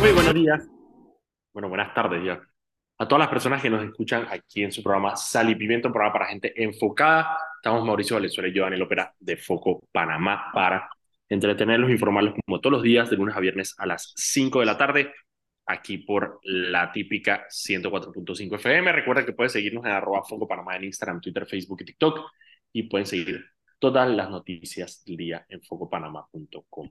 Muy 0.00 0.12
buenos 0.12 0.32
días. 0.32 0.66
Bueno, 1.52 1.68
buenas 1.68 1.92
tardes 1.92 2.24
ya. 2.24 2.40
A 2.96 3.06
todas 3.06 3.20
las 3.20 3.28
personas 3.28 3.60
que 3.60 3.68
nos 3.68 3.84
escuchan 3.84 4.26
aquí 4.30 4.62
en 4.62 4.72
su 4.72 4.82
programa 4.82 5.14
Sal 5.14 5.50
y 5.50 5.54
Pimiento, 5.56 5.88
un 5.88 5.92
programa 5.92 6.14
para 6.14 6.26
gente 6.28 6.54
enfocada. 6.56 7.36
Estamos 7.56 7.84
Mauricio 7.84 8.16
Valenzuela 8.16 8.48
y 8.48 8.54
yo 8.54 8.66
en 8.66 8.72
el 8.72 8.80
Ópera 8.80 9.14
de 9.20 9.36
Foco 9.36 9.86
Panamá 9.92 10.50
para 10.54 10.88
entretenerlos 11.28 11.90
e 11.90 11.92
informarlos 11.92 12.34
como 12.46 12.62
todos 12.62 12.72
los 12.72 12.82
días, 12.82 13.10
de 13.10 13.16
lunes 13.16 13.36
a 13.36 13.40
viernes 13.40 13.74
a 13.76 13.84
las 13.84 14.14
5 14.16 14.60
de 14.60 14.66
la 14.66 14.78
tarde, 14.78 15.12
aquí 15.66 15.98
por 15.98 16.40
la 16.44 16.90
típica 16.92 17.46
104.5 17.50 18.54
FM. 18.54 18.92
Recuerda 18.92 19.26
que 19.26 19.34
puedes 19.34 19.52
seguirnos 19.52 19.84
en 19.84 19.90
arroba 19.90 20.22
Foco 20.24 20.48
Panamá 20.48 20.76
en 20.76 20.84
Instagram, 20.84 21.20
Twitter, 21.20 21.46
Facebook 21.46 21.82
y 21.82 21.84
TikTok 21.84 22.20
y 22.72 22.84
pueden 22.84 23.04
seguir 23.04 23.44
todas 23.78 24.08
las 24.08 24.30
noticias 24.30 25.04
del 25.04 25.18
día 25.18 25.44
en 25.46 25.60
focopanamá.com. 25.60 26.90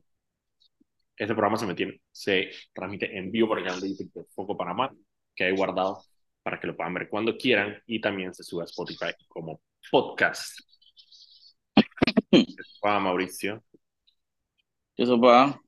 Este 1.19 1.33
programa 1.33 1.57
se, 1.57 1.75
tiene, 1.75 1.99
se 2.13 2.49
transmite 2.73 3.17
en 3.17 3.29
vivo 3.29 3.49
por 3.49 3.59
el 3.59 3.65
canal 3.65 3.81
de 3.81 3.89
YouTube 3.89 4.13
de 4.13 4.23
Foco 4.33 4.55
Panamá, 4.55 4.89
que 5.35 5.43
hay 5.43 5.51
guardado 5.53 6.01
para 6.41 6.57
que 6.57 6.67
lo 6.67 6.77
puedan 6.77 6.93
ver 6.93 7.09
cuando 7.09 7.35
quieran 7.35 7.77
y 7.85 7.99
también 7.99 8.33
se 8.33 8.41
sube 8.41 8.61
a 8.61 8.65
Spotify 8.65 9.11
como 9.27 9.59
podcast. 9.91 10.61
Va, 12.85 13.01
Mauricio. 13.01 13.61
¿Qué 14.95 15.05
sopa? 15.05 15.59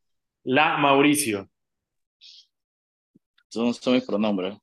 La 0.44 0.78
Mauricio. 0.78 1.50
Esos 3.50 3.76
son 3.76 3.96
mis 3.96 4.06
pronombres. 4.06 4.58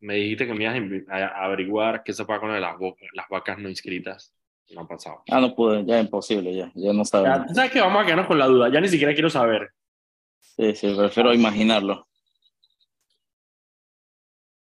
Me 0.00 0.16
dijiste 0.16 0.46
que 0.46 0.52
me 0.52 0.64
ibas 0.64 1.08
a 1.08 1.44
averiguar 1.46 2.02
qué 2.04 2.12
se 2.12 2.26
pasa 2.26 2.40
con 2.40 2.60
las, 2.60 2.76
las 3.14 3.28
vacas 3.30 3.58
no 3.58 3.70
inscritas. 3.70 4.34
No 4.74 4.82
ha 4.82 4.88
pasado. 4.88 5.22
Ah, 5.30 5.40
no 5.40 5.54
pude, 5.54 5.86
ya 5.86 5.98
es 5.98 6.04
imposible, 6.04 6.54
ya, 6.54 6.70
ya 6.74 6.92
no 6.92 7.02
sabemos. 7.06 7.46
¿Tú 7.46 7.54
sabes 7.54 7.70
que 7.70 7.80
vamos 7.80 8.02
a 8.02 8.04
quedarnos 8.04 8.26
con 8.26 8.38
la 8.38 8.46
duda? 8.46 8.70
Ya 8.70 8.82
ni 8.82 8.88
siquiera 8.88 9.14
quiero 9.14 9.30
saber. 9.30 9.72
Sí, 10.44 10.74
sí, 10.74 10.94
prefiero 10.94 11.34
imaginarlo. 11.34 12.06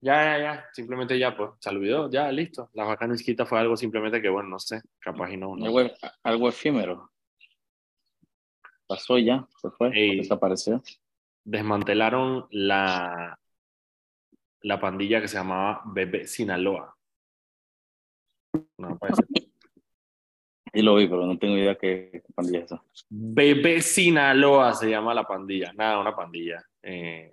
Ya, 0.01 0.23
ya, 0.23 0.39
ya, 0.39 0.65
simplemente 0.73 1.19
ya, 1.19 1.37
pues, 1.37 1.53
se 1.59 1.71
olvidó, 1.71 2.11
ya, 2.11 2.31
listo. 2.31 2.71
La 2.75 2.85
vaca 2.85 3.07
no 3.07 3.15
inscrita 3.15 3.47
fue 3.47 3.59
algo 3.59 3.77
simplemente 3.77 4.21
que, 4.21 4.29
bueno, 4.29 4.51
no 4.51 4.59
sé, 4.59 4.83
capaz 4.99 5.31
y 5.31 5.37
no. 5.37 5.57
no. 5.57 5.65
Algo, 5.65 5.81
algo 6.23 6.49
efímero. 6.49 7.11
Pasó 8.87 9.19
ya, 9.19 9.47
se 9.61 9.71
fue, 9.71 9.91
Ey. 9.95 10.19
desapareció. 10.19 10.83
Desmantelaron 11.43 12.47
la, 12.51 13.39
la 14.61 14.81
pandilla 14.81 15.21
que 15.21 15.29
se 15.29 15.39
llamaba 15.39 15.83
Bebé 15.87 16.27
Sinaloa. 16.27 16.95
No 18.79 18.99
parece. 18.99 19.23
Y 20.75 20.83
lo 20.83 20.97
vi, 20.97 21.07
pero 21.07 21.25
no 21.25 21.39
tengo 21.39 21.57
idea 21.57 21.77
qué, 21.77 22.11
qué 22.13 22.33
pandilla 22.35 22.59
es 22.59 22.65
esa. 22.65 22.83
Bebé 23.09 23.81
Sinaloa 23.81 24.75
se 24.75 24.91
llama 24.91 25.15
la 25.15 25.23
pandilla. 25.23 25.73
Nada, 25.73 26.01
una 26.01 26.17
pandilla. 26.17 26.65
Eh, 26.83 27.31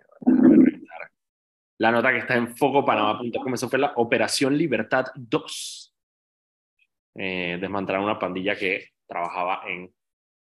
la 1.79 1.91
nota 1.91 2.11
que 2.11 2.19
está 2.19 2.35
en 2.35 2.55
focopanamá.com, 2.55 3.53
eso 3.55 3.67
fue 3.67 3.79
la 3.79 3.93
Operación 3.95 4.55
Libertad 4.55 5.05
2. 5.15 5.95
Eh, 7.15 7.57
desmantelaron 7.59 8.05
una 8.05 8.19
pandilla 8.19 8.55
que 8.55 8.89
trabajaba 9.07 9.63
en 9.67 9.91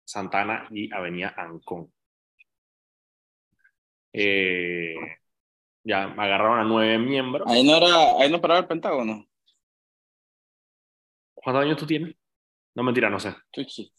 Santana 0.05 0.69
y 0.71 0.93
Avenida 0.93 1.35
Ancón. 1.39 1.91
Eh, 4.13 4.95
ya 5.83 6.05
agarraron 6.05 6.59
a 6.59 6.65
nueve 6.65 6.99
miembros. 6.99 7.51
Ahí 7.51 7.65
no 7.65 7.79
era, 7.79 8.21
ahí 8.21 8.31
no 8.31 8.43
paraba 8.43 8.61
el 8.61 8.67
Pentágono. 8.67 9.27
¿Cuántos 11.35 11.65
años 11.65 11.79
tú 11.79 11.87
tienes? 11.87 12.15
No, 12.75 12.83
mentira, 12.83 13.09
no 13.11 13.19
sé. 13.21 13.35
Chuchi. 13.53 13.91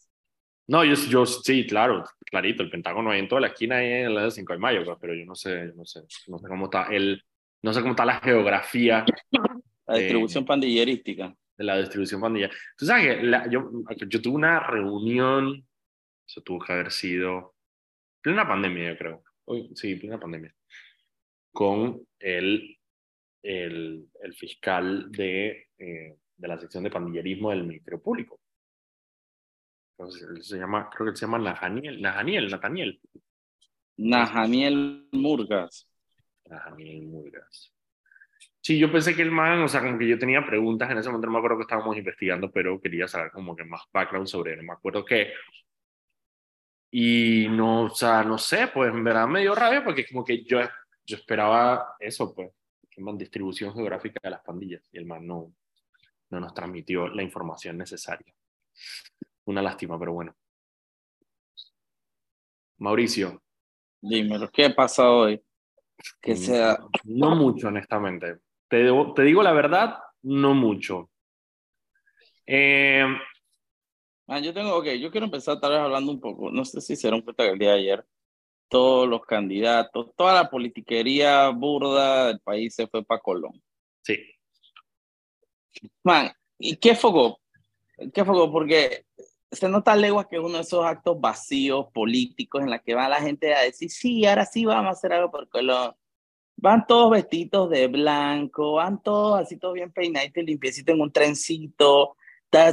No, 0.68 0.84
yo, 0.84 0.94
yo 0.94 1.24
sí, 1.26 1.64
claro, 1.66 2.04
clarito, 2.24 2.62
el 2.62 2.70
Pentágono 2.70 3.10
ahí 3.10 3.20
en 3.20 3.28
toda 3.28 3.40
la 3.40 3.46
esquina 3.48 3.76
ahí 3.76 3.86
en 4.02 4.14
la 4.14 4.24
de 4.24 4.30
5 4.32 4.52
de 4.52 4.58
mayo, 4.58 4.84
pues, 4.84 4.98
pero 5.00 5.14
yo 5.14 5.24
no 5.24 5.34
sé, 5.36 5.66
no 5.76 5.84
sé, 5.84 6.00
no 6.26 6.38
sé 6.38 6.48
cómo 6.48 6.64
está 6.64 6.84
el, 6.90 7.22
no 7.62 7.72
sé 7.72 7.80
cómo 7.80 7.92
está 7.92 8.04
la 8.04 8.20
geografía 8.20 9.04
La 9.86 9.96
Eh, 9.96 10.00
distribución 10.00 10.44
pandillerística. 10.44 11.32
de 11.56 11.64
la 11.64 11.78
distribución 11.78 12.20
pandilla. 12.20 12.50
Tú 12.76 12.84
sabes 12.84 13.16
que 13.16 13.22
la- 13.22 13.48
yo, 13.48 13.70
yo 14.08 14.20
tuve 14.20 14.34
una 14.34 14.58
reunión, 14.60 15.64
eso 16.26 16.42
tuvo 16.42 16.58
que 16.58 16.72
haber 16.72 16.90
sido 16.90 17.54
plena 18.20 18.46
pandemia, 18.46 18.90
yo 18.92 18.98
creo. 18.98 19.22
Uy, 19.46 19.70
sí, 19.74 19.94
plena 19.94 20.18
pandemia. 20.18 20.52
Con 21.52 22.02
el, 22.18 22.76
el, 23.42 24.06
el 24.22 24.34
fiscal 24.34 25.10
de, 25.12 25.68
eh, 25.78 26.16
de 26.36 26.48
la 26.48 26.58
sección 26.58 26.82
de 26.84 26.90
pandillerismo 26.90 27.50
del 27.50 27.64
Ministerio 27.64 28.02
Público. 28.02 28.40
Entonces, 29.98 30.28
él 30.28 30.42
se 30.42 30.58
llama, 30.58 30.90
creo 30.90 31.10
que 31.10 31.16
se 31.16 31.24
llama 31.24 31.38
Najaniel, 31.38 32.02
Najaniel, 32.02 32.50
Nathaniel. 32.50 33.00
Najaniel 33.96 35.08
Murgas. 35.12 35.88
Najaniel 36.44 37.02
Murgas. 37.02 37.72
Sí, 38.60 38.78
yo 38.78 38.92
pensé 38.92 39.14
que 39.14 39.22
el 39.22 39.30
man, 39.30 39.62
o 39.62 39.68
sea, 39.68 39.80
como 39.80 39.96
que 39.96 40.08
yo 40.08 40.18
tenía 40.18 40.44
preguntas 40.44 40.90
en 40.90 40.98
ese 40.98 41.08
momento, 41.08 41.28
no 41.28 41.32
me 41.34 41.38
acuerdo 41.38 41.56
que 41.56 41.62
estábamos 41.62 41.96
investigando, 41.96 42.50
pero 42.50 42.80
quería 42.80 43.08
saber 43.08 43.30
como 43.30 43.56
que 43.56 43.64
más 43.64 43.82
background 43.92 44.26
sobre 44.26 44.52
él, 44.52 44.58
no 44.58 44.64
me 44.64 44.72
acuerdo 44.72 45.04
qué. 45.04 45.32
Y 46.90 47.46
no, 47.48 47.84
o 47.84 47.90
sea, 47.90 48.22
no 48.22 48.38
sé, 48.38 48.68
pues 48.68 48.92
en 48.92 49.04
verdad 49.04 49.28
me 49.28 49.40
dio 49.40 49.54
rabia 49.54 49.84
porque 49.84 50.06
como 50.06 50.24
que 50.24 50.44
yo, 50.44 50.60
yo 51.06 51.16
esperaba 51.16 51.94
eso, 52.00 52.34
pues, 52.34 52.50
que 52.90 53.00
man 53.00 53.16
distribución 53.16 53.72
geográfica 53.72 54.20
de 54.22 54.30
las 54.30 54.42
pandillas 54.42 54.82
y 54.92 54.98
el 54.98 55.06
man 55.06 55.26
no, 55.26 55.54
no 56.30 56.40
nos 56.40 56.52
transmitió 56.52 57.08
la 57.08 57.22
información 57.22 57.78
necesaria. 57.78 58.34
Una 59.46 59.62
lástima, 59.62 59.98
pero 59.98 60.12
bueno. 60.12 60.34
Mauricio, 62.78 63.42
Dímelo, 64.02 64.50
¿qué 64.50 64.70
pasa 64.70 65.10
hoy? 65.10 65.42
Que 66.20 66.34
Mm, 66.34 66.36
sea. 66.36 66.78
No 67.04 67.34
mucho, 67.34 67.68
honestamente. 67.68 68.38
Te, 68.68 68.84
debo- 68.84 69.14
te 69.14 69.22
digo 69.22 69.42
la 69.42 69.52
verdad, 69.52 69.98
no 70.22 70.54
mucho. 70.54 71.10
Eh, 72.46 73.04
Ah, 74.28 74.40
yo 74.40 74.52
tengo, 74.52 74.76
ok, 74.76 74.86
yo 75.00 75.12
quiero 75.12 75.26
empezar 75.26 75.60
tal 75.60 75.70
vez 75.70 75.78
hablando 75.80 76.10
un 76.10 76.20
poco, 76.20 76.50
no 76.50 76.64
sé 76.64 76.80
si 76.80 76.96
se 76.96 77.02
dieron 77.06 77.22
cuenta 77.22 77.44
que 77.44 77.50
el 77.52 77.58
día 77.60 77.74
de 77.74 77.78
ayer 77.78 78.04
todos 78.68 79.08
los 79.08 79.24
candidatos, 79.24 80.12
toda 80.16 80.34
la 80.34 80.50
politiquería 80.50 81.48
burda 81.50 82.26
del 82.26 82.40
país 82.40 82.74
se 82.74 82.88
fue 82.88 83.04
para 83.04 83.20
Colón. 83.20 83.62
sí, 84.02 84.18
Man, 86.02 86.32
¿y 86.58 86.76
qué 86.76 86.96
foco? 86.96 87.40
¿Qué 88.12 88.24
foco? 88.24 88.50
Porque 88.50 89.04
se 89.50 89.68
nota 89.68 89.92
a 89.92 89.96
leguas 89.96 90.26
que 90.26 90.38
uno 90.38 90.56
de 90.56 90.62
esos 90.62 90.84
actos 90.84 91.20
vacíos 91.20 91.86
políticos 91.92 92.62
en 92.62 92.70
la 92.70 92.78
que 92.78 92.94
va 92.94 93.08
la 93.08 93.20
gente 93.20 93.54
a 93.54 93.62
decir, 93.62 93.90
sí, 93.90 94.26
ahora 94.26 94.44
sí 94.44 94.64
vamos 94.64 94.88
a 94.88 94.92
hacer 94.92 95.12
algo 95.12 95.30
por 95.30 95.48
Colón. 95.48 95.94
Van 96.56 96.86
todos 96.86 97.10
vestidos 97.10 97.70
de 97.70 97.86
blanco, 97.86 98.74
van 98.74 99.02
todos 99.02 99.40
así, 99.40 99.58
todos 99.58 99.74
bien 99.74 99.92
peinaditos 99.92 100.42
y 100.42 100.46
limpiecitos 100.46 100.94
en 100.94 101.00
un 101.00 101.12
trencito, 101.12 102.16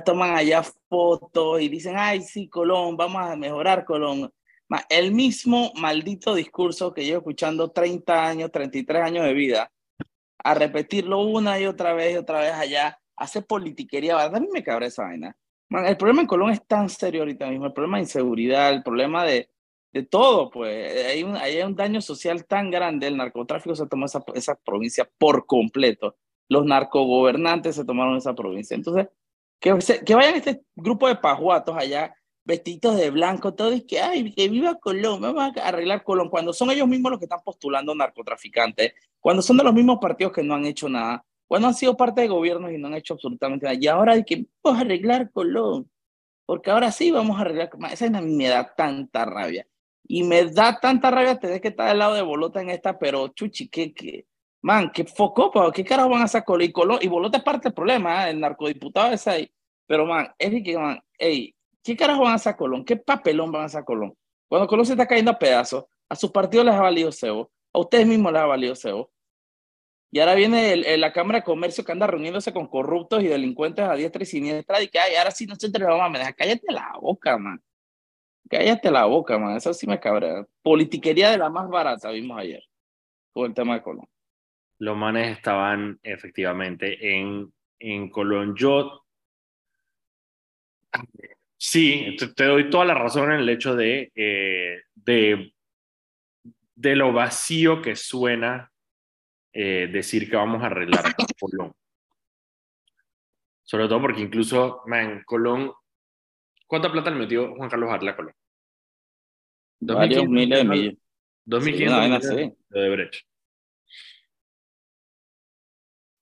toman 0.06 0.36
allá 0.36 0.64
fotos 0.90 1.62
y 1.62 1.70
dicen, 1.70 1.96
ay, 1.98 2.22
sí, 2.22 2.48
Colón, 2.48 2.96
vamos 2.96 3.22
a 3.22 3.36
mejorar 3.36 3.86
Colón. 3.86 4.32
El 4.90 5.12
mismo 5.12 5.72
maldito 5.76 6.34
discurso 6.34 6.94
que 6.94 7.06
llevo 7.06 7.20
escuchando 7.20 7.72
30 7.72 8.26
años, 8.26 8.52
33 8.52 9.04
años 9.04 9.26
de 9.26 9.34
vida, 9.34 9.72
a 10.44 10.54
repetirlo 10.54 11.22
una 11.22 11.60
y 11.60 11.66
otra 11.66 11.94
vez 11.94 12.14
y 12.14 12.18
otra 12.18 12.40
vez 12.40 12.54
allá, 12.54 13.00
hace 13.16 13.42
politiquería, 13.42 14.16
¿verdad? 14.16 14.38
A 14.38 14.40
mí 14.40 14.48
me 14.52 14.64
cabra 14.64 14.88
esa 14.88 15.04
vaina. 15.04 15.38
El 15.74 15.98
problema 15.98 16.22
en 16.22 16.28
Colón 16.28 16.52
es 16.52 16.66
tan 16.68 16.88
serio 16.88 17.22
ahorita 17.22 17.50
mismo, 17.50 17.66
el 17.66 17.74
problema 17.74 17.98
de 17.98 18.04
inseguridad, 18.04 18.72
el 18.72 18.84
problema 18.84 19.26
de, 19.26 19.50
de 19.92 20.04
todo, 20.04 20.52
pues. 20.52 21.06
Hay 21.08 21.24
un, 21.24 21.36
hay 21.36 21.62
un 21.62 21.76
daño 21.76 22.00
social 22.00 22.46
tan 22.46 22.70
grande, 22.70 23.08
el 23.08 23.18
narcotráfico 23.18 23.76
se 23.76 23.88
tomó 23.88 24.06
esa, 24.06 24.24
esa 24.36 24.56
provincia 24.56 25.10
por 25.18 25.46
completo, 25.48 26.16
los 26.48 26.66
narcogobernantes 26.66 27.76
se 27.76 27.86
tomaron 27.86 28.18
esa 28.18 28.36
provincia. 28.36 28.76
Entonces, 28.76 29.08
que 29.60 30.16
vayan 30.16 30.36
este 30.36 30.62
grupo 30.76 31.08
de 31.08 31.16
pajuatos 31.16 31.76
allá, 31.76 32.14
vestidos 32.44 32.98
de 32.98 33.10
blanco, 33.10 33.54
todo, 33.54 33.74
y 33.74 33.82
que, 33.82 34.02
ay, 34.02 34.34
que 34.34 34.50
viva 34.50 34.76
Colón, 34.76 35.22
vamos 35.22 35.58
a 35.58 35.68
arreglar 35.68 36.04
Colón, 36.04 36.30
cuando 36.30 36.54
son 36.54 36.70
ellos 36.70 36.88
mismos 36.88 37.12
los 37.12 37.20
que 37.20 37.26
están 37.26 37.42
postulando 37.44 37.96
narcotraficantes, 37.96 38.94
cuando 39.20 39.42
son 39.42 39.58
de 39.58 39.64
los 39.64 39.74
mismos 39.74 40.00
partidos 40.02 40.34
que 40.34 40.44
no 40.44 40.54
han 40.54 40.66
hecho 40.66 40.90
nada, 40.90 41.26
cuando 41.54 41.68
han 41.68 41.76
sido 41.76 41.96
parte 41.96 42.22
de 42.22 42.30
gobiernos 42.30 42.72
y 42.72 42.80
no 42.80 42.88
han 42.88 42.96
hecho 42.96 43.14
absolutamente 43.14 43.68
nada, 43.68 43.78
y 43.80 43.86
ahora 43.86 44.14
hay 44.14 44.24
que 44.24 44.48
vamos 44.64 44.80
a 44.80 44.82
arreglar 44.82 45.30
Colón, 45.30 45.88
porque 46.48 46.72
ahora 46.72 46.92
sí 46.92 47.12
vamos 47.12 47.38
a 47.38 47.42
arreglar, 47.42 47.70
esa 47.92 48.06
vaina 48.06 48.22
me 48.22 48.48
da 48.48 48.74
tanta 48.76 49.24
rabia, 49.24 49.68
y 50.04 50.24
me 50.24 50.46
da 50.46 50.80
tanta 50.80 51.12
rabia 51.12 51.38
tener 51.38 51.62
que 51.62 51.68
estar 51.68 51.90
al 51.90 52.00
lado 52.00 52.16
de 52.16 52.24
Bolota 52.24 52.60
en 52.60 52.72
esta, 52.72 52.98
pero 52.98 53.28
chuchi, 53.28 53.70
que, 53.70 53.94
que 53.94 54.26
man, 54.64 54.92
que 54.92 55.06
foco, 55.06 55.52
pa, 55.52 55.72
¿qué 55.72 55.86
carajo 55.86 56.10
van 56.10 56.22
a 56.22 56.26
hacer 56.26 56.44
Colón? 56.44 56.64
Y, 56.64 56.72
Colón, 56.72 56.98
y 57.04 57.08
Bolota 57.08 57.38
es 57.38 57.44
parte 57.44 57.70
del 57.70 57.76
problema, 57.76 58.26
¿eh? 58.26 58.32
el 58.32 58.40
narcodiputado 58.40 59.14
ese 59.14 59.30
ahí, 59.30 59.52
pero 59.86 60.08
man, 60.08 60.34
es 60.40 60.64
que, 60.64 60.76
man, 60.76 61.00
hey, 61.20 61.54
¿qué 61.84 61.96
carajo 61.96 62.24
van 62.24 62.32
a 62.32 62.36
hacer 62.38 62.56
Colón? 62.56 62.84
¿Qué 62.84 62.98
papelón 62.98 63.52
van 63.52 63.62
a 63.62 63.66
hacer 63.66 63.84
Colón? 63.84 64.18
Cuando 64.48 64.68
Colón 64.68 64.88
se 64.88 64.94
está 64.94 65.06
cayendo 65.06 65.30
a 65.30 65.38
pedazos, 65.38 65.86
a 66.10 66.16
sus 66.16 66.32
partidos 66.32 66.66
les 66.66 66.74
ha 66.74 66.82
valido 66.82 67.12
cebo, 67.12 67.52
a 67.72 67.78
ustedes 67.78 68.08
mismos 68.08 68.34
les 68.34 68.42
ha 68.42 68.46
valido 68.48 68.76
cebo. 68.76 69.13
Y 70.14 70.20
ahora 70.20 70.36
viene 70.36 70.96
la 71.00 71.12
Cámara 71.12 71.40
de 71.40 71.44
Comercio 71.44 71.84
que 71.84 71.92
anda 71.92 72.06
reuniéndose 72.06 72.54
con 72.54 72.68
corruptos 72.68 73.24
y 73.24 73.28
delincuentes 73.28 73.84
a 73.84 73.96
diestra 73.96 74.22
y 74.22 74.28
siniestra 74.28 74.80
y 74.80 74.88
que 74.88 75.00
ay, 75.00 75.16
ahora 75.16 75.32
sí 75.32 75.48
nosotros 75.48 75.72
le 75.74 75.86
vamos 75.88 76.06
a 76.06 76.10
manejar. 76.10 76.36
Cállate 76.36 76.72
la 76.72 76.94
boca, 77.02 77.36
man. 77.40 77.60
Cállate 78.48 78.92
la 78.92 79.06
boca, 79.06 79.40
man. 79.40 79.58
Eso 79.58 79.74
sí 79.74 79.88
me 79.88 80.00
cabrea. 80.00 80.46
Politiquería 80.62 81.32
de 81.32 81.40
la 81.40 81.50
más 81.50 81.68
barata, 81.68 82.12
vimos 82.12 82.38
ayer. 82.38 82.64
con 83.32 83.48
el 83.48 83.56
tema 83.56 83.74
de 83.74 83.82
Colón. 83.82 84.08
Los 84.78 84.96
manes 84.96 85.36
estaban 85.36 86.00
efectivamente 86.04 87.18
en, 87.18 87.52
en 87.80 88.12
Colón. 88.12 88.56
Yo 88.56 89.04
sí, 91.58 92.16
te, 92.36 92.44
doy 92.44 92.70
toda 92.70 92.86
la 92.86 92.94
razón 92.94 93.32
en 93.32 93.40
el 93.40 93.50
hecho 93.50 93.76
de, 93.76 94.12
eh, 94.14 94.80
de, 94.94 95.56
de 96.76 96.96
lo 96.96 97.14
vacío 97.14 97.82
que 97.82 97.96
suena 97.96 98.73
eh, 99.54 99.88
decir 99.92 100.30
que 100.30 100.36
vamos 100.36 100.64
a 100.64 100.66
arreglar 100.66 101.16
Colón. 101.40 101.74
Sobre 103.64 103.88
todo 103.88 104.02
porque 104.02 104.22
incluso, 104.22 104.82
man, 104.88 105.24
Colón, 105.26 105.72
¿cuánta 106.68 106.92
plata 106.92 107.12
le 107.12 107.18
metió 107.18 107.56
Juan 107.56 107.70
Carlos 107.70 107.92
Arla 107.92 108.16
Colón? 108.16 108.34
Varios 109.80 110.28
miles 110.28 110.60
de 110.60 110.64
millones. 110.66 111.00
2.500 111.46 112.56
de 112.70 112.90
Brecht. 112.90 113.26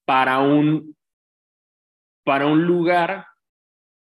Para 0.05 0.39
un, 0.39 0.95
para 2.23 2.47
un 2.47 2.65
lugar 2.65 3.27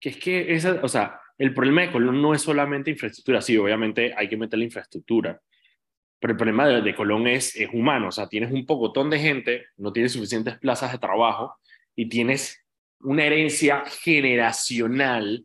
que 0.00 0.10
es 0.10 0.17
que, 0.17 0.55
esa, 0.55 0.81
o 0.82 0.88
sea, 0.88 1.20
el 1.38 1.55
problema 1.55 1.82
de 1.82 1.93
Colón 1.93 2.20
no 2.20 2.34
es 2.34 2.43
solamente 2.43 2.90
infraestructura, 2.90 3.40
sí, 3.40 3.56
obviamente 3.56 4.12
hay 4.17 4.28
que 4.28 4.37
meter 4.37 4.58
la 4.58 4.64
infraestructura, 4.67 5.40
pero 6.25 6.32
el 6.32 6.38
problema 6.38 6.67
de, 6.67 6.94
Colón 6.94 7.26
es, 7.26 7.55
es 7.55 7.69
humano, 7.75 8.09
o 8.09 8.11
sea, 8.11 8.31
tienes 8.31 8.50
un 8.50 8.65
pocotón 8.65 9.11
de 9.11 9.19
gente, 9.19 9.67
no 9.76 9.93
tienes 9.93 10.12
suficientes 10.12 10.56
plazas 10.56 10.91
de 10.91 10.99
trabajo 10.99 11.55
y 11.94 12.09
tienes 12.09 12.65
una 13.00 13.26
herencia 13.26 13.85
generacional 13.85 15.44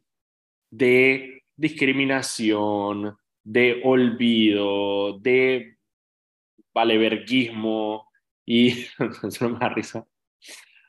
de 0.72 1.44
discriminación, 1.58 3.18
de 3.44 3.82
olvido, 3.84 5.20
de 5.20 5.76
valeverguismo 6.74 8.10
y 8.46 8.86
eso 9.28 9.50
me 9.50 9.60
da 9.60 9.68
risa. 9.68 10.08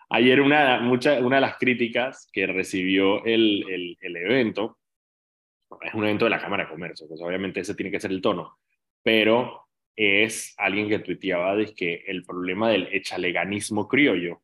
Ayer 0.09 0.41
una, 0.41 0.79
mucha, 0.79 1.19
una 1.19 1.39
de 1.39 1.43
las 1.43 1.57
críticas 1.57 2.29
que 2.33 2.47
recibió 2.47 3.25
el, 3.25 3.69
el, 3.69 3.99
el 4.01 4.17
evento, 4.19 4.79
es 5.81 5.93
un 5.95 6.05
evento 6.05 6.27
de 6.27 6.31
la 6.31 6.41
Cámara 6.41 6.63
de 6.63 6.71
Comercio, 6.71 7.09
pues 7.09 7.21
obviamente 7.21 7.59
ese 7.59 7.75
tiene 7.75 7.91
que 7.91 7.99
ser 7.99 8.13
el 8.13 8.23
tono, 8.23 8.61
pero 9.03 9.67
es 10.00 10.55
alguien 10.56 10.88
que 10.88 10.99
tuiteaba 11.00 11.55
de 11.55 11.75
que 11.75 12.05
el 12.06 12.25
problema 12.25 12.70
del 12.70 12.88
echaleganismo 12.91 13.87
criollo. 13.87 14.41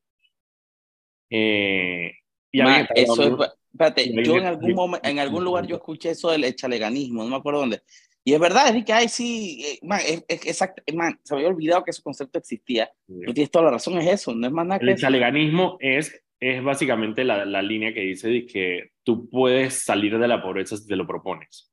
Eh, 1.31 2.13
y 2.53 2.61
eso 2.95 3.23
es, 3.23 3.51
espérate, 3.73 4.13
yo 4.23 4.37
en 4.37 4.45
algún, 4.45 4.75
momento, 4.75 5.09
en 5.09 5.19
algún 5.19 5.45
lugar 5.45 5.67
yo 5.67 5.77
escuché 5.77 6.11
eso 6.11 6.31
del 6.31 6.45
echaleganismo, 6.45 7.25
no 7.25 7.31
me 7.31 7.37
acuerdo 7.37 7.61
dónde. 7.61 7.81
Y 8.23 8.35
es 8.35 8.41
verdad, 8.41 8.77
es 8.77 8.85
que, 8.85 8.93
ay, 8.93 9.09
sí, 9.09 9.65
eh, 9.65 9.79
man, 9.87 10.01
es, 10.07 10.25
exacto, 10.29 10.83
man, 10.93 11.19
se 11.23 11.35
había 11.35 11.49
olvidado 11.49 11.85
que 11.85 11.91
ese 11.91 12.03
concepto 12.03 12.39
existía. 12.39 12.91
Tú 13.07 13.33
tienes 13.33 13.51
toda 13.51 13.67
la 13.67 13.71
razón, 13.73 13.97
es 13.97 14.09
eso, 14.09 14.35
no 14.35 14.47
es 14.47 14.53
más 14.53 14.67
nada 14.67 14.81
El 14.83 14.91
echaleganismo 14.91 15.79
es, 15.81 16.23
es 16.39 16.63
básicamente 16.63 17.25
la, 17.25 17.47
la 17.47 17.63
línea 17.63 17.95
que 17.95 18.01
dice 18.01 18.29
de 18.29 18.45
que 18.45 18.91
tú 19.03 19.31
puedes 19.31 19.85
salir 19.85 20.19
de 20.19 20.29
la 20.29 20.43
pobreza 20.43 20.77
si 20.77 20.87
te 20.87 20.97
lo 20.97 21.07
propones 21.07 21.73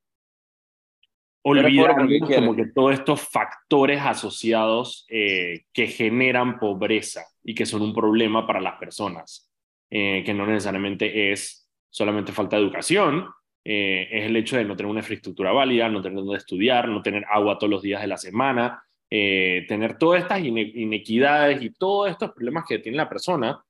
olvidando 1.43 2.07
como 2.25 2.55
que 2.55 2.67
todos 2.67 2.93
estos 2.93 3.21
factores 3.21 4.01
asociados 4.01 5.05
eh, 5.09 5.65
que 5.73 5.87
generan 5.87 6.57
pobreza 6.57 7.25
y 7.43 7.53
que 7.53 7.65
son 7.65 7.81
un 7.81 7.93
problema 7.93 8.47
para 8.47 8.61
las 8.61 8.75
personas, 8.75 9.51
eh, 9.89 10.23
que 10.25 10.33
no 10.33 10.47
necesariamente 10.47 11.31
es 11.31 11.69
solamente 11.89 12.31
falta 12.31 12.55
de 12.55 12.63
educación, 12.63 13.27
eh, 13.65 14.07
es 14.11 14.25
el 14.25 14.35
hecho 14.37 14.57
de 14.57 14.65
no 14.65 14.75
tener 14.75 14.89
una 14.89 15.01
infraestructura 15.01 15.51
válida, 15.51 15.89
no 15.89 16.01
tener 16.01 16.17
donde 16.17 16.37
estudiar, 16.37 16.87
no 16.87 17.01
tener 17.01 17.25
agua 17.29 17.57
todos 17.57 17.69
los 17.69 17.81
días 17.81 18.01
de 18.01 18.07
la 18.07 18.17
semana, 18.17 18.83
tener 19.09 19.99
todas 19.99 20.23
estas 20.23 20.43
inequidades 20.43 21.61
y 21.61 21.69
todos 21.69 22.09
estos 22.09 22.31
problemas 22.31 22.65
que 22.67 22.79
tiene 22.79 22.97
la 22.97 23.07
persona, 23.07 23.63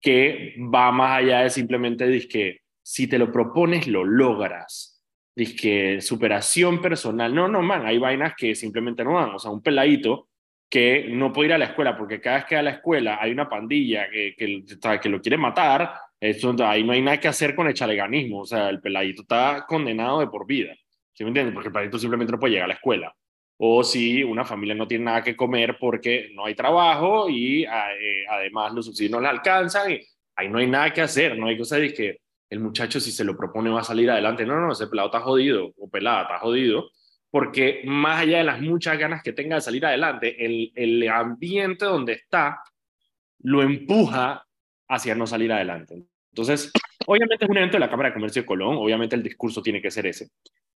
que 0.00 0.56
va 0.74 0.90
más 0.90 1.18
allá 1.18 1.42
de 1.42 1.50
simplemente 1.50 2.04
decir 2.04 2.28
que 2.28 2.60
si 2.82 3.06
te 3.06 3.16
lo 3.16 3.30
propones, 3.30 3.86
lo 3.86 4.02
logras 4.02 4.97
que 5.46 6.00
superación 6.00 6.80
personal. 6.80 7.34
No, 7.34 7.48
no, 7.48 7.62
man, 7.62 7.86
hay 7.86 7.98
vainas 7.98 8.34
que 8.36 8.54
simplemente 8.54 9.04
no 9.04 9.14
van. 9.14 9.30
O 9.30 9.38
sea, 9.38 9.50
un 9.50 9.62
peladito 9.62 10.28
que 10.68 11.06
no 11.10 11.32
puede 11.32 11.48
ir 11.48 11.54
a 11.54 11.58
la 11.58 11.66
escuela 11.66 11.96
porque 11.96 12.20
cada 12.20 12.38
vez 12.38 12.46
que 12.46 12.54
va 12.56 12.60
a 12.60 12.64
la 12.64 12.70
escuela 12.70 13.18
hay 13.20 13.32
una 13.32 13.48
pandilla 13.48 14.10
que, 14.10 14.34
que, 14.36 14.64
que 15.00 15.08
lo 15.08 15.20
quiere 15.20 15.38
matar, 15.38 15.92
eso, 16.20 16.54
ahí 16.64 16.84
no 16.84 16.92
hay 16.92 17.00
nada 17.00 17.20
que 17.20 17.28
hacer 17.28 17.54
con 17.54 17.68
el 17.68 17.74
chaleganismo. 17.74 18.40
O 18.40 18.46
sea, 18.46 18.68
el 18.68 18.80
peladito 18.80 19.22
está 19.22 19.64
condenado 19.66 20.20
de 20.20 20.26
por 20.26 20.46
vida. 20.46 20.74
¿Sí 21.12 21.24
me 21.24 21.28
entiendes? 21.28 21.54
Porque 21.54 21.68
el 21.68 21.72
peladito 21.72 21.98
simplemente 21.98 22.32
no 22.32 22.40
puede 22.40 22.52
llegar 22.52 22.66
a 22.66 22.68
la 22.68 22.74
escuela. 22.74 23.14
O 23.58 23.82
si 23.82 24.22
una 24.22 24.44
familia 24.44 24.74
no 24.74 24.86
tiene 24.86 25.04
nada 25.06 25.22
que 25.22 25.36
comer 25.36 25.78
porque 25.80 26.30
no 26.34 26.44
hay 26.46 26.54
trabajo 26.54 27.28
y 27.28 27.64
eh, 27.64 28.24
además 28.28 28.72
los 28.72 28.86
subsidios 28.86 29.12
no 29.12 29.20
le 29.20 29.28
alcanzan 29.28 29.92
y 29.92 30.00
ahí 30.36 30.48
no 30.48 30.58
hay 30.58 30.68
nada 30.68 30.92
que 30.92 31.00
hacer, 31.00 31.36
no 31.36 31.48
hay 31.48 31.58
cosa 31.58 31.76
de 31.76 31.92
que 31.92 32.18
el 32.50 32.60
muchacho 32.60 33.00
si 33.00 33.12
se 33.12 33.24
lo 33.24 33.36
propone 33.36 33.70
va 33.70 33.80
a 33.80 33.84
salir 33.84 34.10
adelante. 34.10 34.44
No, 34.44 34.60
no, 34.60 34.72
ese 34.72 34.86
pelado 34.86 35.08
está 35.08 35.20
jodido 35.20 35.72
o 35.76 35.88
pelada 35.88 36.22
está 36.22 36.38
jodido, 36.38 36.90
porque 37.30 37.82
más 37.84 38.20
allá 38.20 38.38
de 38.38 38.44
las 38.44 38.60
muchas 38.60 38.98
ganas 38.98 39.22
que 39.22 39.32
tenga 39.32 39.56
de 39.56 39.62
salir 39.62 39.84
adelante, 39.84 40.44
el, 40.44 40.72
el 40.74 41.08
ambiente 41.08 41.84
donde 41.84 42.14
está 42.14 42.62
lo 43.40 43.62
empuja 43.62 44.46
hacia 44.88 45.14
no 45.14 45.26
salir 45.26 45.52
adelante. 45.52 46.02
Entonces, 46.32 46.72
obviamente 47.06 47.44
es 47.44 47.50
un 47.50 47.56
evento 47.56 47.76
de 47.76 47.80
la 47.80 47.90
Cámara 47.90 48.10
de 48.10 48.14
Comercio 48.14 48.42
de 48.42 48.46
Colón, 48.46 48.76
obviamente 48.76 49.16
el 49.16 49.22
discurso 49.22 49.62
tiene 49.62 49.82
que 49.82 49.90
ser 49.90 50.06
ese. 50.06 50.30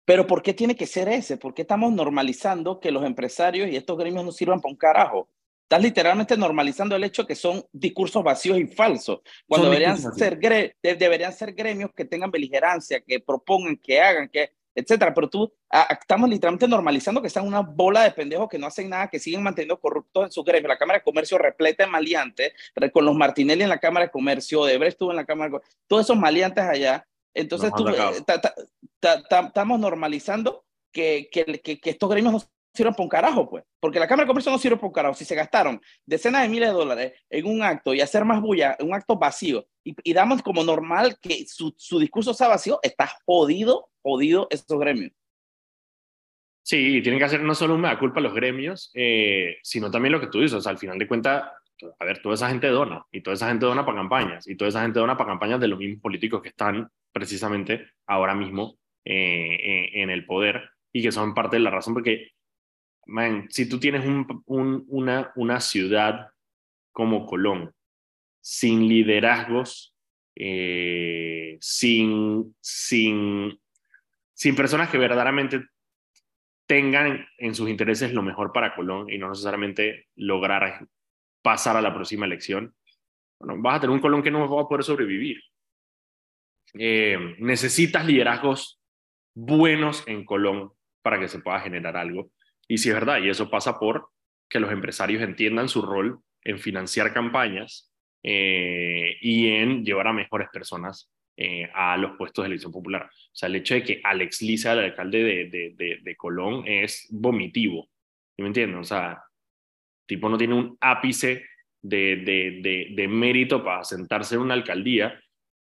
Pero 0.04 0.26
¿por 0.26 0.42
qué 0.42 0.54
tiene 0.54 0.74
que 0.74 0.86
ser 0.86 1.08
ese? 1.08 1.36
¿Por 1.36 1.54
qué 1.54 1.62
estamos 1.62 1.92
normalizando 1.92 2.80
que 2.80 2.90
los 2.90 3.04
empresarios 3.04 3.68
y 3.68 3.76
estos 3.76 3.96
gremios 3.96 4.24
no 4.24 4.32
sirvan 4.32 4.60
para 4.60 4.72
un 4.72 4.78
carajo? 4.78 5.28
Estás 5.70 5.84
literalmente 5.84 6.36
normalizando 6.36 6.96
el 6.96 7.04
hecho 7.04 7.24
que 7.24 7.36
son 7.36 7.64
discursos 7.70 8.24
vacíos 8.24 8.58
y 8.58 8.66
falsos, 8.66 9.20
cuando 9.46 9.70
deberían 9.70 9.96
ser, 9.96 10.36
deberían 10.82 11.32
ser 11.32 11.52
gremios 11.52 11.92
que 11.94 12.04
tengan 12.04 12.28
beligerancia, 12.28 13.00
que 13.00 13.20
propongan, 13.20 13.76
que 13.76 14.00
hagan, 14.00 14.28
que, 14.28 14.50
etcétera. 14.74 15.14
Pero 15.14 15.30
tú, 15.30 15.52
estamos 15.88 16.28
literalmente 16.28 16.66
normalizando 16.66 17.22
que 17.22 17.30
sean 17.30 17.46
una 17.46 17.60
bola 17.60 18.02
de 18.02 18.10
pendejos 18.10 18.48
que 18.48 18.58
no 18.58 18.66
hacen 18.66 18.88
nada, 18.88 19.06
que 19.06 19.20
siguen 19.20 19.44
manteniendo 19.44 19.78
corruptos 19.78 20.24
en 20.24 20.32
su 20.32 20.42
gremio. 20.42 20.66
La 20.66 20.76
Cámara 20.76 20.98
de 20.98 21.04
Comercio 21.04 21.38
repleta 21.38 21.84
de 21.84 21.90
maleantes, 21.92 22.52
con 22.92 23.04
los 23.04 23.14
Martinelli 23.14 23.62
en 23.62 23.68
la 23.68 23.78
Cámara 23.78 24.06
de 24.06 24.10
Comercio, 24.10 24.64
Debrecht 24.64 24.94
estuvo 24.94 25.12
en 25.12 25.18
la 25.18 25.24
Cámara 25.24 25.50
de 25.50 25.52
Comercio, 25.52 25.78
todos 25.86 26.04
esos 26.04 26.16
maleantes 26.16 26.64
allá. 26.64 27.06
Entonces, 27.32 27.70
tú, 27.76 27.86
eh, 27.86 28.24
estamos 29.00 29.78
normalizando 29.78 30.64
que, 30.90 31.28
que, 31.30 31.60
que, 31.60 31.90
estos 31.90 32.10
gremios 32.10 32.32
no 32.32 32.50
sirven 32.72 32.92
para 32.92 33.02
un 33.02 33.08
carajo, 33.08 33.48
pues. 33.48 33.64
Porque 33.80 33.98
la 33.98 34.06
Cámara 34.06 34.24
de 34.24 34.28
Comercio 34.28 34.52
no 34.52 34.58
sirve 34.58 34.76
para 34.76 34.86
un 34.86 34.92
carajo. 34.92 35.14
Si 35.14 35.24
se 35.24 35.34
gastaron 35.34 35.80
decenas 36.06 36.42
de 36.42 36.48
miles 36.48 36.68
de 36.68 36.74
dólares 36.74 37.12
en 37.28 37.46
un 37.46 37.62
acto 37.62 37.94
y 37.94 38.00
hacer 38.00 38.24
más 38.24 38.40
bulla, 38.40 38.76
un 38.80 38.94
acto 38.94 39.16
vacío, 39.16 39.66
y, 39.84 40.12
damos 40.12 40.42
como 40.42 40.62
normal 40.62 41.16
que 41.20 41.46
su, 41.46 41.74
su, 41.76 41.98
discurso 41.98 42.34
sea 42.34 42.48
vacío, 42.48 42.78
está 42.82 43.10
jodido, 43.24 43.88
jodido 44.02 44.46
estos 44.50 44.78
gremios. 44.78 45.12
Sí, 46.62 46.98
y 46.98 47.02
tienen 47.02 47.18
que 47.18 47.24
hacer 47.24 47.42
no 47.42 47.54
solo 47.54 47.74
una 47.74 47.98
culpa 47.98 48.20
a 48.20 48.22
los 48.22 48.34
gremios, 48.34 48.90
eh, 48.94 49.56
sino 49.62 49.90
también 49.90 50.12
lo 50.12 50.20
que 50.20 50.26
tú 50.26 50.40
dices. 50.40 50.58
O 50.58 50.60
sea, 50.60 50.72
al 50.72 50.78
final 50.78 50.98
de 50.98 51.08
cuentas, 51.08 51.50
a 51.98 52.04
ver, 52.04 52.20
toda 52.22 52.34
esa 52.34 52.50
gente 52.50 52.68
dona, 52.68 53.04
y 53.10 53.22
toda 53.22 53.34
esa 53.34 53.48
gente 53.48 53.66
dona 53.66 53.84
para 53.84 53.98
campañas, 53.98 54.46
y 54.46 54.56
toda 54.56 54.68
esa 54.68 54.82
gente 54.82 55.00
dona 55.00 55.16
para 55.16 55.30
campañas 55.30 55.60
de 55.60 55.68
los 55.68 55.78
mismos 55.78 56.02
políticos 56.02 56.42
que 56.42 56.50
están 56.50 56.88
precisamente 57.12 57.90
ahora 58.06 58.34
mismo 58.34 58.78
eh, 59.04 59.54
eh, 59.54 60.02
en 60.02 60.10
el 60.10 60.26
poder 60.26 60.70
y 60.92 61.02
que 61.02 61.10
son 61.10 61.34
parte 61.34 61.56
de 61.56 61.62
la 61.62 61.70
razón 61.70 61.94
porque 61.94 62.32
man, 63.06 63.46
si 63.50 63.68
tú 63.68 63.78
tienes 63.80 64.04
un, 64.06 64.84
una, 64.88 65.32
una 65.36 65.60
ciudad 65.60 66.28
como 66.92 67.26
Colón, 67.26 67.72
sin 68.40 68.88
liderazgos, 68.88 69.94
eh, 70.36 71.58
sin, 71.60 72.54
sin, 72.60 73.60
sin 74.32 74.56
personas 74.56 74.88
que 74.90 74.98
verdaderamente 74.98 75.66
tengan 76.66 77.26
en 77.38 77.54
sus 77.54 77.68
intereses 77.68 78.12
lo 78.12 78.22
mejor 78.22 78.52
para 78.52 78.74
Colón 78.74 79.10
y 79.10 79.18
no 79.18 79.28
necesariamente 79.28 80.06
lograr 80.14 80.86
pasar 81.42 81.76
a 81.76 81.82
la 81.82 81.92
próxima 81.92 82.26
elección, 82.26 82.74
bueno, 83.40 83.60
vas 83.62 83.76
a 83.76 83.80
tener 83.80 83.94
un 83.94 84.00
Colón 84.00 84.22
que 84.22 84.30
no 84.30 84.48
va 84.48 84.62
a 84.62 84.68
poder 84.68 84.84
sobrevivir. 84.84 85.40
Eh, 86.74 87.34
necesitas 87.38 88.06
liderazgos 88.06 88.80
buenos 89.34 90.04
en 90.06 90.24
Colón 90.24 90.72
para 91.02 91.18
que 91.18 91.28
se 91.28 91.40
pueda 91.40 91.60
generar 91.60 91.96
algo. 91.96 92.30
Y 92.70 92.78
sí 92.78 92.88
es 92.88 92.94
verdad, 92.94 93.20
y 93.20 93.28
eso 93.28 93.50
pasa 93.50 93.80
por 93.80 94.10
que 94.48 94.60
los 94.60 94.70
empresarios 94.70 95.24
entiendan 95.24 95.68
su 95.68 95.82
rol 95.82 96.20
en 96.44 96.60
financiar 96.60 97.12
campañas 97.12 97.92
eh, 98.22 99.16
y 99.20 99.48
en 99.48 99.84
llevar 99.84 100.06
a 100.06 100.12
mejores 100.12 100.48
personas 100.52 101.10
eh, 101.36 101.68
a 101.74 101.96
los 101.96 102.16
puestos 102.16 102.44
de 102.44 102.46
elección 102.46 102.70
popular. 102.70 103.10
O 103.10 103.30
sea, 103.32 103.48
el 103.48 103.56
hecho 103.56 103.74
de 103.74 103.82
que 103.82 104.00
Alex 104.04 104.42
Lisa, 104.42 104.74
el 104.74 104.78
alcalde 104.84 105.50
de, 105.50 105.74
de, 105.76 105.98
de, 106.00 106.16
Colón, 106.16 106.62
es 106.64 107.08
vomitivo. 107.10 107.88
¿Me 108.38 108.46
entienden? 108.46 108.78
O 108.78 108.84
sea, 108.84 109.20
tipo 110.06 110.28
no 110.28 110.38
tiene 110.38 110.54
un 110.54 110.78
ápice 110.80 111.44
de, 111.82 112.18
de, 112.94 113.08
mérito 113.08 113.64
para 113.64 113.82
sentarse 113.82 114.36
en 114.36 114.42
una 114.42 114.54
alcaldía. 114.54 115.20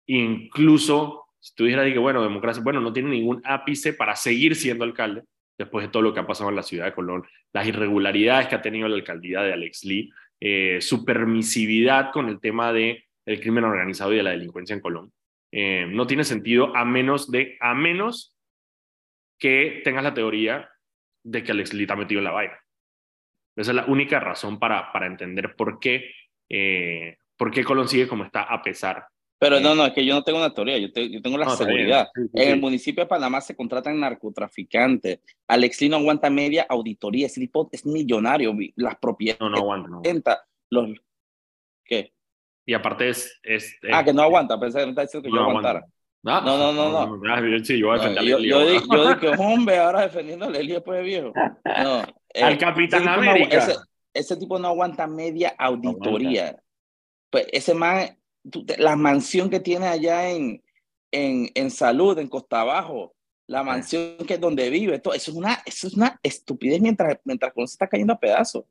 Incluso, 0.07 1.27
si 1.39 1.55
tú 1.55 1.67
dijeras 1.67 1.93
que, 1.93 2.01
bueno, 2.01 2.21
democracia, 2.21 2.65
bueno, 2.65 2.81
no 2.81 2.93
tiene 2.93 3.11
ningún 3.11 3.41
ápice 3.45 3.93
para 3.93 4.17
seguir 4.17 4.57
siendo 4.57 4.83
alcalde 4.83 5.23
después 5.59 5.87
de 5.87 5.91
todo 5.91 6.03
lo 6.03 6.13
que 6.13 6.21
ha 6.21 6.27
pasado 6.27 6.51
en 6.51 6.57
la 6.57 6.63
ciudad 6.63 6.87
de 6.87 6.95
Colón, 6.95 7.25
las 7.53 7.67
irregularidades 7.67 8.49
que 8.49 8.55
ha 8.55 8.63
tenido 8.63 8.89
la 8.89 8.97
alcaldía 8.97 9.43
de 9.43 9.53
Alex 9.53 9.85
Lee, 9.85 10.11
eh, 10.41 10.79
su 10.81 11.05
permisividad 11.05 12.11
con 12.13 12.29
el 12.29 12.41
tema 12.41 12.73
del 12.73 13.03
el 13.25 13.41
crimen 13.41 13.65
organizado 13.65 14.13
y 14.13 14.19
de 14.19 14.23
la 14.23 14.31
delincuencia 14.31 14.75
en 14.75 14.81
Colón. 14.81 15.13
Eh, 15.51 15.87
no 15.89 16.07
tiene 16.07 16.23
sentido 16.23 16.77
a 16.77 16.85
menos, 16.85 17.31
de, 17.31 17.57
a 17.61 17.75
menos 17.75 18.37
que 19.39 19.81
tengas 19.85 20.05
la 20.05 20.15
teoría 20.15 20.71
de 21.25 21.43
que 21.43 21.53
Alex 21.53 21.75
Lee 21.75 21.83
está 21.83 21.97
metido 21.97 22.21
en 22.21 22.25
la 22.25 22.31
vaina. 22.31 22.59
Esa 23.57 23.71
es 23.73 23.75
la 23.75 23.87
única 23.87 24.21
razón 24.21 24.59
para, 24.59 24.93
para 24.93 25.07
entender 25.07 25.57
por 25.57 25.81
qué, 25.81 26.13
eh, 26.49 27.17
por 27.37 27.51
qué 27.51 27.65
Colón 27.65 27.89
sigue 27.89 28.07
como 28.07 28.25
está 28.25 28.43
a 28.43 28.63
pesar 28.63 29.07
pero 29.39 29.61
no, 29.61 29.75
no, 29.75 29.85
es 29.85 29.93
que 29.93 30.05
yo 30.05 30.15
no 30.15 30.23
tengo 30.23 30.39
una 30.39 30.55
teoría, 30.55 30.79
yo, 30.79 30.89
yo 30.89 31.21
tengo 31.21 31.37
la 31.37 31.51
seguridad. 31.51 32.09
en 32.33 32.49
el 32.53 32.61
municipio 32.61 33.05
de 33.05 33.09
Panamá 33.09 33.41
se 33.41 33.55
contratan 33.55 34.01
narcotraficantes. 34.01 35.21
Alex 35.47 35.81
Lee 35.81 35.89
no 35.91 35.97
aguanta 35.97 36.31
media 36.31 36.67
auditoría, 36.69 37.27
ese 37.27 37.41
tipo 37.41 37.69
es 37.71 37.85
millonario, 37.85 38.55
las 38.77 38.97
propiedades. 38.97 39.41
No, 39.41 39.51
no 39.51 39.59
aguanta. 39.59 40.45
Los, 40.71 40.91
¿Qué? 41.85 42.13
Y 42.65 42.75
aparte 42.75 43.11
es... 43.11 43.39
es, 43.43 43.77
ah, 43.93 44.03
que 44.03 44.13
no 44.13 44.23
aguanta, 44.23 44.59
pensé 44.59 44.81
que 44.81 44.87
me 44.87 44.91
está 44.91 45.03
diciendo 45.03 45.29
que 45.29 45.35
yo 45.35 45.43
aguantara. 45.43 45.87
Ah, 46.25 46.43
no, 46.45 46.59
no, 46.59 46.73
no, 46.73 47.19
no. 47.19 47.59
Sí, 47.65 47.79
yo 47.79 47.89
voy 47.89 47.99
a 47.99 48.03
defender 48.03 48.25
yo, 48.25 48.39
yo, 48.39 48.61
yo, 48.61 48.71
dije, 48.71 49.29
hombre, 49.39 49.79
ahora 49.79 50.03
defendiendo 50.03 50.47
a 50.47 50.51
Lelio 50.51 50.77
después 50.77 50.99
de 50.99 51.05
viejo. 51.05 51.33
No, 51.65 51.99
Al 52.43 52.53
eh, 52.53 52.59
Capitán 52.59 53.09
América. 53.09 53.59
ese, 53.59 53.75
ese, 54.13 54.37
tipo 54.37 54.59
no 54.59 54.69
aguanta 54.69 55.07
media 55.07 55.55
auditoría. 55.57 56.61
pues 57.31 57.47
ese 57.53 57.75
man 57.75 58.19
la 58.79 58.97
mansión 58.97 59.51
que 59.51 59.61
tiene 59.61 59.87
allá 59.87 60.31
en, 60.31 60.63
en, 61.11 61.51
en 61.55 61.71
Salud, 61.71 62.19
en 62.19 62.29
Costa 62.29 62.61
Abajo, 62.61 63.15
la 63.47 63.63
mansión 63.63 64.17
que 64.27 64.35
es 64.35 64.41
donde 64.41 64.71
vive, 64.71 64.99
todo, 64.99 65.15
eso 65.15 65.31
es 65.31 65.37
una, 65.37 65.63
eso 65.65 65.87
es 65.87 65.95
una 65.95 66.19
estupidez 66.23 66.81
mientras, 66.81 67.19
mientras 67.25 67.53
se 67.55 67.63
está 67.63 67.89
cayendo 67.89 68.13
a 68.13 68.21
pedazos. 68.21 68.65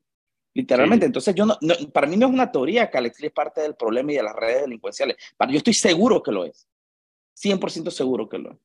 Literalmente, 0.54 1.04
entonces 1.04 1.34
yo 1.34 1.44
no, 1.44 1.58
para 1.92 2.06
mí 2.06 2.16
no 2.16 2.26
es 2.26 2.32
una 2.32 2.50
teoría 2.50 2.90
que 2.90 2.96
Alex 2.96 3.20
Lee 3.20 3.26
es 3.26 3.32
parte 3.32 3.60
del 3.60 3.74
problema 3.74 4.12
y 4.12 4.16
de 4.16 4.22
las 4.22 4.34
redes 4.34 4.62
delincuenciales. 4.62 5.16
Para, 5.36 5.52
yo 5.52 5.58
estoy 5.58 5.74
seguro 5.74 6.22
que 6.22 6.32
lo 6.32 6.46
es. 6.46 6.66
100% 7.36 7.90
seguro 7.90 8.26
que 8.26 8.38
lo 8.38 8.52
es. 8.52 8.58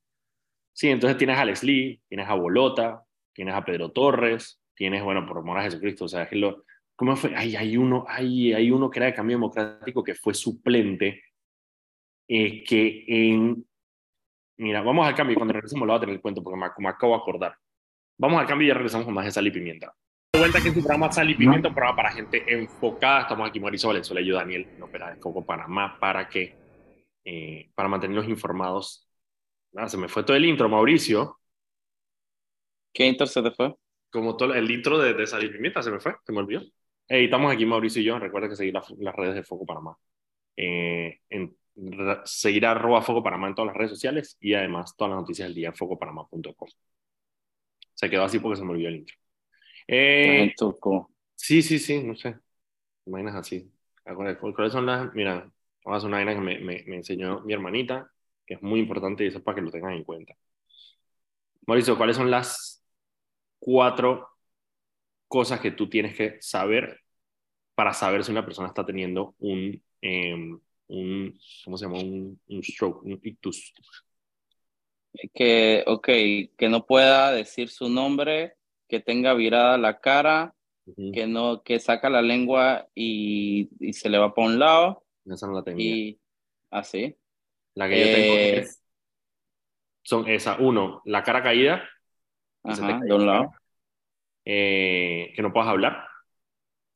Sí, 0.74 0.90
entonces 0.90 1.18
tienes 1.18 1.38
a 1.38 1.42
Alex 1.42 1.64
Lee, 1.64 2.02
tienes 2.08 2.30
a 2.30 2.34
Bolota, 2.36 3.04
tienes 3.34 3.56
a 3.56 3.66
Pedro 3.66 3.92
Torres, 3.92 4.62
tienes, 4.74 5.04
bueno, 5.04 5.26
por 5.28 5.40
amor 5.40 5.60
a 5.60 5.64
Jesucristo, 5.64 6.06
o 6.06 6.08
sea, 6.08 6.24
es 6.24 6.32
lo, 6.32 6.64
¿Cómo 6.96 7.16
fue? 7.16 7.34
Ay, 7.36 7.56
hay, 7.56 7.78
uno, 7.78 8.06
hay, 8.08 8.54
hay 8.54 8.70
uno 8.70 8.90
que 8.90 9.00
era 9.00 9.08
de 9.08 9.14
cambio 9.14 9.38
democrático 9.38 10.04
que 10.04 10.16
fue 10.16 10.34
suplente, 10.34 11.24
eh, 12.28 12.64
que 12.64 13.04
en... 13.08 13.66
Mira, 14.58 14.82
vamos 14.82 15.08
al 15.08 15.16
cambio 15.16 15.34
y 15.34 15.36
cuando 15.36 15.54
regresemos 15.54 15.88
lo 15.88 15.94
voy 15.94 15.98
a 15.98 16.00
tener 16.00 16.16
el 16.16 16.22
cuento 16.22 16.44
porque 16.44 16.60
me, 16.60 16.68
me, 16.78 16.90
acabo 16.90 17.16
de 17.16 17.22
acordar. 17.22 17.58
Vamos 18.18 18.40
al 18.40 18.48
cambio 18.48 18.66
y 18.66 18.68
ya 18.70 18.76
regresamos 18.76 19.06
con 19.06 19.14
más 19.16 19.26
de 19.26 19.32
Sal 19.32 19.48
y 19.48 19.52
Pimienta. 19.52 19.96
De 20.34 20.40
vuelta 20.40 20.62
que 20.62 20.70
es 20.70 20.74
tu 20.74 20.82
programa 20.82 21.12
Sal 21.12 21.30
y 21.30 21.36
Pimienta, 21.36 21.70
un 21.70 21.74
programa 21.74 21.96
para 21.98 22.12
gente 22.12 22.44
enfocada. 22.48 23.22
Estamos 23.22 23.50
aquí 23.50 23.60
Mauricio 23.60 23.90
Valenzuela 23.90 24.22
y 24.22 24.28
yo, 24.28 24.36
Daniel, 24.36 24.68
en 24.76 24.84
Opera 24.84 25.10
de 25.10 25.20
Foco 25.20 25.46
Panamá, 25.46 25.98
para 26.00 26.30
que, 26.30 26.56
eh, 27.26 27.72
para 27.76 27.90
mantenerlos 27.90 28.30
informados. 28.30 29.10
Nada, 29.74 29.90
se 29.90 29.98
me 29.98 30.08
fue 30.08 30.24
todo 30.24 30.38
el 30.38 30.46
intro, 30.46 30.70
Mauricio. 30.70 31.40
¿Qué 32.94 33.08
intro 33.08 33.26
se 33.26 33.42
te 33.42 33.52
fue? 33.52 33.76
Como 34.10 34.38
todo 34.38 34.54
el 34.54 34.70
intro 34.70 35.00
de, 35.00 35.14
de 35.14 35.28
Sal 35.28 35.44
y 35.44 35.50
Pimienta 35.50 35.82
se 35.82 35.92
me 35.92 36.00
fue, 36.00 36.16
se 36.24 36.32
me 36.32 36.40
olvidó. 36.40 36.62
Hey, 37.14 37.26
estamos 37.26 37.52
aquí 37.52 37.66
Mauricio 37.66 38.02
y 38.02 38.06
yo. 38.06 38.18
Recuerda 38.20 38.48
que 38.48 38.56
seguir 38.56 38.74
las 38.74 39.16
redes 39.18 39.36
de 39.36 39.44
Foco 39.44 39.66
Panamá. 39.66 39.98
Eh, 40.56 41.20
en, 41.30 41.54
seguir 42.24 42.66
a 42.66 42.72
arroba 42.72 43.02
Foco 43.02 43.22
Panamá 43.22 43.50
en 43.50 43.56
todas 43.56 43.68
las 43.68 43.76
redes 43.76 43.92
sociales 43.92 44.38
y 44.40 44.54
además 44.54 44.96
todas 44.96 45.12
las 45.12 45.20
noticias 45.20 45.50
del 45.50 45.56
día 45.56 45.68
en 45.68 45.76
focopanamá.com. 45.76 46.70
Se 47.96 48.10
quedó 48.10 48.24
así 48.24 48.40
porque 48.40 48.56
se 48.56 48.64
me 48.64 48.72
olvidó 48.72 48.88
el 48.88 48.96
intro. 48.96 49.18
Eh, 49.88 50.54
sí, 51.36 51.62
sí, 51.62 51.80
sí, 51.80 52.02
no 52.02 52.16
sé. 52.16 52.38
Imaginas 53.06 53.36
así. 53.36 53.70
¿Cuáles 54.06 54.72
son 54.72 54.86
las? 54.86 55.14
Mira, 55.14 55.52
vamos 55.84 55.94
a 55.94 55.96
hacer 55.98 56.08
una 56.08 56.16
vaina 56.16 56.34
que 56.34 56.40
me, 56.40 56.60
me, 56.60 56.86
me, 56.88 56.96
enseñó 56.96 57.42
mi 57.42 57.52
hermanita, 57.52 58.10
que 58.46 58.54
es 58.54 58.62
muy 58.62 58.80
importante 58.80 59.26
y 59.26 59.28
eso 59.28 59.40
es 59.40 59.44
para 59.44 59.56
que 59.56 59.64
lo 59.64 59.70
tengan 59.70 59.92
en 59.92 60.06
cuenta. 60.06 60.34
Mauricio, 61.68 61.98
¿cuáles 61.98 62.16
son 62.16 62.32
las 62.32 62.86
cuatro 63.60 64.30
cosas 65.28 65.60
que 65.60 65.72
tú 65.72 65.90
tienes 65.90 66.16
que 66.16 66.38
saber 66.40 67.01
para 67.76 67.94
saber 67.94 68.24
si 68.24 68.32
una 68.32 68.46
persona 68.46 68.68
está 68.68 68.86
teniendo 68.86 69.36
un, 69.40 69.82
eh, 70.02 70.36
un 70.88 71.40
¿cómo 71.64 71.78
se 71.78 71.86
llama? 71.86 72.00
Un, 72.00 72.40
un, 72.48 72.64
stroke, 72.64 73.04
un 73.04 73.20
ictus. 73.24 73.74
Que, 75.34 75.84
ok, 75.88 76.06
que 76.58 76.70
no 76.70 76.86
pueda 76.86 77.32
decir 77.32 77.70
su 77.70 77.90
nombre, 77.90 78.56
que 78.88 79.00
tenga 79.00 79.34
virada 79.34 79.78
la 79.78 80.00
cara, 80.00 80.56
que 81.14 81.28
no, 81.28 81.64
que 81.64 81.80
saca 81.80 82.10
la 82.10 82.22
lengua 82.22 82.88
y, 82.96 83.70
y, 83.80 83.94
se 83.94 84.10
le 84.10 84.18
va 84.18 84.34
por 84.34 84.46
un 84.46 84.60
lado. 84.60 85.06
Esa 85.26 85.48
no 85.48 85.54
la 85.54 85.64
tenía. 85.64 85.96
Y 85.96 86.20
así. 86.70 87.16
¿Ah, 87.16 87.22
la 87.76 87.90
que 87.90 88.00
yo 88.00 88.16
tengo 88.16 88.34
eh, 88.34 88.60
es, 88.60 88.82
son 90.04 90.28
esa, 90.28 90.58
uno, 90.60 91.02
la 91.06 91.24
cara 91.24 91.44
caída. 91.44 91.88
Ajá, 92.64 93.00
de 93.00 93.14
un 93.14 93.26
lado. 93.26 93.54
Eh, 94.46 95.34
que 95.36 95.42
no 95.42 95.54
puedas 95.54 95.70
hablar. 95.70 96.06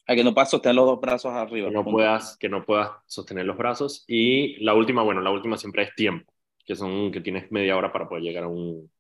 A 0.08 0.16
que 0.16 0.24
no 0.24 0.34
puedas 0.34 0.50
sostener 0.52 0.76
los 0.76 0.86
dos 0.86 1.02
brazos 1.02 1.34
arriba. 1.34 1.70
Que 1.70 1.74
no, 1.74 1.84
puedas, 1.84 2.38
que 2.38 2.50
no 2.50 2.66
puedas 2.66 2.92
sostener 3.08 3.46
los 3.46 3.58
brazos. 3.58 4.04
Y 4.08 4.64
la 4.64 4.74
última, 4.74 5.02
bueno, 5.02 5.22
la 5.22 5.32
última 5.32 5.58
siempre 5.58 5.84
es 5.84 5.96
tiempo, 5.96 6.32
que 6.66 6.76
son 6.76 7.12
que 7.12 7.22
tienes 7.22 7.52
media 7.52 7.76
hora 7.76 7.92
para 7.92 8.08
poder 8.08 8.24
llegar 8.24 8.44
a 8.44 8.48
un, 8.48 8.92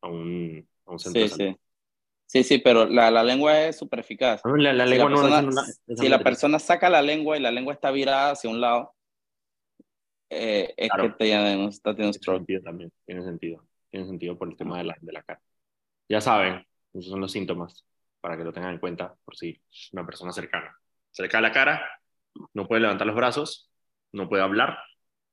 a 0.00 0.08
un, 0.08 0.66
a 0.86 0.92
un 0.92 0.98
centro 0.98 1.28
sí, 1.28 1.34
Sí. 1.34 1.56
Sí, 2.26 2.44
sí, 2.44 2.58
pero 2.58 2.86
la, 2.86 3.10
la 3.10 3.22
lengua 3.22 3.66
es 3.66 3.76
súper 3.76 4.00
eficaz. 4.00 4.40
La, 4.44 4.72
la 4.72 4.86
lengua 4.86 5.10
si 5.10 5.22
la 5.22 5.42
persona, 5.42 5.42
no, 5.42 5.96
si 5.96 6.08
la 6.08 6.18
persona 6.20 6.58
saca 6.58 6.88
la 6.88 7.02
lengua 7.02 7.36
y 7.36 7.40
la 7.40 7.50
lengua 7.50 7.74
está 7.74 7.90
virada 7.90 8.30
hacia 8.30 8.48
un 8.48 8.58
lado, 8.58 8.94
eh, 10.30 10.72
es 10.78 10.88
que 10.98 11.08
te, 11.10 11.28
ya 11.28 11.56
no 11.56 11.68
está 11.68 11.94
teniendo 11.94 12.14
stroke. 12.14 12.46
Tiene 12.46 12.60
sentido 12.60 12.62
también, 12.62 12.92
tiene 13.04 13.22
sentido. 13.22 13.62
Tiene 13.90 14.06
sentido 14.06 14.38
por 14.38 14.48
el 14.48 14.56
tema 14.56 14.78
de 14.78 14.84
la, 14.84 14.96
de 14.98 15.12
la 15.12 15.22
cara. 15.22 15.42
Ya 16.08 16.22
saben, 16.22 16.66
esos 16.94 17.10
son 17.10 17.20
los 17.20 17.32
síntomas 17.32 17.84
para 18.22 18.36
que 18.36 18.44
lo 18.44 18.52
tengan 18.52 18.74
en 18.74 18.78
cuenta 18.78 19.14
por 19.24 19.36
si 19.36 19.60
una 19.92 20.06
persona 20.06 20.32
cercana. 20.32 20.74
Se 21.10 21.22
le 21.22 21.28
cae 21.28 21.42
la 21.42 21.52
cara, 21.52 21.82
no 22.54 22.68
puede 22.68 22.80
levantar 22.80 23.06
los 23.06 23.16
brazos, 23.16 23.70
no 24.12 24.28
puede 24.28 24.44
hablar. 24.44 24.78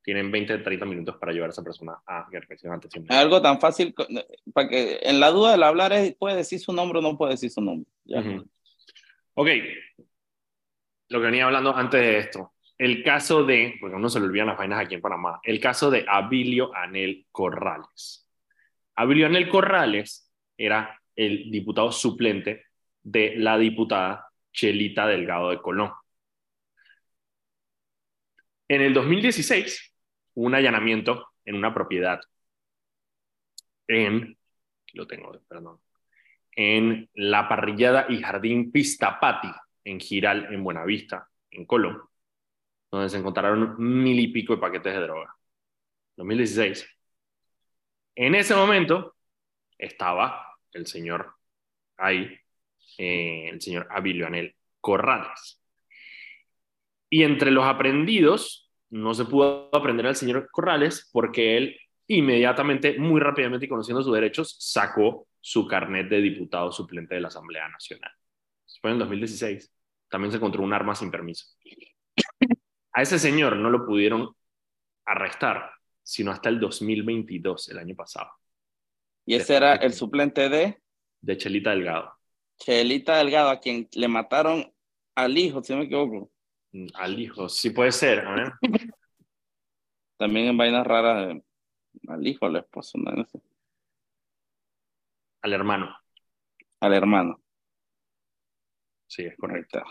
Tienen 0.01 0.31
20, 0.31 0.57
30 0.57 0.85
minutos 0.85 1.17
para 1.17 1.31
llevar 1.31 1.49
a 1.49 1.51
esa 1.51 1.63
persona 1.63 1.99
a 2.07 2.27
que 2.31 2.39
reflexione 2.39 2.79
Algo 3.09 3.41
tan 3.41 3.59
fácil, 3.59 3.93
para 4.53 4.67
que 4.67 4.99
en 5.03 5.19
la 5.19 5.29
duda 5.29 5.51
del 5.51 5.63
hablar 5.63 5.93
es, 5.93 6.15
puede 6.15 6.35
decir 6.35 6.59
su 6.59 6.73
nombre 6.73 6.97
o 6.97 7.01
no 7.01 7.15
puede 7.15 7.33
decir 7.33 7.51
su 7.51 7.61
nombre. 7.61 7.87
Ok, 9.35 9.47
lo 11.09 11.19
que 11.19 11.25
venía 11.25 11.45
hablando 11.45 11.75
antes 11.75 12.01
de 12.01 12.17
esto, 12.17 12.53
el 12.75 13.03
caso 13.03 13.43
de, 13.43 13.77
porque 13.79 13.95
uno 13.95 14.09
se 14.09 14.19
le 14.19 14.25
olvidan 14.25 14.47
las 14.47 14.57
vainas 14.57 14.79
aquí 14.79 14.95
en 14.95 15.01
Panamá, 15.01 15.39
el 15.43 15.59
caso 15.59 15.91
de 15.91 16.05
Abilio 16.07 16.73
Anel 16.75 17.27
Corrales. 17.31 18.27
Abilio 18.95 19.27
Anel 19.27 19.47
Corrales 19.47 20.31
era 20.57 20.99
el 21.15 21.51
diputado 21.51 21.91
suplente 21.91 22.68
de 23.03 23.35
la 23.37 23.57
diputada 23.57 24.29
Chelita 24.51 25.07
Delgado 25.07 25.49
de 25.49 25.61
Colón. 25.61 25.91
En 28.67 28.81
el 28.81 28.93
2016 28.93 29.93
hubo 30.35 30.45
un 30.45 30.55
allanamiento 30.55 31.29
en 31.45 31.55
una 31.55 31.73
propiedad 31.73 32.21
en, 33.87 34.37
lo 34.93 35.07
tengo, 35.07 35.31
perdón, 35.47 35.79
en 36.51 37.09
la 37.13 37.49
parrillada 37.49 38.05
y 38.09 38.21
jardín 38.21 38.71
Pistapati, 38.71 39.49
en 39.83 39.99
Giral, 39.99 40.53
en 40.53 40.63
Buenavista, 40.63 41.27
en 41.51 41.65
Colón, 41.65 42.01
donde 42.91 43.09
se 43.09 43.17
encontraron 43.17 43.75
mil 43.77 44.19
y 44.19 44.27
pico 44.27 44.55
de 44.55 44.61
paquetes 44.61 44.93
de 44.93 45.01
droga. 45.01 45.35
2016. 46.17 46.87
En 48.15 48.35
ese 48.35 48.53
momento 48.55 49.15
estaba 49.77 50.45
el 50.73 50.85
señor 50.85 51.35
ahí, 51.97 52.37
eh, 52.99 53.47
el 53.49 53.61
señor 53.61 53.87
Abilio 53.89 54.27
Anel 54.27 54.55
Corrales. 54.81 55.61
Y 57.09 57.23
entre 57.23 57.49
los 57.49 57.65
aprendidos, 57.65 58.69
no 58.89 59.13
se 59.13 59.23
pudo 59.23 59.73
aprender 59.73 60.05
al 60.05 60.17
señor 60.17 60.49
Corrales 60.51 61.09
porque 61.13 61.55
él 61.55 61.77
inmediatamente, 62.07 62.99
muy 62.99 63.21
rápidamente 63.21 63.67
y 63.67 63.69
conociendo 63.69 64.03
sus 64.03 64.13
derechos, 64.13 64.57
sacó 64.59 65.27
su 65.39 65.65
carnet 65.65 66.09
de 66.09 66.21
diputado 66.21 66.71
suplente 66.71 67.15
de 67.15 67.21
la 67.21 67.29
Asamblea 67.29 67.69
Nacional. 67.69 68.11
Fue 68.81 68.89
en 68.89 68.95
el 68.95 68.99
2016. 68.99 69.71
También 70.09 70.31
se 70.31 70.37
encontró 70.37 70.61
un 70.63 70.73
arma 70.73 70.93
sin 70.93 71.09
permiso. 71.09 71.45
A 72.91 73.01
ese 73.01 73.17
señor 73.17 73.55
no 73.55 73.69
lo 73.69 73.85
pudieron 73.85 74.35
arrestar, 75.05 75.71
sino 76.03 76.31
hasta 76.31 76.49
el 76.49 76.59
2022, 76.59 77.69
el 77.69 77.77
año 77.77 77.95
pasado. 77.95 78.31
¿Y 79.25 79.35
ese 79.35 79.55
era 79.55 79.75
el 79.75 79.93
suplente 79.93 80.49
de? 80.49 80.81
De 81.21 81.37
Chelita 81.37 81.69
Delgado. 81.69 82.18
Chelita 82.59 83.17
Delgado, 83.17 83.49
a 83.49 83.59
quien 83.59 83.87
le 83.93 84.07
mataron 84.07 84.71
al 85.15 85.37
hijo, 85.37 85.63
si 85.63 85.73
no 85.73 85.79
me 85.79 85.85
equivoco. 85.85 86.31
Al 86.93 87.19
hijo, 87.19 87.49
sí 87.49 87.71
puede 87.71 87.91
ser. 87.91 88.23
También 90.17 90.47
en 90.47 90.57
vainas 90.57 90.85
raras, 90.85 91.37
al 92.07 92.27
hijo, 92.27 92.45
al 92.45 92.57
esposo, 92.57 92.97
no, 92.97 93.25
sé. 93.25 93.39
Al 95.41 95.53
hermano. 95.53 95.95
al 96.81 96.93
hermano. 96.93 97.41
Sí, 99.07 99.23
es 99.23 99.35
correcto. 99.37 99.81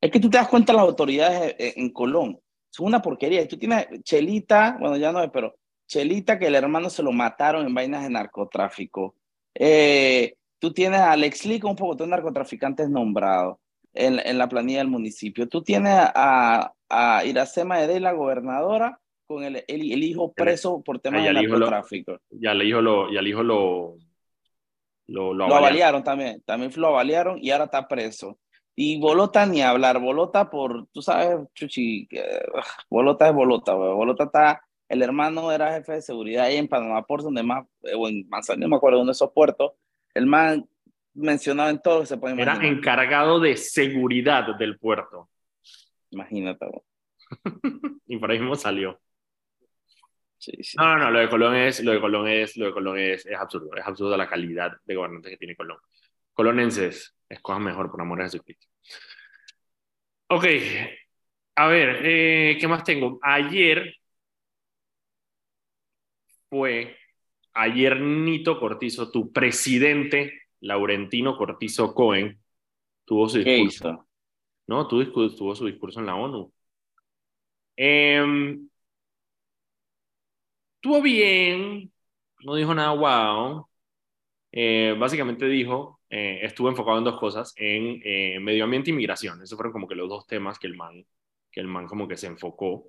Es 0.00 0.10
que 0.10 0.20
tú 0.20 0.28
te 0.28 0.36
das 0.36 0.48
cuenta 0.48 0.72
las 0.72 0.82
autoridades 0.82 1.54
en 1.58 1.90
Colón. 1.90 2.38
Son 2.68 2.86
una 2.86 3.00
porquería. 3.00 3.46
Tú 3.46 3.56
tienes 3.56 3.86
Chelita, 4.02 4.76
bueno, 4.80 4.96
ya 4.96 5.12
no 5.12 5.22
es, 5.22 5.30
pero 5.30 5.54
Chelita 5.86 6.38
que 6.38 6.48
el 6.48 6.56
hermano 6.56 6.90
se 6.90 7.02
lo 7.02 7.12
mataron 7.12 7.66
en 7.66 7.74
vainas 7.74 8.02
de 8.02 8.10
narcotráfico. 8.10 9.16
Eh, 9.54 10.36
tú 10.62 10.72
tienes 10.72 11.00
a 11.00 11.10
Alex 11.10 11.44
Lee 11.44 11.58
con 11.58 11.72
un 11.72 11.76
poco 11.76 11.96
de 11.96 12.06
narcotraficantes 12.06 12.88
nombrados 12.88 13.56
en, 13.92 14.20
en, 14.24 14.38
la 14.38 14.48
planilla 14.48 14.78
del 14.78 14.86
municipio. 14.86 15.48
Tú 15.48 15.60
tienes 15.60 15.92
a, 15.92 16.72
a 16.88 17.24
Iracema 17.24 17.78
de 17.78 17.98
la 17.98 18.12
gobernadora, 18.12 19.00
con 19.26 19.42
el, 19.42 19.64
el, 19.66 20.04
hijo 20.04 20.32
preso 20.32 20.80
por 20.80 21.00
temas 21.00 21.24
de 21.24 21.32
narcotráfico. 21.32 22.20
Y 22.30 22.46
al 22.46 22.62
hijo 22.62 22.80
lo, 22.80 23.12
y 23.12 23.16
al 23.16 23.26
hijo 23.26 23.42
lo, 23.42 23.96
lo, 25.08 25.34
lo, 25.34 25.52
avaliaron 25.52 26.04
también, 26.04 26.40
también 26.46 26.70
lo 26.76 26.86
avaliaron 26.86 27.38
y 27.42 27.50
ahora 27.50 27.64
está 27.64 27.88
preso. 27.88 28.38
Y 28.76 29.00
Bolota 29.00 29.44
ni 29.46 29.62
hablar, 29.62 29.98
Bolota 29.98 30.48
por, 30.48 30.86
tú 30.92 31.02
sabes, 31.02 31.44
Chuchi, 31.54 32.08
Bolota 32.88 33.26
es 33.26 33.34
Bolota, 33.34 33.74
Bolota 33.74 34.24
está, 34.24 34.62
el 34.88 35.02
hermano 35.02 35.50
era 35.50 35.72
jefe 35.72 35.94
de 35.94 36.02
seguridad 36.02 36.44
ahí 36.44 36.56
en 36.56 36.68
Panamá 36.68 37.02
por 37.02 37.20
donde 37.20 37.42
más, 37.42 37.66
eh, 37.82 37.96
o 37.96 38.08
en 38.08 38.28
Manzanillo, 38.28 38.68
me 38.68 38.76
acuerdo, 38.76 39.00
uno 39.00 39.06
de 39.06 39.12
esos 39.12 39.32
puertos, 39.32 39.72
el 40.14 40.26
man 40.26 40.68
mencionado 41.14 41.70
en 41.70 41.80
todo 41.80 42.06
se 42.06 42.16
puede 42.16 42.34
imaginar. 42.34 42.64
Era 42.64 42.66
encargado 42.66 43.40
de 43.40 43.56
seguridad 43.56 44.56
del 44.56 44.78
puerto. 44.78 45.28
Imagínate. 46.10 46.66
y 48.06 48.16
por 48.18 48.30
ahí 48.30 48.38
mismo 48.38 48.54
salió. 48.54 49.00
No, 50.76 50.98
no, 50.98 51.10
lo 51.10 51.20
de 51.20 51.28
Colón 51.28 51.54
es, 51.54 51.82
lo 51.84 51.92
de 51.92 52.00
Colón 52.00 52.28
es, 52.28 52.56
lo 52.56 52.66
de 52.66 52.72
Colón 52.72 52.98
es, 52.98 53.24
es 53.26 53.36
absurdo, 53.38 53.70
es 53.76 53.86
absurdo 53.86 54.16
la 54.16 54.28
calidad 54.28 54.72
de 54.84 54.94
gobernantes 54.94 55.30
que 55.30 55.36
tiene 55.36 55.54
Colón. 55.54 55.78
Colonenses, 56.32 57.14
escojan 57.28 57.62
mejor 57.62 57.90
por 57.90 58.00
amor 58.00 58.20
a 58.20 58.24
Jesucristo. 58.24 58.66
Ok, 60.28 60.44
a 61.56 61.66
ver, 61.68 62.00
eh, 62.02 62.56
¿qué 62.58 62.66
más 62.66 62.82
tengo? 62.82 63.18
Ayer 63.22 63.94
fue, 66.48 66.96
ayer 67.54 68.00
Nito 68.00 68.58
Cortizo, 68.58 69.10
tu 69.10 69.32
presidente, 69.32 70.42
Laurentino 70.60 71.36
Cortizo 71.36 71.94
Cohen, 71.94 72.40
tuvo 73.04 73.28
su 73.28 73.38
discurso. 73.38 74.06
No, 74.66 74.86
tuvo, 74.86 75.04
tuvo 75.34 75.54
su 75.54 75.66
discurso 75.66 76.00
en 76.00 76.06
la 76.06 76.14
ONU. 76.14 76.52
Eh, 77.76 78.56
estuvo 80.76 81.02
bien, 81.02 81.92
no 82.44 82.54
dijo 82.54 82.74
nada 82.74 82.92
wow. 82.92 83.66
Eh, 84.52 84.94
básicamente 84.98 85.46
dijo, 85.46 86.00
eh, 86.10 86.40
estuvo 86.42 86.68
enfocado 86.68 86.98
en 86.98 87.04
dos 87.04 87.18
cosas, 87.18 87.54
en 87.56 88.02
eh, 88.04 88.38
medio 88.40 88.64
ambiente 88.64 88.90
y 88.90 88.92
migración. 88.92 89.42
Esos 89.42 89.56
fueron 89.56 89.72
como 89.72 89.88
que 89.88 89.94
los 89.94 90.08
dos 90.08 90.26
temas 90.26 90.58
que 90.58 90.66
el 90.66 90.76
man, 90.76 91.06
que 91.50 91.60
el 91.60 91.68
man 91.68 91.86
como 91.86 92.06
que 92.06 92.16
se 92.16 92.26
enfocó. 92.26 92.84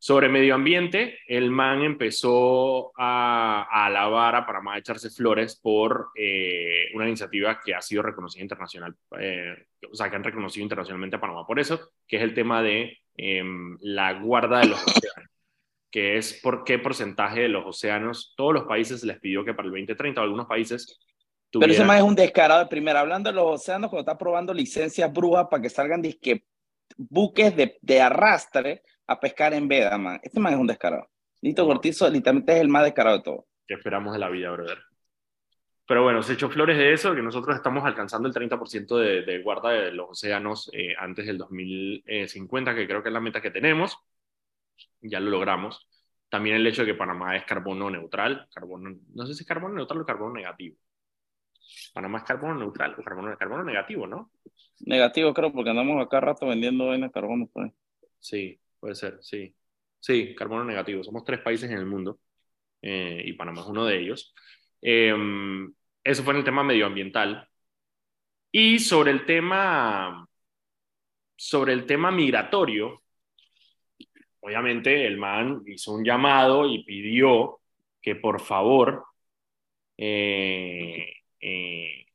Sobre 0.00 0.28
medio 0.28 0.54
ambiente, 0.54 1.18
el 1.26 1.50
man 1.50 1.82
empezó 1.82 2.92
a, 2.96 3.66
a 3.68 3.86
alabar 3.86 4.36
a 4.36 4.46
Panamá, 4.46 4.74
a 4.74 4.78
echarse 4.78 5.10
flores 5.10 5.58
por 5.60 6.10
una 6.94 7.08
iniciativa 7.08 7.60
que 7.60 7.74
ha 7.74 7.82
sido 7.82 8.02
reconocida 8.02 8.42
internacional, 8.42 8.94
o 9.10 9.94
sea, 9.94 10.08
que 10.08 10.16
han 10.16 10.24
reconocido 10.24 10.62
internacionalmente 10.62 11.16
a 11.16 11.20
Panamá 11.20 11.44
por 11.46 11.58
eso, 11.58 11.90
que 12.06 12.16
es 12.16 12.22
el 12.22 12.32
tema 12.32 12.62
de 12.62 12.96
em, 13.16 13.76
la 13.80 14.12
guarda 14.14 14.60
de 14.60 14.68
los 14.68 14.82
océanos 14.86 15.28
que 15.90 16.18
es 16.18 16.34
por 16.42 16.64
qué 16.64 16.78
porcentaje 16.78 17.40
de 17.40 17.48
los 17.48 17.64
océanos, 17.66 18.34
todos 18.36 18.52
los 18.52 18.64
países 18.64 19.04
les 19.04 19.18
pidió 19.18 19.44
que 19.44 19.54
para 19.54 19.66
el 19.66 19.72
2030, 19.72 20.20
algunos 20.20 20.46
países... 20.46 20.98
Pero 21.50 21.72
ese 21.72 21.84
más 21.84 21.98
es 21.98 22.02
un 22.02 22.14
descarado 22.14 22.60
de 22.60 22.66
primera. 22.66 23.00
Hablando 23.00 23.30
de 23.30 23.36
los 23.36 23.60
océanos, 23.60 23.88
cuando 23.88 24.10
está 24.10 24.18
probando 24.18 24.52
licencias 24.52 25.10
brujas 25.10 25.46
para 25.50 25.62
que 25.62 25.70
salgan 25.70 26.02
disque 26.02 26.44
buques 26.96 27.56
de, 27.56 27.78
de, 27.80 28.00
arrastre 28.02 28.82
a 29.08 29.18
pescar 29.18 29.52
en 29.54 29.66
veda, 29.66 29.98
man. 29.98 30.20
Este 30.22 30.38
man 30.38 30.52
es 30.52 30.60
un 30.60 30.66
descarado. 30.68 31.08
Lito 31.40 31.66
Cortizo 31.66 32.08
literalmente 32.08 32.52
es 32.52 32.60
el 32.60 32.68
más 32.68 32.84
descarado 32.84 33.16
de 33.16 33.22
todo. 33.24 33.46
¿Qué 33.66 33.74
esperamos 33.74 34.12
de 34.12 34.20
la 34.20 34.28
vida, 34.28 34.50
brother? 34.50 34.78
Pero 35.86 36.02
bueno, 36.02 36.22
se 36.22 36.34
echó 36.34 36.48
flores 36.50 36.78
de 36.78 36.92
eso, 36.92 37.14
que 37.14 37.22
nosotros 37.22 37.56
estamos 37.56 37.84
alcanzando 37.84 38.28
el 38.28 38.34
30% 38.34 38.98
de, 38.98 39.22
de, 39.22 39.42
guarda 39.42 39.70
de 39.70 39.90
los 39.90 40.10
océanos 40.10 40.70
eh, 40.72 40.94
antes 40.98 41.26
del 41.26 41.38
2050, 41.38 42.74
que 42.74 42.86
creo 42.86 43.02
que 43.02 43.08
es 43.08 43.12
la 43.12 43.20
meta 43.20 43.40
que 43.40 43.50
tenemos 43.50 43.98
ya 45.00 45.20
lo 45.20 45.30
logramos. 45.30 45.86
También 46.28 46.56
el 46.56 46.66
hecho 46.66 46.82
de 46.82 46.92
que 46.92 46.98
Panamá 46.98 47.36
es 47.36 47.44
carbono 47.44 47.90
neutral, 47.90 48.48
carbono, 48.52 48.98
no 49.14 49.26
sé 49.26 49.34
si 49.34 49.42
es 49.42 49.48
carbono 49.48 49.74
neutral 49.74 50.00
o 50.00 50.06
carbono 50.06 50.34
negativo. 50.34 50.76
Panamá 51.94 52.18
es 52.18 52.24
carbono 52.24 52.54
neutral 52.54 52.94
o 52.98 53.02
carbono, 53.02 53.36
carbono 53.36 53.64
negativo, 53.64 54.06
¿no? 54.06 54.30
Negativo 54.80 55.32
creo, 55.32 55.52
porque 55.52 55.70
andamos 55.70 56.04
acá 56.04 56.20
rato 56.20 56.46
vendiendo 56.46 56.92
en 56.92 57.08
carbono. 57.08 57.48
Pues. 57.52 57.72
Sí, 58.18 58.60
puede 58.80 58.94
ser, 58.94 59.18
sí. 59.22 59.54
Sí, 60.00 60.34
carbono 60.34 60.64
negativo. 60.64 61.02
Somos 61.04 61.24
tres 61.24 61.40
países 61.40 61.70
en 61.70 61.78
el 61.78 61.86
mundo 61.86 62.20
eh, 62.82 63.22
y 63.24 63.32
Panamá 63.34 63.62
es 63.62 63.66
uno 63.68 63.84
de 63.86 63.98
ellos. 64.00 64.34
Em, 64.80 65.72
eso 66.04 66.22
fue 66.24 66.32
en 66.34 66.38
el 66.40 66.44
tema 66.44 66.62
medioambiental. 66.64 67.48
Y 68.52 68.78
sobre 68.78 69.10
el 69.12 69.24
tema, 69.26 70.26
sobre 71.36 71.72
el 71.72 71.86
tema 71.86 72.10
migratorio, 72.10 73.02
obviamente 74.40 75.06
el 75.06 75.16
man 75.18 75.62
hizo 75.66 75.92
un 75.92 76.04
llamado 76.04 76.66
y 76.66 76.84
pidió 76.84 77.60
que 78.00 78.16
por 78.16 78.40
favor 78.40 79.04
eh, 79.96 81.12
eh, 81.40 82.06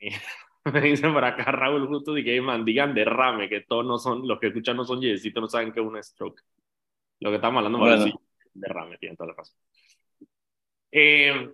me 0.72 0.80
dicen 0.80 1.12
por 1.12 1.24
acá 1.24 1.50
Raúl 1.50 1.86
justo 1.86 2.14
de 2.14 2.22
que 2.22 2.40
man, 2.40 2.64
digan 2.64 2.94
derrame, 2.94 3.48
que 3.48 3.62
todos 3.62 3.84
no 3.84 3.98
son, 3.98 4.26
los 4.26 4.38
que 4.38 4.48
escuchan 4.48 4.76
no 4.76 4.84
son 4.84 5.00
yesitos, 5.00 5.40
no 5.40 5.48
saben 5.48 5.72
que 5.72 5.80
es 5.80 5.86
un 5.86 6.02
stroke. 6.02 6.40
Lo 7.20 7.30
que 7.30 7.36
estamos 7.36 7.58
hablando 7.58 7.78
bueno. 7.78 8.04
sí, 8.04 8.12
derrame, 8.54 8.98
tiene 8.98 9.16
toda 9.16 9.28
la 9.28 9.34
razón. 9.34 9.56
Eh, 10.90 11.50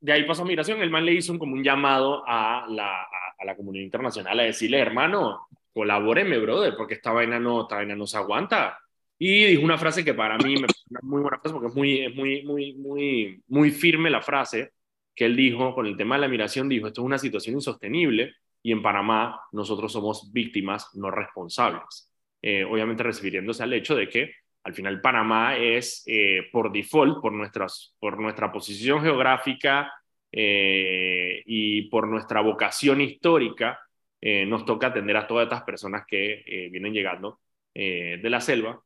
de 0.00 0.12
ahí 0.12 0.24
pasó 0.24 0.44
migración, 0.44 0.80
el 0.80 0.90
man 0.90 1.04
le 1.04 1.12
hizo 1.12 1.32
un, 1.32 1.38
como 1.38 1.54
un 1.54 1.62
llamado 1.62 2.24
a 2.26 2.66
la, 2.68 3.02
a, 3.02 3.34
a 3.38 3.44
la 3.44 3.56
comunidad 3.56 3.84
internacional 3.84 4.40
a 4.40 4.44
decirle, 4.44 4.78
hermano, 4.78 5.48
colabóreme, 5.72 6.38
brother, 6.38 6.74
porque 6.76 6.94
esta 6.94 7.12
vaina 7.12 7.38
no, 7.38 7.62
esta 7.62 7.76
vaina 7.76 7.94
no 7.94 8.06
se 8.06 8.16
aguanta. 8.16 8.78
Y 9.18 9.44
dijo 9.44 9.62
una 9.62 9.76
frase 9.78 10.04
que 10.04 10.14
para 10.14 10.38
mí 10.38 10.54
me 10.54 10.62
parece 10.62 10.84
una 10.88 11.00
muy 11.02 11.20
buena 11.20 11.38
frase 11.38 11.52
porque 11.52 11.68
es 11.68 11.74
muy, 11.74 12.00
es 12.00 12.14
muy, 12.14 12.42
muy, 12.42 12.74
muy, 12.74 13.42
muy 13.48 13.70
firme 13.70 14.08
la 14.08 14.22
frase 14.22 14.72
que 15.14 15.26
él 15.26 15.36
dijo 15.36 15.74
con 15.74 15.86
el 15.86 15.96
tema 15.96 16.14
de 16.14 16.22
la 16.22 16.28
migración, 16.28 16.68
dijo, 16.68 16.86
esto 16.86 17.02
es 17.02 17.04
una 17.04 17.18
situación 17.18 17.56
insostenible 17.56 18.34
y 18.62 18.72
en 18.72 18.82
Panamá 18.82 19.40
nosotros 19.52 19.92
somos 19.92 20.32
víctimas 20.32 20.94
no 20.94 21.10
responsables. 21.10 22.12
Eh, 22.42 22.64
obviamente 22.64 23.02
refiriéndose 23.02 23.62
al 23.62 23.72
hecho 23.72 23.94
de 23.94 24.08
que 24.08 24.32
al 24.64 24.74
final 24.74 25.00
Panamá 25.00 25.56
es 25.56 26.02
eh, 26.06 26.48
por 26.52 26.72
default, 26.72 27.20
por, 27.20 27.32
nuestras, 27.32 27.94
por 27.98 28.18
nuestra 28.18 28.52
posición 28.52 29.02
geográfica 29.02 29.92
eh, 30.30 31.42
y 31.46 31.82
por 31.82 32.06
nuestra 32.08 32.40
vocación 32.40 33.00
histórica, 33.00 33.78
eh, 34.20 34.44
nos 34.44 34.66
toca 34.66 34.88
atender 34.88 35.16
a 35.16 35.26
todas 35.26 35.44
estas 35.44 35.62
personas 35.62 36.04
que 36.06 36.42
eh, 36.46 36.68
vienen 36.70 36.92
llegando 36.92 37.40
eh, 37.72 38.18
de 38.22 38.30
la 38.30 38.40
selva, 38.40 38.82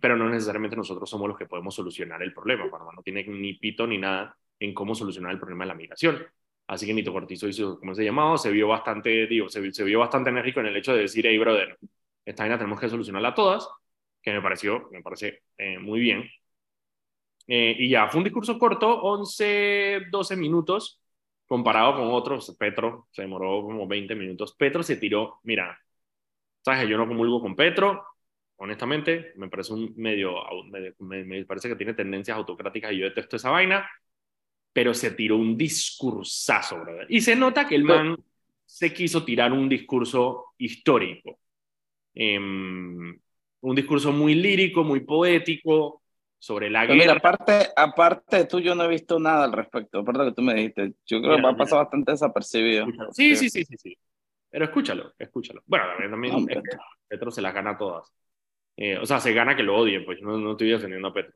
pero 0.00 0.16
no 0.16 0.28
necesariamente 0.28 0.74
nosotros 0.74 1.08
somos 1.08 1.28
los 1.28 1.38
que 1.38 1.46
podemos 1.46 1.72
solucionar 1.72 2.20
el 2.20 2.34
problema. 2.34 2.68
Panamá 2.68 2.90
no 2.96 3.02
tiene 3.02 3.22
ni 3.22 3.54
pito 3.54 3.86
ni 3.86 3.96
nada 3.96 4.36
en 4.58 4.74
cómo 4.74 4.92
solucionar 4.92 5.30
el 5.30 5.38
problema 5.38 5.62
de 5.64 5.68
la 5.68 5.74
migración. 5.76 6.26
Así 6.68 6.86
que 6.86 6.94
Nito 6.94 7.12
Cortizo 7.12 7.48
hizo, 7.48 7.78
como 7.78 7.94
se 7.94 8.04
llamado, 8.04 8.36
se 8.38 8.50
vio 8.50 8.68
bastante, 8.68 9.26
digo, 9.26 9.48
se, 9.48 9.72
se, 9.72 9.84
vio 9.84 10.00
bastante 10.00 10.30
enérgico 10.30 10.60
en 10.60 10.66
el 10.66 10.76
hecho 10.76 10.92
de 10.94 11.02
decir, 11.02 11.24
hey, 11.26 11.38
brother, 11.38 11.78
esta 12.24 12.42
vaina 12.42 12.58
tenemos 12.58 12.80
que 12.80 12.88
solucionarla 12.88 13.34
todas, 13.34 13.68
que 14.22 14.32
me 14.32 14.42
pareció, 14.42 14.88
me 14.90 15.02
parece 15.02 15.42
muy 15.80 16.00
bien. 16.00 16.28
y 17.46 17.88
ya, 17.88 18.08
fue 18.08 18.18
un 18.18 18.24
discurso 18.24 18.58
corto, 18.58 19.00
11, 19.02 20.06
12 20.10 20.36
minutos, 20.36 21.00
comparado 21.46 21.94
con 21.96 22.10
otros, 22.12 22.56
Petro 22.58 23.08
se 23.12 23.22
demoró 23.22 23.62
como 23.62 23.86
20 23.86 24.14
minutos. 24.14 24.54
Petro 24.54 24.82
se 24.82 24.96
tiró, 24.96 25.40
mira, 25.44 25.78
sabes, 26.64 26.88
yo 26.88 26.98
no 26.98 27.08
comulgo 27.08 27.40
con 27.40 27.56
Petro, 27.56 28.04
honestamente, 28.56 29.32
me 29.36 29.48
parece 29.48 29.72
un 29.72 29.94
medio, 29.96 30.34
me, 30.98 31.24
me, 31.24 31.44
parece 31.44 31.68
que 31.68 31.76
tiene 31.76 31.94
tendencias 31.94 32.36
autocráticas 32.36 32.92
y 32.92 32.98
yo 32.98 33.04
detesto 33.06 33.36
esa 33.36 33.50
vaina, 33.50 33.88
pero 34.76 34.92
se 34.92 35.12
tiró 35.12 35.38
un 35.38 35.56
discursazo, 35.56 36.78
brother. 36.78 37.06
Y 37.08 37.22
se 37.22 37.34
nota 37.34 37.66
que 37.66 37.76
el 37.76 37.84
man 37.84 38.14
se 38.66 38.92
quiso 38.92 39.24
tirar 39.24 39.50
un 39.50 39.70
discurso 39.70 40.48
histórico. 40.58 41.38
Eh, 42.12 42.38
un 42.38 43.74
discurso 43.74 44.12
muy 44.12 44.34
lírico, 44.34 44.84
muy 44.84 45.00
poético, 45.00 46.02
sobre 46.38 46.68
la 46.68 46.84
guerra. 46.84 46.98
Mira, 46.98 47.12
aparte, 47.14 47.68
aparte 47.74 48.44
tú, 48.44 48.60
yo 48.60 48.74
no 48.74 48.84
he 48.84 48.88
visto 48.88 49.18
nada 49.18 49.44
al 49.44 49.52
respecto, 49.54 50.00
aparte 50.00 50.26
que 50.26 50.32
tú 50.32 50.42
me 50.42 50.52
dijiste. 50.52 50.92
Yo 51.06 51.22
creo 51.22 51.30
mira, 51.30 51.36
que 51.36 51.42
va 51.42 51.50
a 51.52 51.56
pasar 51.56 51.78
bastante 51.78 52.12
desapercibido. 52.12 52.86
Sí, 53.12 53.34
sí, 53.34 53.48
sí, 53.48 53.64
sí, 53.64 53.76
sí. 53.78 53.96
Pero 54.50 54.66
escúchalo, 54.66 55.14
escúchalo. 55.18 55.62
Bueno, 55.64 55.86
también, 56.10 56.34
no, 56.34 56.46
Petro 57.08 57.30
se 57.30 57.40
las 57.40 57.54
gana 57.54 57.78
todas. 57.78 58.12
Eh, 58.76 58.98
o 58.98 59.06
sea, 59.06 59.20
se 59.20 59.32
gana 59.32 59.56
que 59.56 59.62
lo 59.62 59.74
odien, 59.74 60.04
pues 60.04 60.20
no, 60.20 60.36
no 60.36 60.50
estoy 60.50 60.68
defendiendo 60.68 61.08
a 61.08 61.14
Petro. 61.14 61.32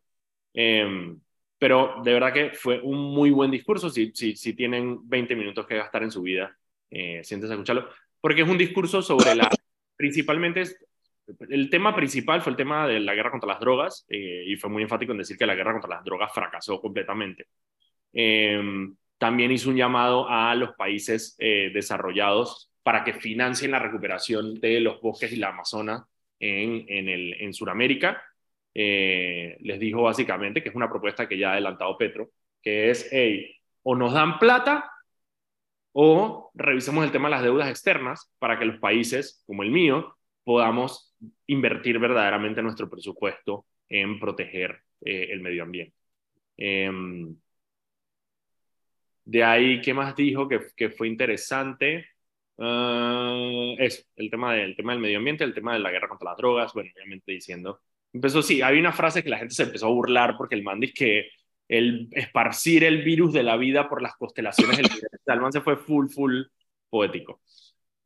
Eh, 0.53 1.17
pero 1.61 2.01
de 2.03 2.15
verdad 2.15 2.33
que 2.33 2.51
fue 2.51 2.81
un 2.81 2.99
muy 3.15 3.31
buen 3.31 3.51
discurso. 3.51 3.91
Si, 3.91 4.11
si, 4.15 4.35
si 4.35 4.55
tienen 4.55 5.07
20 5.09 5.37
minutos 5.37 5.67
que 5.67 5.77
gastar 5.77 6.03
en 6.03 6.11
su 6.11 6.23
vida, 6.23 6.57
eh, 6.91 7.21
siéntense 7.23 7.53
a 7.53 7.57
escucharlo, 7.57 7.89
porque 8.19 8.41
es 8.43 8.49
un 8.49 8.57
discurso 8.59 9.03
sobre 9.03 9.35
la, 9.35 9.49
principalmente, 9.95 10.65
el 11.51 11.69
tema 11.69 11.95
principal 11.95 12.41
fue 12.41 12.53
el 12.53 12.57
tema 12.57 12.89
de 12.89 12.99
la 13.01 13.15
guerra 13.15 13.31
contra 13.31 13.51
las 13.51 13.61
drogas, 13.61 14.07
eh, 14.09 14.45
y 14.47 14.57
fue 14.57 14.71
muy 14.71 14.83
enfático 14.83 15.13
en 15.13 15.19
decir 15.19 15.37
que 15.37 15.47
la 15.47 15.55
guerra 15.55 15.73
contra 15.73 15.97
las 15.97 16.05
drogas 16.05 16.33
fracasó 16.33 16.81
completamente. 16.81 17.47
Eh, 18.15 18.61
también 19.19 19.53
hizo 19.53 19.69
un 19.69 19.77
llamado 19.77 20.27
a 20.31 20.55
los 20.55 20.75
países 20.77 21.37
eh, 21.39 21.71
desarrollados 21.75 22.71
para 22.83 23.05
que 23.05 23.13
financien 23.13 23.71
la 23.71 23.79
recuperación 23.79 24.55
de 24.55 24.81
los 24.81 24.99
bosques 25.03 25.31
y 25.33 25.37
la 25.37 25.51
Amazonas 25.51 26.05
en, 26.39 26.87
en, 26.89 27.11
el, 27.11 27.35
en 27.39 27.53
Sudamérica. 27.53 28.23
Eh, 28.75 29.57
les 29.61 29.81
dijo 29.81 30.03
básicamente 30.03 30.63
que 30.63 30.69
es 30.69 30.75
una 30.75 30.89
propuesta 30.89 31.29
que 31.29 31.39
ya 31.39 31.51
ha 31.51 31.53
adelantado 31.53 31.99
Petro, 31.99 32.31
que 32.63 32.91
es, 32.91 33.09
hey, 33.11 33.55
o 33.83 33.97
nos 33.97 34.13
dan 34.13 34.39
plata 34.39 34.91
o 35.93 36.51
revisemos 36.55 37.05
el 37.05 37.13
tema 37.13 37.29
de 37.29 37.35
las 37.35 37.43
deudas 37.43 37.69
externas 37.69 38.33
para 38.39 38.59
que 38.59 38.65
los 38.65 38.79
países 38.79 39.43
como 39.47 39.63
el 39.63 39.71
mío 39.71 40.17
podamos 40.45 41.17
invertir 41.47 41.99
verdaderamente 41.99 42.63
nuestro 42.63 42.89
presupuesto 42.89 43.67
en 43.89 44.21
proteger 44.21 44.83
eh, 45.01 45.29
el 45.31 45.41
medio 45.41 45.65
ambiente. 45.65 45.97
Eh, 46.57 46.91
de 49.31 49.45
ahí, 49.45 49.81
¿qué 49.81 49.95
más 49.95 50.17
dijo 50.17 50.49
que, 50.49 50.91
fue 50.91 51.07
interesante? 51.07 52.07
Uh, 52.57 53.77
eso, 53.79 54.03
el 54.17 54.29
tema, 54.29 54.55
del, 54.55 54.75
tema 54.77 54.93
del 54.93 55.01
medio 55.01 55.19
ambiente, 55.19 55.45
el 55.45 55.55
tema 55.55 55.73
de 55.75 55.79
la 55.79 55.93
guerra 55.93 56.09
contra 56.09 56.31
las 56.31 56.37
drogas, 56.37 56.73
bueno, 56.75 56.91
obviamente 56.97 57.31
diciendo. 57.33 57.81
Empezó, 58.13 58.43
sí, 58.43 58.63
hay 58.63 58.79
una 58.79 58.93
frase 58.93 59.23
que 59.23 59.31
la 59.31 59.39
gente 59.39 59.55
se 59.55 59.65
empezó 59.65 59.87
a 59.87 59.91
burlar 59.91 60.37
porque 60.37 60.55
el 60.55 60.63
man 60.63 60.81
dice 60.81 60.95
que 60.95 61.31
el 61.69 62.09
esparcir 62.13 62.83
el 62.85 63.03
virus 63.03 63.33
de 63.33 63.45
la 63.45 63.57
vida 63.57 63.89
por 63.89 64.03
las 64.03 64.17
constelaciones 64.17 64.79
del 64.79 64.89
el 65.27 65.41
man 65.41 65.53
se 65.53 65.61
fue 65.61 65.77
full, 65.77 66.09
full 66.09 66.43
poético. 66.89 67.41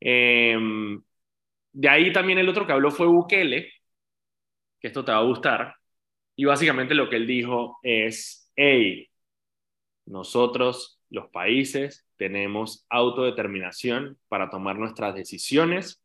Eh, 0.01 0.59
de 1.73 1.89
ahí 1.89 2.13
también 2.13 2.39
el 2.39 2.49
otro 2.49 2.67
que 2.67 2.73
habló 2.73 2.91
fue 2.91 3.07
Bukele, 3.07 3.73
que 4.81 4.89
esto 4.89 5.05
te 5.05 5.13
va 5.13 5.19
a 5.19 5.25
gustar, 5.25 5.75
y 6.37 6.45
básicamente 6.45 6.95
lo 6.95 7.09
que 7.09 7.17
él 7.17 7.27
dijo 7.27 7.79
es, 7.83 8.51
hey, 8.57 9.09
nosotros 10.07 11.01
los 11.11 11.29
países 11.31 12.07
tenemos 12.17 12.87
autodeterminación 12.91 14.19
para 14.29 14.51
tomar 14.51 14.79
nuestras 14.79 15.15
decisiones 15.15 16.03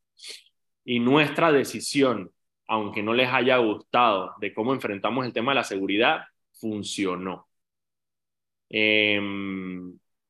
y 0.83 0.99
nuestra 0.99 1.51
decisión, 1.51 2.31
aunque 2.69 3.03
no 3.03 3.13
les 3.13 3.29
haya 3.33 3.57
gustado 3.57 4.33
de 4.39 4.53
cómo 4.53 4.73
enfrentamos 4.73 5.25
el 5.25 5.33
tema 5.33 5.51
de 5.51 5.55
la 5.57 5.63
seguridad, 5.65 6.21
funcionó. 6.53 7.47
Eh, 8.69 9.19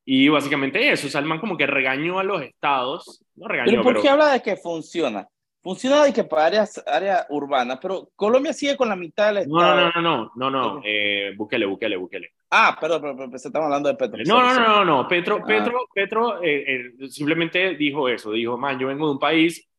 y 0.04 0.28
básicamente 0.28 0.90
eso, 0.90 1.08
Salman 1.08 1.38
como 1.38 1.56
que 1.56 1.66
regañó 1.66 2.18
a 2.18 2.24
los 2.24 2.42
estados, 2.42 3.22
no 3.36 3.46
regañó, 3.48 3.70
¿Pero 3.70 3.82
por 3.82 3.92
pero... 3.92 4.02
qué 4.02 4.08
habla 4.08 4.32
de 4.32 4.42
que 4.42 4.56
funciona? 4.56 5.28
Funciona 5.62 6.02
de 6.04 6.12
que 6.14 6.24
para 6.24 6.46
áreas, 6.46 6.82
área 6.86 7.26
urbana, 7.28 7.78
pero 7.78 8.08
Colombia 8.16 8.54
sigue 8.54 8.78
con 8.78 8.88
la 8.88 8.96
mitad 8.96 9.34
del 9.34 9.46
No, 9.46 9.58
estado. 9.60 9.76
no, 9.76 9.92
no, 9.92 10.00
no, 10.02 10.32
no, 10.34 10.50
no, 10.50 10.74
no, 10.76 10.80
eh, 10.84 11.34
Bukele, 11.36 11.66
Bukele, 11.66 11.96
Bukele. 11.98 12.30
Ah, 12.50 12.76
perdón, 12.80 13.02
pero, 13.02 13.14
pero, 13.16 13.28
pero 13.28 13.36
estamos 13.36 13.66
hablando 13.66 13.90
de 13.90 13.94
Petro. 13.96 14.18
No, 14.26 14.40
no, 14.42 14.54
no, 14.54 14.68
no, 14.68 14.84
no, 14.84 15.08
Petro, 15.08 15.36
Ah. 15.42 15.44
Petro, 15.46 15.78
Petro 15.94 16.42
eh, 16.42 16.92
eh, 16.98 17.08
simplemente 17.10 17.74
dijo 17.76 18.08
eso, 18.08 18.32
dijo, 18.32 18.56
man, 18.56 18.78
yo 18.78 18.86
vengo 18.88 19.06
de 19.06 19.12
un 19.12 19.18
país 19.18 19.69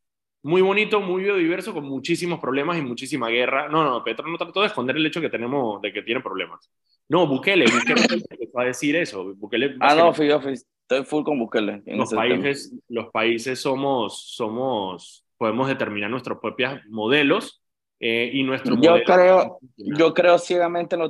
muy 0.43 0.62
bonito, 0.62 0.99
muy 1.01 1.23
biodiverso, 1.23 1.73
con 1.73 1.84
muchísimos 1.86 2.39
problemas 2.39 2.77
y 2.77 2.82
muchísima 2.82 3.30
guerra. 3.30 3.67
No, 3.69 3.84
no, 3.84 4.04
Petro 4.04 4.27
no 4.27 4.38
trató 4.38 4.62
de 4.62 4.67
esconder 4.67 4.95
el 4.95 5.06
hecho 5.06 5.21
que 5.21 5.30
tenemos, 5.30 5.82
de 5.82 5.93
que 5.93 6.01
tiene 6.01 6.21
problemas. 6.21 6.69
No, 7.10 7.27
Bukele, 7.27 7.65
Bukele 7.65 8.01
empezó 8.30 8.60
a 8.60 8.63
decir 8.65 8.95
eso. 8.95 9.34
Bukele, 9.36 9.75
Ah, 9.80 9.93
no, 9.95 10.08
básicamente, 10.08 10.21
fíjate, 10.49 10.54
estoy 10.54 11.06
full 11.06 11.23
con 11.23 11.38
Bukele. 11.39 11.84
los 11.86 12.10
tema. 12.10 12.21
países, 12.21 12.73
los 12.89 13.10
países 13.12 13.60
somos, 13.60 14.21
somos, 14.36 15.25
podemos 15.38 15.67
determinar 15.67 16.10
nuestros 16.10 16.39
propios 16.39 16.80
modelos 16.89 17.62
eh, 17.99 18.32
y 18.34 18.41
nuestro 18.43 18.75
Yo 18.82 18.91
modelo- 18.95 19.04
creo, 19.06 19.60
yo 19.77 20.13
creo 20.15 20.39
ciegamente 20.39 20.95
en 20.95 21.01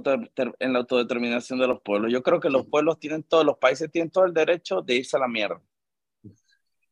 en 0.60 0.74
la 0.74 0.80
autodeterminación 0.80 1.58
de 1.60 1.68
los 1.68 1.82
pueblos. 1.82 2.12
Yo 2.12 2.22
creo 2.22 2.40
que 2.42 2.50
los 2.50 2.66
pueblos 2.66 3.00
tienen 3.00 3.24
todos, 3.24 3.46
los 3.46 3.58
países 3.58 3.90
tienen 3.92 4.10
todo 4.12 4.26
el 4.26 4.34
derecho 4.34 4.82
de 4.82 4.96
irse 4.96 5.16
a 5.16 5.20
la 5.22 5.28
mierda. 5.30 5.62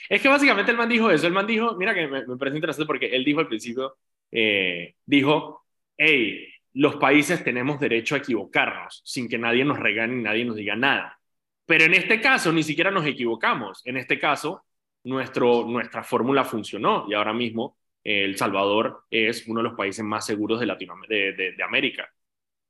Es 0.08 0.20
que 0.20 0.28
básicamente 0.28 0.70
el 0.70 0.76
man 0.76 0.88
dijo 0.88 1.10
eso. 1.10 1.26
El 1.26 1.32
man 1.32 1.46
dijo, 1.46 1.76
mira 1.76 1.94
que 1.94 2.06
me, 2.06 2.26
me 2.26 2.36
parece 2.36 2.56
interesante 2.56 2.86
porque 2.86 3.06
él 3.06 3.24
dijo 3.24 3.40
al 3.40 3.48
principio, 3.48 3.96
eh, 4.30 4.94
dijo, 5.04 5.64
hey, 5.96 6.48
los 6.74 6.96
países 6.96 7.42
tenemos 7.44 7.78
derecho 7.80 8.14
a 8.14 8.18
equivocarnos 8.18 9.00
sin 9.04 9.28
que 9.28 9.38
nadie 9.38 9.64
nos 9.64 9.78
regañe 9.78 10.16
ni 10.16 10.22
nadie 10.22 10.44
nos 10.44 10.56
diga 10.56 10.76
nada. 10.76 11.18
Pero 11.66 11.84
en 11.84 11.94
este 11.94 12.20
caso 12.20 12.52
ni 12.52 12.62
siquiera 12.62 12.90
nos 12.90 13.06
equivocamos. 13.06 13.80
En 13.86 13.96
este 13.96 14.18
caso, 14.18 14.64
nuestra 15.04 16.02
fórmula 16.02 16.44
funcionó 16.44 17.06
y 17.08 17.14
ahora 17.14 17.32
mismo 17.32 17.78
eh, 18.02 18.24
El 18.24 18.36
Salvador 18.36 19.04
es 19.10 19.46
uno 19.46 19.60
de 19.60 19.68
los 19.68 19.74
países 19.76 20.04
más 20.04 20.26
seguros 20.26 20.60
de, 20.60 20.66
Latinoam- 20.66 21.06
de, 21.08 21.32
de, 21.32 21.52
de 21.52 21.62
América. 21.62 22.08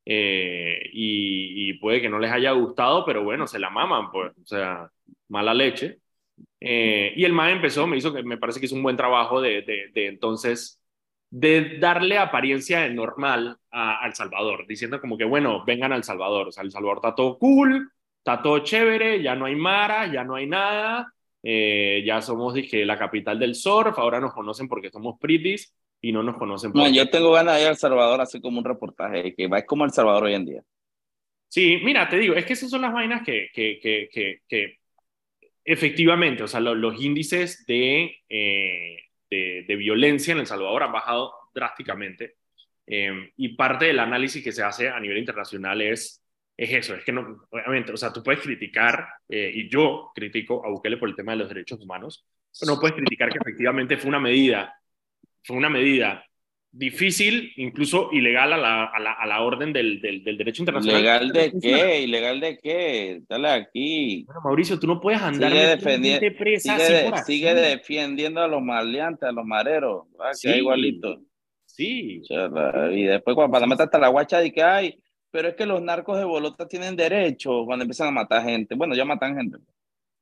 Eh, 0.06 0.80
y, 0.92 1.70
y 1.70 1.72
puede 1.78 2.00
que 2.00 2.08
no 2.10 2.18
les 2.18 2.30
haya 2.30 2.52
gustado, 2.52 3.04
pero 3.06 3.24
bueno, 3.24 3.46
se 3.46 3.58
la 3.58 3.70
maman, 3.70 4.10
pues, 4.10 4.32
o 4.36 4.46
sea, 4.46 4.90
mala 5.28 5.54
leche. 5.54 5.98
Eh, 6.60 7.12
y 7.16 7.24
el 7.24 7.32
MAE 7.32 7.52
empezó, 7.52 7.86
me 7.86 7.96
hizo 7.96 8.12
que 8.12 8.22
me 8.22 8.38
parece 8.38 8.58
que 8.58 8.66
hizo 8.66 8.74
un 8.74 8.82
buen 8.82 8.96
trabajo 8.96 9.40
de, 9.40 9.62
de, 9.62 9.90
de 9.92 10.06
entonces 10.06 10.80
de 11.36 11.78
darle 11.80 12.16
apariencia 12.16 12.82
de 12.82 12.90
normal 12.90 13.58
a, 13.72 14.06
El 14.06 14.14
Salvador, 14.14 14.66
diciendo 14.68 15.00
como 15.00 15.18
que 15.18 15.24
bueno, 15.24 15.64
vengan 15.64 15.92
a 15.92 15.96
El 15.96 16.04
Salvador, 16.04 16.46
o 16.46 16.52
sea, 16.52 16.62
El 16.62 16.70
Salvador 16.70 16.98
está 16.98 17.14
todo 17.16 17.38
cool, 17.38 17.90
está 18.18 18.40
todo 18.40 18.60
chévere, 18.60 19.20
ya 19.20 19.34
no 19.34 19.46
hay 19.46 19.56
maras, 19.56 20.12
ya 20.12 20.22
no 20.22 20.36
hay 20.36 20.46
nada, 20.46 21.12
eh, 21.42 22.04
ya 22.06 22.22
somos 22.22 22.54
dije, 22.54 22.86
la 22.86 22.96
capital 22.96 23.40
del 23.40 23.56
surf, 23.56 23.98
ahora 23.98 24.20
nos 24.20 24.32
conocen 24.32 24.68
porque 24.68 24.90
somos 24.90 25.18
pretties 25.18 25.74
y 26.00 26.12
no 26.12 26.22
nos 26.22 26.36
conocen 26.36 26.70
No, 26.72 26.82
porque... 26.84 26.94
yo 26.94 27.10
tengo 27.10 27.32
ganas 27.32 27.56
de 27.56 27.62
ir 27.62 27.66
a 27.66 27.70
El 27.70 27.78
Salvador 27.78 28.20
así 28.20 28.40
como 28.40 28.60
un 28.60 28.64
reportaje, 28.64 29.34
que 29.34 29.48
va 29.48 29.58
es 29.58 29.66
como 29.66 29.84
El 29.84 29.90
Salvador 29.90 30.22
hoy 30.22 30.34
en 30.34 30.44
día. 30.44 30.62
Sí, 31.48 31.80
mira, 31.82 32.08
te 32.08 32.16
digo, 32.16 32.34
es 32.34 32.46
que 32.46 32.52
esas 32.52 32.70
son 32.70 32.82
las 32.82 32.92
vainas 32.92 33.24
que, 33.24 33.48
que, 33.52 33.80
que, 33.82 34.08
que, 34.12 34.40
que 34.46 34.78
efectivamente, 35.64 36.42
o 36.42 36.48
sea, 36.48 36.60
lo- 36.60 36.74
los 36.74 37.00
índices 37.02 37.64
de, 37.66 38.16
eh, 38.28 38.96
de, 39.30 39.64
de 39.66 39.76
violencia 39.76 40.32
en 40.32 40.38
El 40.40 40.46
Salvador 40.46 40.82
han 40.84 40.92
bajado 40.92 41.32
drásticamente. 41.54 42.36
Eh, 42.86 43.32
y 43.36 43.48
parte 43.56 43.86
del 43.86 43.98
análisis 43.98 44.44
que 44.44 44.52
se 44.52 44.62
hace 44.62 44.88
a 44.90 45.00
nivel 45.00 45.18
internacional 45.18 45.80
es, 45.80 46.22
es 46.56 46.70
eso, 46.72 46.94
es 46.94 47.04
que 47.04 47.12
no, 47.12 47.46
obviamente, 47.50 47.92
o 47.92 47.96
sea, 47.96 48.12
tú 48.12 48.22
puedes 48.22 48.42
criticar, 48.42 49.06
eh, 49.28 49.50
y 49.54 49.68
yo 49.70 50.12
critico 50.14 50.64
a 50.64 50.70
Bukele 50.70 50.98
por 50.98 51.08
el 51.08 51.16
tema 51.16 51.32
de 51.32 51.38
los 51.38 51.48
derechos 51.48 51.80
humanos, 51.80 52.26
pero 52.60 52.74
no 52.74 52.80
puedes 52.80 52.96
criticar 52.96 53.30
que 53.30 53.38
efectivamente 53.40 53.96
fue 53.96 54.08
una 54.10 54.20
medida, 54.20 54.74
fue 55.44 55.56
una 55.56 55.70
medida 55.70 56.24
difícil, 56.76 57.52
incluso 57.56 58.08
ilegal 58.12 58.52
a 58.52 58.56
la, 58.56 58.84
a 58.84 58.98
la, 59.00 59.12
a 59.12 59.26
la 59.26 59.40
orden 59.42 59.72
del, 59.72 60.00
del, 60.00 60.24
del 60.24 60.36
derecho 60.36 60.62
internacional. 60.62 61.00
¿Ilegal 61.00 61.32
de 61.32 61.52
qué? 61.60 62.00
¿Ilegal 62.02 62.40
de 62.40 62.58
qué? 62.58 63.22
Dale 63.28 63.48
aquí. 63.48 64.24
Bueno, 64.26 64.40
Mauricio, 64.44 64.78
tú 64.78 64.86
no 64.86 65.00
puedes 65.00 65.22
andar 65.22 65.50
Sigue 65.52 65.66
defendiendo- 65.66 66.36
presa 66.38 66.78
Sigue, 66.78 66.92
de- 67.10 67.22
sigue 67.24 67.54
defendiendo 67.54 68.40
a 68.42 68.48
los 68.48 68.60
maleantes, 68.62 69.28
a 69.28 69.32
los 69.32 69.44
mareros. 69.44 70.06
Ah, 70.18 70.30
que 70.30 70.34
Sí. 70.34 70.48
es 70.50 70.56
igualito. 70.56 71.20
Sí, 71.66 72.22
Y 72.92 73.02
después 73.04 73.34
cuando 73.34 73.72
está 73.74 73.84
hasta 73.84 73.98
la 73.98 74.08
guacha 74.08 74.38
de 74.38 74.52
que 74.52 74.62
hay, 74.62 74.98
pero 75.30 75.48
es 75.48 75.54
que 75.54 75.66
los 75.66 75.82
narcos 75.82 76.18
de 76.18 76.24
Bolota 76.24 76.68
tienen 76.68 76.94
derecho 76.94 77.64
cuando 77.64 77.82
empiezan 77.84 78.08
a 78.08 78.12
matar 78.12 78.44
gente. 78.44 78.74
Bueno, 78.76 78.94
ya 78.94 79.04
matan 79.04 79.36
gente. 79.36 79.58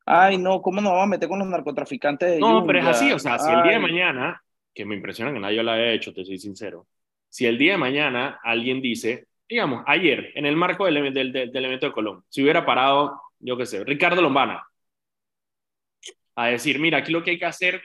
Ay, 0.06 0.38
no, 0.38 0.62
¿cómo 0.62 0.80
nos 0.80 0.90
vamos 0.92 1.04
a 1.04 1.10
meter 1.10 1.28
con 1.28 1.38
los 1.38 1.48
narcotraficantes 1.48 2.30
de 2.32 2.38
no, 2.40 2.64
pero 2.66 2.78
es 2.78 2.84
Yunga? 2.84 2.96
así, 2.96 3.12
o 3.12 3.18
sea, 3.18 3.38
si 3.38 3.52
el 3.52 3.62
día 3.62 3.72
de 3.72 3.78
mañana, 3.78 4.42
que 4.74 4.84
me 4.84 4.94
impresiona 4.94 5.32
que 5.32 5.38
nadie 5.40 5.62
lo 5.62 5.70
haya 5.70 5.92
hecho, 5.92 6.12
te 6.14 6.24
soy 6.24 6.38
sincero, 6.38 6.86
si 7.28 7.46
el 7.46 7.58
día 7.58 7.72
de 7.72 7.78
mañana 7.78 8.38
alguien 8.42 8.80
dice, 8.80 9.26
digamos, 9.48 9.82
ayer, 9.86 10.32
en 10.34 10.46
el 10.46 10.56
marco 10.56 10.86
del, 10.86 11.12
del, 11.12 11.32
del, 11.32 11.52
del 11.52 11.64
evento 11.64 11.86
de 11.86 11.92
Colón, 11.92 12.24
si 12.28 12.42
hubiera 12.42 12.64
parado, 12.64 13.20
yo 13.38 13.56
qué 13.56 13.66
sé, 13.66 13.84
Ricardo 13.84 14.20
Lombana, 14.22 14.64
a 16.34 16.46
decir, 16.48 16.78
mira, 16.78 16.98
aquí 16.98 17.12
lo 17.12 17.22
que 17.22 17.32
hay 17.32 17.38
que 17.38 17.44
hacer 17.44 17.82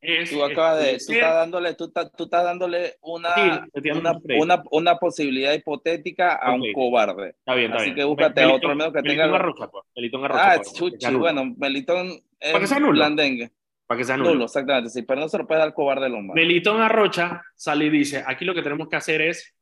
es... 0.00 0.30
Tú 0.30 0.44
acabas 0.44 0.78
de, 0.84 0.98
tú 1.04 1.12
estás 1.12 1.34
dándole, 1.34 1.74
tú 1.74 1.84
estás, 1.86 2.12
tú 2.16 2.24
estás 2.24 2.44
dándole 2.44 2.94
una, 3.00 3.34
Sí, 3.34 3.90
una, 3.90 4.20
una, 4.38 4.62
una 4.70 4.96
posibilidad 4.98 5.52
hipotética 5.54 6.34
a 6.34 6.52
Ok. 6.54 6.60
un 6.62 6.72
cobarde. 6.72 7.30
Está 7.30 7.54
bien, 7.54 7.70
está 7.70 7.76
así 7.78 7.86
bien. 7.86 7.96
que 7.96 8.04
búscate 8.04 8.42
a 8.42 8.46
Melitón- 8.46 8.56
otro 8.56 8.68
menos 8.76 8.92
que 8.92 9.02
Melitón 9.02 9.24
tenga- 9.26 9.36
Arrocha, 9.36 9.68
pues, 9.70 9.84
Melitón 9.96 10.24
Arrocha, 10.24 10.52
Ah, 10.52 10.60
chuchi, 10.62 11.14
bueno, 11.14 11.54
Melitón 11.56 12.20
Para 12.38 12.58
que 12.58 12.64
es 12.66 12.80
nulo. 12.80 12.92
blandengue. 12.92 13.50
Para 13.86 13.98
que 13.98 14.04
sea 14.04 14.16
nulo. 14.16 14.32
Nulo, 14.32 14.44
exactamente, 14.44 14.90
sí, 14.90 15.02
pero 15.02 15.20
no 15.20 15.28
se 15.28 15.38
lo 15.38 15.46
puede 15.46 15.60
dar 15.60 15.74
cobarde 15.74 16.06
al 16.06 16.14
hombre. 16.14 16.40
Melitón 16.40 16.80
Arrocha 16.80 17.42
sale 17.54 17.86
y 17.86 17.90
dice, 17.90 18.24
aquí 18.26 18.44
lo 18.44 18.54
que 18.54 18.62
tenemos 18.62 18.88
que 18.88 18.96
hacer 18.96 19.20
es 19.20 19.54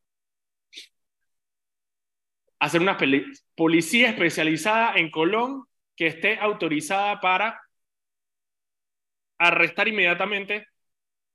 hacer 2.61 2.81
una 2.81 2.97
policía 3.57 4.11
especializada 4.11 4.95
en 4.95 5.11
Colón 5.11 5.65
que 5.97 6.07
esté 6.07 6.39
autorizada 6.39 7.21
para 7.21 7.61
arrestar 9.39 9.89
inmediatamente 9.89 10.69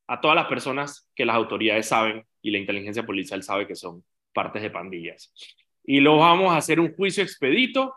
a 0.07 0.21
todas 0.21 0.35
las 0.35 0.47
personas 0.47 1.09
que 1.13 1.25
las 1.25 1.35
autoridades 1.35 1.87
saben 1.87 2.25
y 2.41 2.51
la 2.51 2.57
inteligencia 2.57 3.05
policial 3.05 3.43
sabe 3.43 3.67
que 3.67 3.75
son 3.75 4.05
partes 4.33 4.61
de 4.61 4.69
pandillas. 4.69 5.33
Y 5.83 5.99
lo 5.99 6.17
vamos 6.17 6.53
a 6.53 6.57
hacer 6.57 6.79
un 6.79 6.93
juicio 6.95 7.23
expedito 7.23 7.93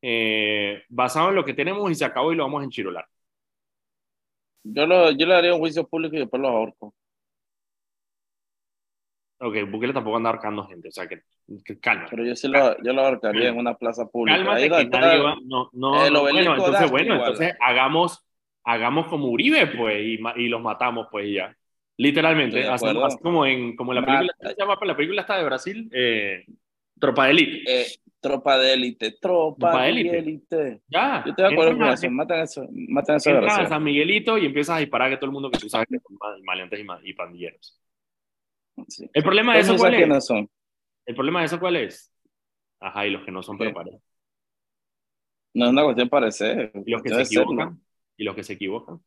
eh, 0.00 0.84
basado 0.88 1.30
en 1.30 1.34
lo 1.34 1.44
que 1.44 1.54
tenemos 1.54 1.90
y 1.90 1.96
se 1.96 2.04
acabó 2.04 2.32
y 2.32 2.36
lo 2.36 2.44
vamos 2.44 2.60
a 2.60 2.64
enchirolar. 2.64 3.08
Yo, 4.62 4.86
lo, 4.86 5.10
yo 5.12 5.26
le 5.26 5.34
haría 5.34 5.54
un 5.54 5.60
juicio 5.60 5.86
público 5.86 6.16
y 6.16 6.20
después 6.20 6.40
los 6.40 6.50
ahorco. 6.50 6.94
Ok, 9.40 9.70
Bukele 9.70 9.92
tampoco 9.92 10.16
anda 10.16 10.30
ahorcando 10.30 10.66
gente, 10.66 10.88
o 10.88 10.90
sea 10.90 11.06
que, 11.06 11.22
calma. 11.80 12.06
Pero 12.10 12.24
yo 12.24 12.34
sí 12.34 12.48
lo, 12.48 12.76
yo 12.82 12.92
lo 12.92 13.02
ahorcaría 13.02 13.50
en 13.50 13.56
una 13.56 13.74
plaza 13.74 14.06
pública. 14.08 14.36
Cálmate 14.38 14.68
que 14.68 14.84
nadie 14.86 15.22
va, 15.22 15.36
no, 15.44 15.70
no, 15.72 16.20
bueno, 16.20 16.56
entonces, 16.56 16.90
bueno, 16.90 17.14
entonces 17.14 17.54
hagamos, 17.60 18.26
hagamos 18.64 19.06
como 19.06 19.28
Uribe, 19.28 19.68
pues, 19.68 19.96
y, 20.00 20.18
y 20.36 20.48
los 20.48 20.60
matamos, 20.60 21.06
pues, 21.10 21.32
ya. 21.32 21.56
Literalmente, 21.96 22.66
así, 22.66 22.86
como 23.22 23.46
en, 23.46 23.76
como 23.76 23.92
la 23.92 24.04
película, 24.04 24.32
¿cómo 24.38 24.50
se 24.50 24.56
llama? 24.56 24.78
La 24.82 24.96
película 24.96 25.20
está 25.20 25.36
de 25.36 25.44
Brasil, 25.44 25.88
eh, 25.92 26.44
Tropa 26.98 27.26
de 27.26 27.30
Élite. 27.30 27.80
Eh, 27.80 27.86
tropa 28.20 28.58
de 28.58 28.74
élite, 28.74 29.12
tropa, 29.20 29.82
de 29.82 29.88
élite. 29.90 30.82
Ya. 30.88 31.22
Yo 31.26 31.34
te 31.34 31.42
voy 31.42 31.50
a 31.50 31.54
acuerdo 31.54 31.78
con 31.78 31.88
eso. 31.88 32.10
Matan 32.10 32.40
eso. 32.40 32.68
Matan 32.70 33.16
eso. 33.16 33.30
Entras 33.30 33.58
a 33.58 33.66
San 33.66 33.82
Miguelito 33.82 34.38
y 34.38 34.46
empiezas 34.46 34.76
a 34.76 34.80
disparar 34.80 35.12
a 35.12 35.18
todo 35.18 35.26
el 35.26 35.32
mundo 35.32 35.50
que 35.50 35.58
tú 35.58 35.68
sabes 35.68 35.86
que 35.88 35.98
son 35.98 36.18
maleantes 36.44 36.80
y, 37.04 37.14
pandilleros. 37.14 37.80
El 39.12 39.22
problema 39.22 39.54
de 39.54 39.60
eso, 39.60 39.76
¿cuál 39.76 39.94
es? 39.94 40.26
Son? 40.26 40.48
El 41.06 41.14
problema 41.14 41.40
de 41.40 41.46
eso, 41.46 41.58
¿cuál 41.58 41.76
es? 41.76 42.12
Ajá, 42.80 43.06
y 43.06 43.10
los 43.10 43.24
que 43.24 43.32
no 43.32 43.42
son, 43.42 43.58
pero 43.58 43.72
parecen. 43.72 44.00
No 45.54 45.64
es 45.64 45.70
una 45.72 45.82
cuestión 45.82 46.06
de 46.06 46.10
parecer. 46.10 46.72
Y 46.86 46.90
los 46.90 47.02
que 47.02 47.14
se 47.14 47.22
equivocan. 47.22 47.80
Y 48.16 48.24
los 48.24 48.34
que 48.34 48.44
se 48.44 48.52
equivocan. 48.52 49.00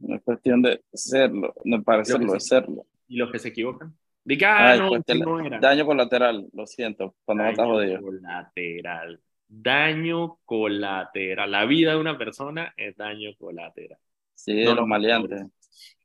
No 0.00 0.14
es 0.14 0.22
cuestión 0.22 0.62
de 0.62 0.82
serlo, 0.92 1.52
no 1.64 1.82
parecerlo, 1.82 2.34
es 2.34 2.46
serlo. 2.46 2.86
¿Y 3.08 3.16
los 3.16 3.32
que 3.32 3.38
se 3.38 3.48
equivocan? 3.48 3.96
Diga, 4.28 4.72
ah, 4.72 4.76
no, 4.76 4.90
no 4.90 5.46
era. 5.46 5.58
Daño 5.58 5.86
colateral, 5.86 6.46
lo 6.52 6.66
siento, 6.66 7.14
cuando 7.24 7.44
daño 7.44 7.56
no 7.56 7.64
jodido. 7.64 8.02
colateral. 8.02 9.20
Daño 9.48 10.38
colateral. 10.44 11.50
La 11.50 11.64
vida 11.64 11.92
de 11.92 11.96
una 11.96 12.18
persona 12.18 12.74
es 12.76 12.94
daño 12.94 13.30
colateral. 13.38 13.98
Sí, 14.34 14.52
de 14.52 14.74
los 14.74 14.86
maleantes. 14.86 15.46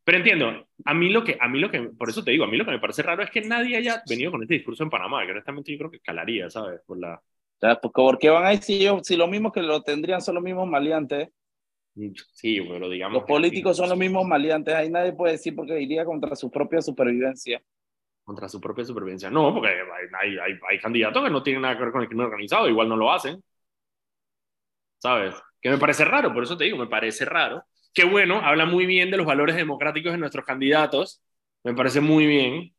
Pero 0.06 0.18
entiendo, 0.20 0.70
a 0.86 0.94
mí 0.94 1.10
lo 1.10 1.26
que, 1.26 1.36
a 1.38 1.50
mí 1.50 1.60
lo 1.60 1.70
que, 1.70 1.82
por 1.82 2.10
eso 2.10 2.24
te 2.24 2.32
digo, 2.32 2.46
a 2.46 2.48
mí 2.48 2.56
lo 2.56 2.64
que 2.64 2.72
me 2.72 2.80
parece 2.80 3.04
raro 3.04 3.24
es 3.24 3.30
que 3.30 3.42
nadie 3.42 3.76
haya 3.76 4.02
venido 4.08 4.32
con 4.32 4.42
este 4.42 4.54
discurso 4.54 4.84
en 4.84 4.90
Panamá, 4.90 5.26
que 5.26 5.32
honestamente 5.32 5.74
yo 5.74 5.78
creo 5.80 5.92
que 5.92 6.00
calaría, 6.00 6.50
¿sabes? 6.50 6.80
Por 6.86 7.00
la... 7.00 7.22
Pues, 7.60 7.78
¿Por 7.94 8.18
qué 8.20 8.30
van 8.30 8.46
a 8.46 8.52
decir 8.52 8.90
si, 9.02 9.18
lo 9.18 9.28
mismo 9.28 9.52
que 9.52 9.62
lo 9.62 9.84
tendrían 9.84 10.22
son 10.22 10.36
los 10.36 10.44
mismos 10.46 10.70
maleantes? 10.70 11.28
Sí, 12.32 12.62
pero 12.62 12.90
digamos... 12.90 13.16
Los 13.16 13.28
políticos 13.28 13.76
son 13.76 13.90
los 13.90 13.98
mismos 13.98 14.26
maleantes, 14.26 14.74
ahí 14.74 14.90
nadie 14.90 15.12
puede 15.12 15.34
decir 15.34 15.54
porque 15.54 15.82
iría 15.82 16.06
contra 16.06 16.38
su 16.38 16.50
propia 16.50 16.82
supervivencia 16.82 17.62
contra 18.24 18.50
su 18.50 18.60
propia 18.62 18.86
supervivencia. 18.86 19.30
No, 19.30 19.54
porque 19.54 19.70
hay, 19.70 20.38
hay, 20.38 20.60
hay, 20.70 20.80
candidatos 20.80 21.24
que 21.24 21.30
no 21.30 21.44
tienen 21.44 21.62
nada 21.62 21.78
que 21.78 21.84
ver 21.84 21.92
con 21.92 22.02
el 22.02 22.08
crimen 22.08 22.26
organizado, 22.28 22.70
igual 22.70 22.90
no 22.90 22.96
lo 22.96 23.12
hacen. 23.12 23.44
¿Sabes? 24.98 25.36
Que 25.62 25.70
me 25.70 25.78
parece 25.78 26.06
raro, 26.06 26.34
por 26.34 26.44
eso 26.44 26.58
te 26.58 26.66
digo, 26.66 26.78
me 26.78 26.88
parece 26.88 27.26
raro. 27.26 27.64
Qué 27.94 28.06
bueno, 28.06 28.40
habla 28.40 28.66
muy 28.66 28.86
bien 28.86 29.12
de 29.12 29.18
los 29.18 29.26
valores 29.26 29.56
democráticos 29.56 30.12
de 30.14 30.18
nuestros 30.18 30.46
candidatos, 30.46 31.22
me 31.64 31.74
parece 31.74 32.02
muy 32.02 32.26
bien. 32.26 32.74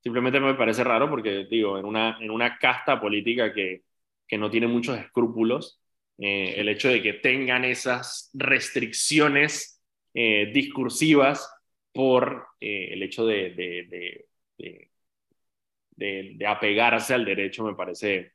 Simplemente 0.00 0.40
me 0.40 0.54
parece 0.54 0.84
raro 0.84 1.10
porque, 1.10 1.46
digo, 1.50 1.78
en 1.78 1.84
una, 1.84 2.18
en 2.20 2.30
una 2.30 2.58
casta 2.58 3.00
política 3.00 3.52
que, 3.52 3.82
que 4.26 4.38
no 4.38 4.50
tiene 4.50 4.66
muchos 4.66 4.98
escrúpulos, 4.98 5.80
eh, 6.18 6.54
el 6.56 6.68
hecho 6.68 6.88
de 6.88 7.02
que 7.02 7.14
tengan 7.14 7.64
esas 7.64 8.30
restricciones 8.34 9.82
eh, 10.14 10.50
discursivas 10.52 11.50
por 11.92 12.46
eh, 12.60 12.88
el 12.92 13.02
hecho 13.02 13.26
de, 13.26 13.50
de 13.50 13.86
de, 13.88 14.25
de, 14.58 16.46
apegarse 16.46 17.14
al 17.14 17.24
derecho 17.24 17.64
me 17.64 17.74
parece, 17.74 18.32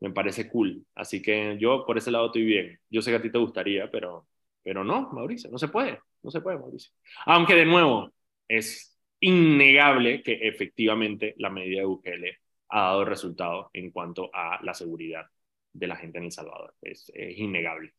me 0.00 0.10
parece 0.10 0.48
cool. 0.48 0.84
Así 0.94 1.22
que 1.22 1.56
yo 1.58 1.84
por 1.86 1.98
ese 1.98 2.10
lado 2.10 2.26
estoy 2.26 2.44
bien. 2.44 2.80
Yo 2.90 3.02
sé 3.02 3.10
que 3.10 3.16
a 3.16 3.22
ti 3.22 3.30
te 3.30 3.38
gustaría, 3.38 3.90
pero, 3.90 4.28
pero 4.62 4.84
no, 4.84 5.10
Mauricio, 5.12 5.50
no 5.50 5.58
se 5.58 5.68
puede, 5.68 6.00
no 6.22 6.30
se 6.30 6.40
puede, 6.40 6.58
Mauricio. 6.58 6.92
Aunque 7.26 7.54
de 7.54 7.66
nuevo, 7.66 8.12
es 8.48 8.98
innegable 9.20 10.22
que 10.22 10.34
efectivamente 10.42 11.34
la 11.38 11.50
medida 11.50 11.80
de 11.80 11.86
Bukele 11.86 12.38
ha 12.68 12.82
dado 12.82 13.04
resultados 13.04 13.68
en 13.72 13.90
cuanto 13.90 14.30
a 14.32 14.60
la 14.62 14.74
seguridad 14.74 15.26
de 15.72 15.86
la 15.86 15.96
gente 15.96 16.18
en 16.18 16.24
El 16.24 16.32
Salvador. 16.32 16.74
Es, 16.82 17.10
es 17.14 17.38
innegable. 17.38 17.94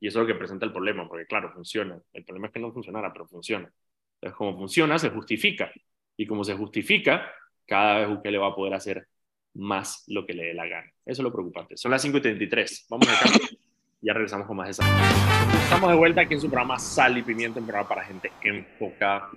Y 0.00 0.08
eso 0.08 0.20
es 0.20 0.28
lo 0.28 0.32
que 0.32 0.38
presenta 0.38 0.66
el 0.66 0.72
problema, 0.72 1.08
porque 1.08 1.26
claro, 1.26 1.52
funciona. 1.52 2.00
El 2.12 2.24
problema 2.24 2.48
es 2.48 2.52
que 2.52 2.60
no 2.60 2.72
funcionara, 2.72 3.12
pero 3.12 3.26
funciona. 3.26 3.70
Entonces, 4.14 4.36
como 4.36 4.56
funciona, 4.56 4.98
se 4.98 5.10
justifica 5.10 5.72
y 6.20 6.26
como 6.26 6.44
se 6.44 6.54
justifica, 6.54 7.32
cada 7.66 8.06
vez 8.06 8.20
le 8.22 8.36
va 8.36 8.48
a 8.48 8.54
poder 8.54 8.74
hacer 8.74 9.08
más 9.54 10.04
lo 10.06 10.26
que 10.26 10.34
le 10.34 10.48
dé 10.48 10.54
la 10.54 10.66
gana. 10.66 10.86
Eso 11.06 11.22
es 11.22 11.24
lo 11.24 11.32
preocupante. 11.32 11.78
Son 11.78 11.90
las 11.90 12.02
5 12.02 12.18
y 12.18 12.20
33. 12.20 12.88
Vamos 12.90 13.08
acá. 13.08 13.30
Ya 14.02 14.12
regresamos 14.12 14.46
con 14.46 14.58
más 14.58 14.66
de 14.66 14.72
esa. 14.72 14.84
Estamos 15.62 15.88
de 15.88 15.96
vuelta 15.96 16.20
aquí 16.20 16.34
en 16.34 16.42
su 16.42 16.48
programa 16.48 16.78
Sal 16.78 17.16
y 17.16 17.22
Pimienta, 17.22 17.58
un 17.58 17.64
programa 17.64 17.88
para 17.88 18.04
gente 18.04 18.30
enfocada. 18.42 19.30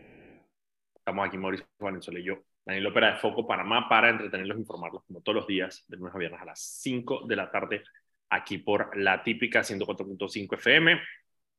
Estamos 0.94 1.26
aquí, 1.26 1.38
Mauricio 1.38 1.66
Valenzuela 1.80 2.20
y 2.20 2.24
yo, 2.26 2.40
Daniel 2.66 2.88
Ópera 2.88 3.14
de 3.14 3.20
Foco 3.20 3.48
Panamá, 3.48 3.88
para 3.88 4.10
entretenerlos 4.10 4.58
informarlos, 4.58 5.06
como 5.06 5.22
todos 5.22 5.38
los 5.38 5.48
días, 5.48 5.86
de 5.88 5.96
lunes 5.96 6.14
a 6.14 6.18
viernes 6.18 6.42
a 6.42 6.46
las 6.46 6.60
5 6.82 7.28
de 7.28 7.36
la 7.38 7.50
tarde, 7.50 7.84
aquí 8.30 8.58
por 8.58 8.98
la 8.98 9.24
típica 9.24 9.62
104.5 9.62 10.56
FM. 10.56 11.00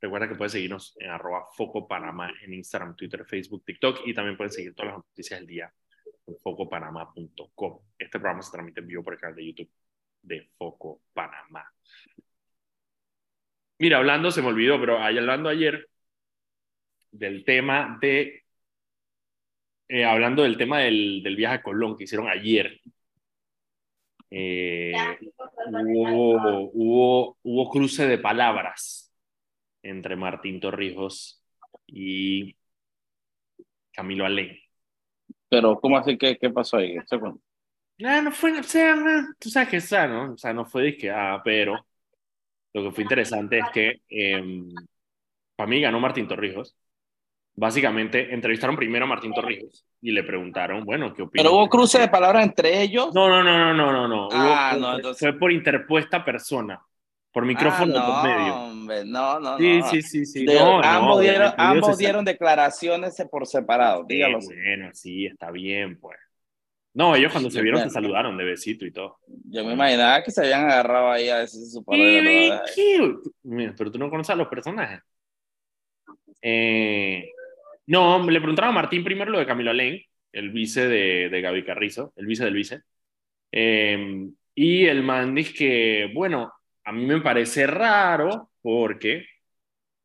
Recuerda 0.00 0.28
que 0.28 0.34
puedes 0.34 0.52
seguirnos 0.52 0.94
en 0.98 1.10
arroba 1.10 1.46
Foco 1.56 1.88
Panamá 1.88 2.32
en 2.42 2.54
Instagram, 2.54 2.94
Twitter, 2.96 3.24
Facebook, 3.24 3.64
TikTok 3.64 4.00
y 4.06 4.14
también 4.14 4.36
pueden 4.36 4.52
seguir 4.52 4.74
todas 4.74 4.92
las 4.92 4.98
noticias 4.98 5.40
del 5.40 5.46
día 5.46 5.72
en 6.26 6.36
focopanamá.com. 6.38 7.80
Este 7.98 8.18
programa 8.18 8.42
se 8.42 8.52
transmite 8.52 8.80
en 8.80 8.86
vivo 8.86 9.02
por 9.02 9.14
el 9.14 9.20
canal 9.20 9.36
de 9.36 9.46
YouTube 9.46 9.70
de 10.22 10.48
Foco 10.56 11.02
Panamá. 11.12 11.70
Mira, 13.78 13.98
hablando, 13.98 14.30
se 14.30 14.40
me 14.40 14.48
olvidó, 14.48 14.80
pero 14.80 15.02
ahí 15.02 15.18
hablando 15.18 15.48
ayer 15.48 15.88
del 17.10 17.44
tema 17.44 17.98
de, 18.00 18.44
eh, 19.88 20.04
hablando 20.04 20.42
del 20.42 20.56
tema 20.56 20.80
del, 20.80 21.22
del, 21.22 21.36
viaje 21.36 21.56
a 21.56 21.62
Colón 21.62 21.96
que 21.96 22.04
hicieron 22.04 22.28
ayer, 22.28 22.80
eh, 24.30 24.92
hubo, 25.68 26.70
hubo, 26.72 27.38
hubo 27.42 27.70
cruce 27.70 28.06
de 28.06 28.18
palabras 28.18 29.03
entre 29.84 30.16
Martín 30.16 30.60
Torrijos 30.60 31.42
y 31.86 32.56
Camilo 33.92 34.24
Alén. 34.24 34.58
Pero, 35.48 35.78
¿cómo 35.80 35.96
así? 35.98 36.18
¿Qué, 36.18 36.36
qué 36.36 36.50
pasó 36.50 36.78
ahí? 36.78 36.96
No, 37.98 38.22
no 38.22 38.32
fue, 38.32 38.58
o 38.58 38.62
sea, 38.62 38.96
tú 39.38 39.50
sabes 39.50 39.68
que 39.68 39.76
está, 39.76 40.08
¿no? 40.08 40.32
O 40.32 40.36
sea, 40.36 40.52
no 40.52 40.64
fue 40.64 40.82
de 40.82 40.96
que, 40.96 41.10
ah, 41.10 41.40
pero 41.44 41.86
lo 42.72 42.82
que 42.82 42.90
fue 42.90 43.04
interesante 43.04 43.58
es 43.58 43.66
que 43.72 44.02
eh, 44.08 44.42
para 45.54 45.68
mí 45.68 45.80
ganó 45.80 46.00
Martín 46.00 46.26
Torrijos. 46.26 46.76
Básicamente 47.56 48.34
entrevistaron 48.34 48.74
primero 48.74 49.04
a 49.04 49.08
Martín 49.08 49.32
Torrijos 49.32 49.86
y 50.00 50.10
le 50.10 50.24
preguntaron, 50.24 50.84
bueno, 50.84 51.14
¿qué 51.14 51.22
opina? 51.22 51.44
¿Pero 51.44 51.54
hubo 51.54 51.68
cruce 51.68 52.00
de 52.00 52.08
palabras 52.08 52.44
entre 52.44 52.82
ellos? 52.82 53.14
No, 53.14 53.28
no, 53.28 53.44
no, 53.44 53.72
no, 53.72 53.92
no, 53.92 54.08
no. 54.08 54.28
Ah, 54.32 54.76
no, 54.76 54.96
entonces... 54.96 55.20
Fue 55.30 55.38
por 55.38 55.52
interpuesta 55.52 56.24
persona 56.24 56.84
por 57.34 57.44
micrófono 57.44 57.92
ah, 57.96 58.22
no, 58.22 58.22
medio. 58.22 58.54
Hombre, 58.54 59.04
no, 59.04 59.40
no, 59.40 59.58
sí, 59.58 59.82
Sí, 59.90 60.02
sí, 60.02 60.24
sí, 60.24 60.46
ambos, 60.84 61.20
dieron, 61.20 61.52
ambos 61.58 61.98
dieron, 61.98 62.24
declaraciones 62.24 63.20
por 63.28 63.44
separado, 63.48 64.04
dígalo. 64.04 64.38
Bueno, 64.38 64.90
sí, 64.94 65.26
está 65.26 65.50
bien, 65.50 65.98
pues. 65.98 66.16
No, 66.92 67.16
ellos 67.16 67.32
cuando 67.32 67.50
se 67.50 67.60
vieron 67.60 67.82
se 67.82 67.90
saludaron 67.90 68.36
de 68.38 68.44
besito 68.44 68.86
y 68.86 68.92
todo. 68.92 69.18
Yo 69.26 69.64
me 69.64 69.72
imaginaba 69.72 70.22
que 70.22 70.30
se 70.30 70.42
habían 70.42 70.70
agarrado 70.70 71.10
ahí 71.10 71.28
a 71.28 71.38
decir 71.38 71.66
su 71.66 71.84
palabra. 71.84 72.62
Pero 73.76 73.90
tú 73.90 73.98
no 73.98 74.08
conoces 74.08 74.30
a 74.30 74.36
los 74.36 74.46
personajes. 74.46 75.00
Eh, 76.40 77.32
no, 77.86 78.30
le 78.30 78.38
preguntaron 78.38 78.70
a 78.70 78.74
Martín 78.74 79.02
primero 79.02 79.32
lo 79.32 79.40
de 79.40 79.46
Camilo 79.46 79.72
Alén, 79.72 80.00
el 80.30 80.50
vice 80.50 80.86
de, 80.86 81.28
de 81.30 81.40
Gaby 81.40 81.64
Carrizo, 81.64 82.12
el 82.14 82.26
vice 82.26 82.44
del 82.44 82.54
vice. 82.54 82.82
Eh, 83.50 84.28
y 84.54 84.86
el 84.86 85.02
man 85.02 85.34
dice 85.34 85.52
que, 85.52 86.12
bueno, 86.14 86.52
a 86.84 86.92
mí 86.92 87.06
me 87.06 87.20
parece 87.20 87.66
raro 87.66 88.50
porque 88.62 89.26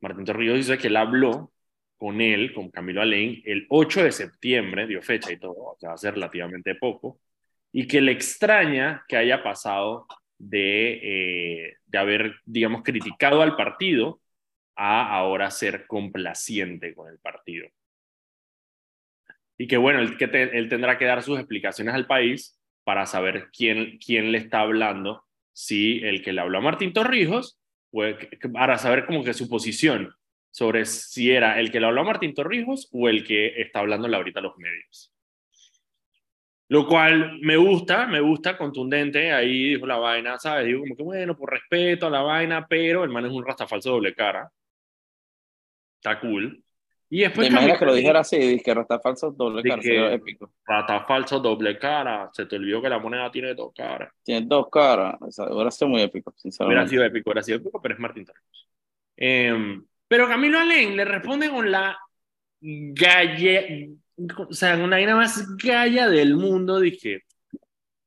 Martín 0.01 0.25
Torrijos 0.25 0.57
dice 0.57 0.77
que 0.77 0.87
él 0.87 0.97
habló 0.97 1.51
con 1.97 2.21
él, 2.21 2.53
con 2.53 2.71
Camilo 2.71 3.01
Alén, 3.01 3.41
el 3.45 3.65
8 3.69 4.03
de 4.03 4.11
septiembre, 4.11 4.87
dio 4.87 5.01
fecha 5.01 5.31
y 5.33 5.37
todo, 5.37 5.55
o 5.55 5.77
sea, 5.79 5.93
hace 5.93 6.11
relativamente 6.11 6.75
poco, 6.75 7.19
y 7.73 7.87
que 7.87 8.01
le 8.01 8.13
extraña 8.13 9.03
que 9.07 9.17
haya 9.17 9.43
pasado 9.43 10.07
de, 10.37 10.99
eh, 11.03 11.75
de 11.85 11.97
haber, 11.97 12.35
digamos, 12.45 12.83
criticado 12.83 13.41
al 13.41 13.57
partido 13.57 14.21
a 14.75 15.13
ahora 15.13 15.51
ser 15.51 15.85
complaciente 15.87 16.95
con 16.95 17.09
el 17.09 17.19
partido. 17.19 17.67
Y 19.57 19.67
que 19.67 19.75
bueno, 19.75 19.99
él, 19.99 20.17
que 20.17 20.25
él 20.25 20.69
tendrá 20.69 20.97
que 20.97 21.03
dar 21.05 21.21
sus 21.21 21.37
explicaciones 21.37 21.93
al 21.93 22.07
país 22.07 22.57
para 22.85 23.05
saber 23.05 23.49
quién, 23.51 23.99
quién 23.99 24.31
le 24.31 24.37
está 24.37 24.61
hablando 24.61 25.25
si 25.59 25.99
el 26.05 26.23
que 26.23 26.31
le 26.31 26.39
habló 26.39 26.59
a 26.59 26.61
Martín 26.61 26.93
Torrijos, 26.93 27.59
para 28.53 28.77
saber 28.77 29.05
como 29.05 29.25
que 29.25 29.33
su 29.33 29.49
posición 29.49 30.15
sobre 30.51 30.85
si 30.85 31.31
era 31.31 31.59
el 31.59 31.69
que 31.69 31.81
le 31.81 31.87
habló 31.87 31.99
a 31.99 32.05
Martín 32.05 32.33
Torrijos 32.33 32.87
o 32.93 33.09
el 33.09 33.25
que 33.25 33.59
está 33.61 33.79
hablando 33.79 34.07
ahorita 34.07 34.39
a 34.39 34.43
los 34.43 34.57
medios. 34.57 35.13
Lo 36.69 36.87
cual 36.87 37.39
me 37.41 37.57
gusta, 37.57 38.07
me 38.07 38.21
gusta, 38.21 38.57
contundente, 38.57 39.33
ahí 39.33 39.73
dijo 39.73 39.85
la 39.85 39.97
vaina, 39.97 40.39
¿sabes? 40.39 40.67
Digo 40.67 40.79
como 40.79 40.95
que 40.95 41.03
bueno, 41.03 41.35
por 41.35 41.51
respeto 41.51 42.07
a 42.07 42.09
la 42.09 42.21
vaina, 42.21 42.65
pero 42.65 43.03
el 43.03 43.09
man 43.09 43.25
es 43.25 43.31
un 43.33 43.45
rastafalso 43.45 43.91
doble 43.91 44.15
cara. 44.15 44.49
Está 45.97 46.21
cool. 46.21 46.63
Y 47.11 47.21
después 47.21 47.47
¿Te 47.47 47.51
imaginas 47.53 47.79
que 47.79 47.85
lo 47.85 47.93
dijera 47.95 48.19
así? 48.19 48.61
Que 48.63 48.73
rata 48.73 48.99
falso 48.99 49.31
doble 49.31 49.63
cara, 49.63 49.81
sería 49.81 50.13
épico. 50.13 50.51
Rastafalso 50.65 51.39
doble 51.39 51.77
cara. 51.79 52.29
Se 52.33 52.45
te 52.45 52.55
olvidó 52.57 52.81
que 52.81 52.89
la 52.89 52.99
moneda 52.99 53.31
tiene 53.31 53.55
dos 53.55 53.73
caras. 53.73 54.13
Tiene 54.23 54.45
dos 54.45 54.67
caras. 54.71 55.15
O 55.19 55.31
sea, 55.31 55.45
hubiera 55.51 55.71
sido 55.71 55.89
muy 55.89 56.01
épico, 56.01 56.29
Hubiera 56.29 56.41
sinceramente. 56.41 56.89
sido 56.89 57.03
épico, 57.03 57.29
hubiera 57.29 57.41
sido 57.43 57.57
épico, 57.57 57.81
pero 57.81 57.95
es 57.95 57.99
Martín 57.99 58.25
Torres. 58.25 58.43
Em, 59.17 59.83
pero 60.07 60.27
Camilo 60.27 60.59
Alén 60.59 60.95
le 60.95 61.03
responde 61.03 61.49
con 61.49 61.71
la 61.71 61.97
galle, 62.61 63.91
o 64.37 64.53
sea, 64.53 64.79
con 64.79 64.89
la 64.89 65.15
más 65.15 65.57
galla 65.57 66.07
del 66.09 66.35
mundo. 66.35 66.79
Dije, 66.79 67.23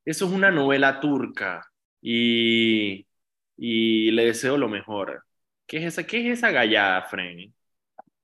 eso 0.05 0.27
es 0.27 0.33
una 0.33 0.51
novela 0.51 1.01
turca 1.01 1.65
y, 2.01 3.07
y 3.57 4.11
le 4.12 4.27
deseo 4.27 4.57
lo 4.59 4.69
mejor. 4.69 5.25
¿Qué 5.67 5.79
es 5.79 5.85
esa, 5.85 6.07
qué 6.07 6.21
es 6.31 6.38
esa 6.38 6.51
gallada, 6.51 7.03
Fren? 7.03 7.53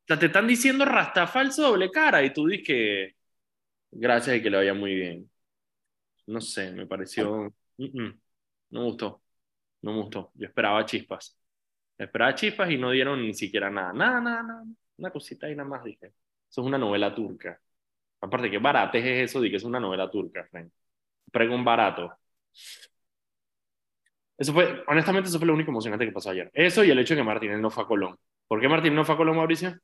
Te 0.09 0.27
están 0.27 0.47
diciendo 0.47 0.85
rastafalso 0.85 1.63
doble 1.63 1.91
cara 1.91 2.23
y 2.25 2.33
tú 2.33 2.47
dices 2.47 3.15
gracias 3.91 4.37
y 4.37 4.43
que 4.43 4.51
le 4.51 4.57
vaya 4.59 4.75
muy 4.75 4.95
bien. 4.95 5.31
No 6.27 6.41
sé, 6.41 6.73
me 6.73 6.87
pareció... 6.87 7.53
no 7.77 7.91
me 8.71 8.85
gustó. 8.85 9.23
No 9.83 9.93
me 9.93 10.03
gustó. 10.03 10.33
Yo 10.35 10.47
esperaba 10.47 10.85
chispas. 10.87 11.39
Esperaba 11.99 12.35
chispas 12.35 12.71
y 12.71 12.79
no 12.79 12.91
dieron 12.91 13.23
ni 13.23 13.35
siquiera 13.35 13.71
nada. 13.71 13.93
Nada, 13.93 14.21
nada, 14.21 14.43
nada. 14.43 14.65
Una 14.99 15.11
cosita 15.11 15.51
y 15.51 15.55
nada 15.57 15.69
más 15.69 15.85
dije. 15.85 16.07
Eso 16.07 16.61
es 16.63 16.67
una 16.67 16.79
novela 16.79 17.15
turca. 17.15 17.61
Aparte, 18.21 18.51
que 18.51 18.59
barates 18.59 19.05
es 19.05 19.31
eso 19.31 19.41
de 19.41 19.51
que 19.51 19.57
es 19.57 19.65
una 19.65 19.81
novela 19.81 20.11
turca, 20.11 20.47
Frank. 20.51 20.71
Barato. 21.65 22.19
Eso 24.37 24.53
fue, 24.53 24.85
honestamente, 24.87 25.29
eso 25.29 25.39
fue 25.39 25.47
lo 25.47 25.55
único 25.55 25.71
emocionante 25.71 26.07
que 26.07 26.13
pasó 26.13 26.31
ayer. 26.31 26.51
Eso 26.55 26.85
y 26.85 26.91
el 26.91 26.99
hecho 26.99 27.15
de 27.15 27.21
que 27.21 27.25
Martínez 27.25 27.59
no 27.61 27.71
fue 27.71 27.85
a 27.85 27.87
Colón. 27.87 28.17
¿Por 28.47 28.61
qué 28.61 28.69
Martínez 28.69 28.97
no 28.97 29.05
fue 29.05 29.15
a 29.15 29.19
Colón, 29.19 29.37
Mauricio? 29.37 29.79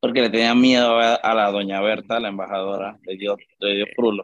Porque 0.00 0.20
le 0.22 0.30
tenía 0.30 0.54
miedo 0.54 0.98
a, 0.98 1.14
a 1.16 1.34
la 1.34 1.50
doña 1.50 1.80
Berta, 1.80 2.20
la 2.20 2.28
embajadora. 2.28 2.98
Le 3.02 3.16
dio, 3.16 3.36
le 3.60 3.74
dio 3.74 3.86
frulo. 3.96 4.22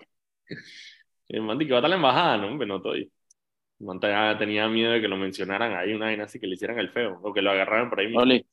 El 1.28 1.42
man 1.42 1.58
que 1.58 1.66
va 1.66 1.76
a 1.76 1.78
estar 1.80 1.90
la 1.90 1.96
embajada, 1.96 2.36
¿no? 2.38 2.48
Pero 2.58 2.66
no 2.66 2.76
estoy. 2.76 3.10
Man 3.80 3.98
tenía- 4.00 4.68
miedo 4.68 4.92
de 4.92 5.00
que 5.00 5.08
lo 5.08 5.16
mencionaran 5.16 5.74
ahí, 5.74 5.92
una 5.92 6.06
vaina 6.06 6.24
así, 6.24 6.38
que 6.38 6.46
le 6.46 6.54
hicieran 6.54 6.78
el 6.78 6.90
feo, 6.90 7.18
o 7.22 7.32
que 7.32 7.42
lo 7.42 7.50
agarraran 7.50 7.90
por 7.90 8.00
ahí 8.00 8.06
mismo. 8.06 8.20
Oli, 8.20 8.46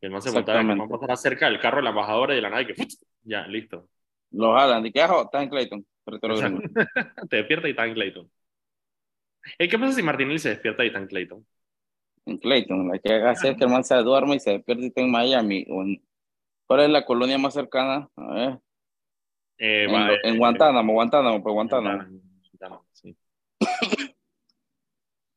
Que 0.00 0.06
el 0.06 0.12
man 0.12 0.22
se 0.22 0.30
montaba, 0.30 0.62
que 0.64 0.70
el 0.70 0.76
man 0.76 0.88
pasara 0.88 1.16
cerca 1.16 1.46
del 1.50 1.60
carro 1.60 1.78
de 1.78 1.82
la 1.84 1.90
embajadora 1.90 2.32
y 2.34 2.36
de 2.36 2.42
la 2.42 2.62
y 2.62 2.66
que 2.66 2.74
¡put! 2.74 2.88
ya, 3.24 3.46
listo. 3.46 3.88
lo 4.30 4.54
jalan. 4.54 4.82
¿De 4.82 4.92
qué 4.92 5.02
hago? 5.02 5.22
Está 5.24 5.42
en 5.42 5.48
Clayton. 5.50 5.86
Te 7.28 7.36
despierta 7.36 7.66
y 7.66 7.70
está 7.72 7.86
en 7.86 7.94
Clayton. 7.94 8.30
Eh, 9.58 9.68
¿Qué 9.68 9.78
pasa 9.78 9.92
si 9.92 10.02
Martinelli 10.02 10.38
se 10.38 10.50
despierta 10.50 10.84
y 10.84 10.88
está 10.88 10.98
en 10.98 11.06
Clayton? 11.06 11.46
En 12.26 12.38
Clayton. 12.38 12.88
La 12.88 12.98
que 12.98 13.14
hace 13.14 13.50
es 13.50 13.56
que 13.56 13.64
el 13.64 13.70
man 13.70 13.84
se 13.84 13.94
duerme 13.96 14.36
y 14.36 14.40
se 14.40 14.56
está 14.56 15.00
en 15.00 15.10
Miami. 15.10 15.64
o 15.68 15.82
en- 15.82 16.02
¿Cuál 16.66 16.80
es 16.80 16.90
la 16.90 17.04
colonia 17.04 17.38
más 17.38 17.54
cercana? 17.54 18.08
A 18.16 18.34
ver. 18.34 18.58
Eh, 19.58 19.84
En, 19.84 19.94
va, 19.94 20.12
eh, 20.12 20.36
Guantánamo, 20.36 20.92
Guantánamo, 20.92 21.42
pues 21.42 21.52
Guantánamo. 21.52 22.04
Guantánamo, 22.50 22.86
sí. 22.92 23.16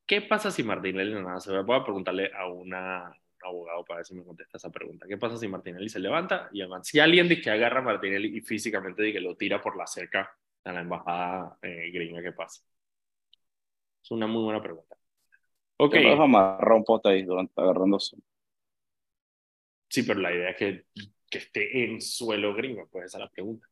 ¿Qué 0.05 0.21
pasa 0.23 0.49
si 0.49 0.63
Martinelli 0.63 1.13
no 1.13 1.21
nada? 1.21 1.39
Se 1.39 1.55
voy 1.61 1.75
a 1.79 1.83
preguntarle 1.83 2.31
a 2.35 2.47
una, 2.47 3.05
un 3.05 3.47
abogado 3.47 3.85
para 3.85 3.97
ver 3.97 4.05
si 4.07 4.15
me 4.15 4.23
contesta 4.23 4.57
esa 4.57 4.71
pregunta. 4.71 5.05
¿Qué 5.07 5.17
pasa 5.17 5.37
si 5.37 5.47
Martinelli 5.47 5.87
se 5.87 5.99
levanta 5.99 6.49
y 6.51 6.61
además, 6.61 6.87
si 6.87 6.99
alguien 6.99 7.29
dice 7.29 7.43
que 7.43 7.51
agarra 7.51 7.79
a 7.79 7.83
Martinelli 7.83 8.35
y 8.37 8.41
físicamente 8.41 9.03
dice 9.03 9.19
que 9.19 9.21
lo 9.21 9.37
tira 9.37 9.61
por 9.61 9.77
la 9.77 9.85
cerca 9.85 10.35
a 10.63 10.71
la 10.73 10.81
embajada 10.81 11.57
eh, 11.61 11.91
gringa, 11.91 12.23
¿qué 12.23 12.31
pasa? 12.31 12.63
Es 14.01 14.09
una 14.11 14.25
muy 14.25 14.43
buena 14.43 14.61
pregunta. 14.63 14.95
Ok, 15.79 15.93
Que 15.93 15.99
lo 15.99 16.09
deja 16.11 16.23
amarrar 16.23 16.73
un 16.73 16.83
pote 16.85 17.09
ahí 17.09 17.23
durante 17.23 17.59
agarrándose. 17.61 18.17
sí, 19.89 20.03
pero 20.03 20.19
la 20.19 20.33
idea 20.33 20.49
es 20.51 20.57
que, 20.57 20.85
que 21.29 21.37
esté 21.39 21.85
en 21.85 22.01
suelo 22.01 22.53
gringo, 22.53 22.87
pues 22.91 23.05
esa 23.05 23.17
es 23.19 23.23
la 23.25 23.29
pregunta. 23.29 23.67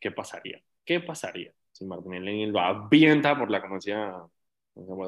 ¿Qué 0.00 0.10
pasaría? 0.10 0.62
¿Qué 0.84 1.00
pasaría 1.00 1.52
si 1.72 1.84
Martinelli 1.84 2.46
lo 2.46 2.60
avienta 2.60 3.38
por 3.38 3.50
la, 3.50 3.60
como 3.62 3.76
decía, 3.76 4.12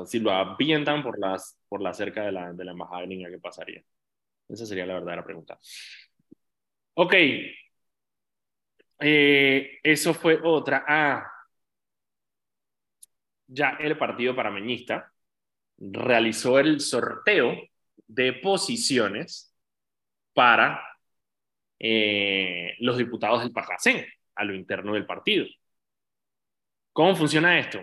si 0.07 0.21
lo 0.21 0.31
avientan 0.33 1.03
por, 1.03 1.19
las, 1.19 1.59
por 1.69 1.81
la 1.83 1.93
cerca 1.95 2.25
de 2.25 2.33
la, 2.33 2.53
de 2.53 2.65
la 2.65 2.73
embajada 2.73 3.03
gringa, 3.03 3.31
¿qué 3.31 3.39
pasaría? 3.39 3.83
Esa 4.49 4.67
sería 4.67 4.87
la 4.87 4.95
verdadera 4.95 5.25
pregunta. 5.25 5.59
Ok. 6.95 7.15
Eh, 9.01 9.79
eso 9.83 10.15
fue 10.15 10.39
otra. 10.43 10.85
Ah. 10.87 11.27
Ya 13.49 13.77
el 13.81 13.99
partido 13.99 14.35
parameñista 14.35 15.10
realizó 15.81 16.59
el 16.59 16.81
sorteo 16.81 17.57
de 18.07 18.35
posiciones 18.35 19.55
para 20.35 20.81
eh, 21.79 22.75
los 22.81 22.99
diputados 22.99 23.43
del 23.43 23.53
Parlacén 23.53 24.05
a 24.35 24.45
lo 24.45 24.55
interno 24.55 24.95
del 24.95 25.07
partido. 25.07 25.47
¿Cómo 26.93 27.17
funciona 27.17 27.59
esto? 27.59 27.81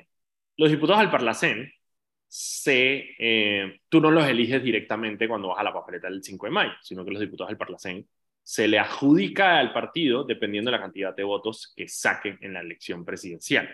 Los 0.57 0.69
diputados 0.69 1.01
del 1.01 1.11
Parlacén 1.11 1.71
se, 2.27 3.15
eh, 3.17 3.79
tú 3.89 4.01
no 4.01 4.11
los 4.11 4.27
eliges 4.27 4.61
directamente 4.61 5.27
cuando 5.27 5.49
vas 5.49 5.59
a 5.59 5.63
la 5.63 5.73
papeleta 5.73 6.09
del 6.09 6.23
5 6.23 6.45
de 6.45 6.51
mayo, 6.51 6.73
sino 6.81 7.05
que 7.05 7.11
los 7.11 7.21
diputados 7.21 7.49
del 7.49 7.57
Parlacén 7.57 8.07
se 8.43 8.67
le 8.67 8.79
adjudica 8.79 9.59
al 9.59 9.73
partido 9.73 10.23
dependiendo 10.23 10.71
de 10.71 10.77
la 10.77 10.83
cantidad 10.83 11.15
de 11.15 11.23
votos 11.23 11.73
que 11.75 11.87
saquen 11.87 12.37
en 12.41 12.53
la 12.53 12.61
elección 12.61 13.03
presidencial. 13.03 13.69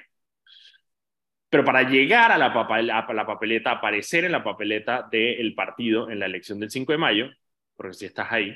Pero 1.54 1.64
para 1.64 1.88
llegar 1.88 2.32
a 2.32 2.38
la, 2.40 2.52
papel, 2.52 2.90
a 2.90 3.06
la 3.14 3.28
papeleta, 3.28 3.74
aparecer 3.74 4.26
en 4.26 4.32
la 4.32 4.44
papeleta 4.44 5.08
del 5.12 5.54
partido 5.54 6.10
en 6.10 6.18
la 6.18 6.26
elección 6.26 6.60
del 6.60 6.72
5 6.72 6.94
de 6.94 6.98
mayo, 6.98 7.30
porque 7.76 7.94
si 7.94 8.08
estás 8.08 8.32
ahí, 8.32 8.56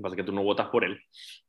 pasa 0.00 0.16
que 0.16 0.22
tú 0.22 0.32
no 0.32 0.42
votas 0.42 0.68
por 0.70 0.84
él 0.86 0.98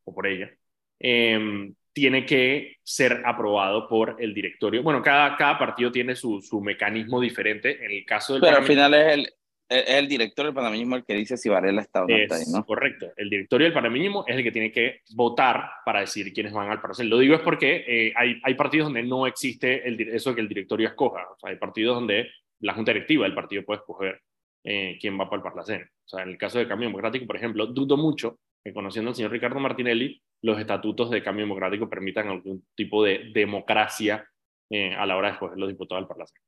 o 0.04 0.14
por 0.14 0.28
ella, 0.28 0.52
eh, 1.00 1.72
tiene 1.94 2.26
que 2.26 2.76
ser 2.84 3.22
aprobado 3.26 3.88
por 3.88 4.18
el 4.20 4.34
directorio. 4.34 4.84
Bueno, 4.84 5.02
cada, 5.02 5.38
cada 5.38 5.58
partido 5.58 5.94
tiene 5.94 6.14
su, 6.14 6.42
su 6.42 6.60
mecanismo 6.60 7.22
diferente. 7.22 7.82
En 7.86 7.92
el 7.92 8.06
caso 8.06 8.34
del 8.34 8.42
Pero 8.42 8.58
al 8.58 8.66
final 8.66 8.94
es 8.94 9.14
el, 9.14 9.34
es 9.72 9.90
el 9.98 10.08
director 10.08 10.46
del 10.46 10.54
panameñismo 10.54 10.98
el 10.98 11.06
que 11.06 11.14
dice 11.14 11.38
si 11.38 11.48
Varela 11.48 11.82
está 11.82 12.04
o 12.04 12.08
no 12.08 12.16
está 12.16 12.36
ahí, 12.36 12.42
es 12.42 12.50
¿no? 12.50 12.66
correcto. 12.66 13.12
El 13.16 13.30
directorio 13.30 13.66
del 13.66 13.74
panameñismo 13.74 14.26
es 14.28 14.36
el 14.36 14.44
que 14.44 14.52
tiene 14.52 14.72
que 14.72 15.02
votar 15.16 15.70
para 15.86 16.02
decir 16.02 16.32
quiénes 16.34 16.52
van 16.52 16.70
al 16.70 16.82
Parlacén. 16.82 17.10
Lo 17.10 17.18
digo 17.18 17.36
es 17.36 17.42
porque 17.42 17.86
eh, 17.88 18.14
hay, 18.16 18.40
hay 18.44 18.54
partidos 18.56 18.88
donde 18.88 19.04
no 19.04 19.26
existe 19.26 19.88
el, 19.88 20.00
eso 20.10 20.36
que 20.36 20.42
el 20.42 20.50
directorio 20.50 20.90
escoja. 20.90 21.26
O 21.32 21.38
sea, 21.40 21.52
hay 21.52 21.56
partidos 21.56 21.96
donde 21.96 22.30
la 22.60 22.74
junta 22.74 22.92
directiva 22.92 23.24
del 23.24 23.34
partido 23.34 23.64
puede 23.64 23.80
escoger 23.80 24.22
eh, 24.64 24.98
quién 25.00 25.20
va 25.20 25.30
para 25.30 25.38
el 25.38 25.44
Parlacén. 25.44 25.84
O 25.84 26.08
sea, 26.08 26.24
en 26.24 26.30
el 26.30 26.38
caso 26.38 26.60
de 26.60 26.68
Cambio 26.68 26.88
Democrático, 26.88 27.26
por 27.26 27.38
ejemplo, 27.38 27.66
dudo 27.68 27.98
mucho 27.98 28.40
que 28.64 28.74
conociendo 28.74 29.10
al 29.10 29.16
señor 29.16 29.32
Ricardo 29.32 29.60
Martinelli, 29.60 30.22
los 30.42 30.60
estatutos 30.60 31.10
de 31.10 31.24
Cambio 31.24 31.46
Democrático 31.46 31.90
permitan 31.90 32.28
algún 32.28 32.66
tipo 32.76 33.04
de 33.04 33.32
democracia 33.34 34.28
eh, 34.70 34.94
a 34.94 35.06
la 35.06 35.18
hora 35.18 35.30
de 35.30 35.34
escoger 35.34 35.58
los 35.58 35.70
diputados 35.70 36.04
del 36.04 36.08
Parlacén. 36.08 36.42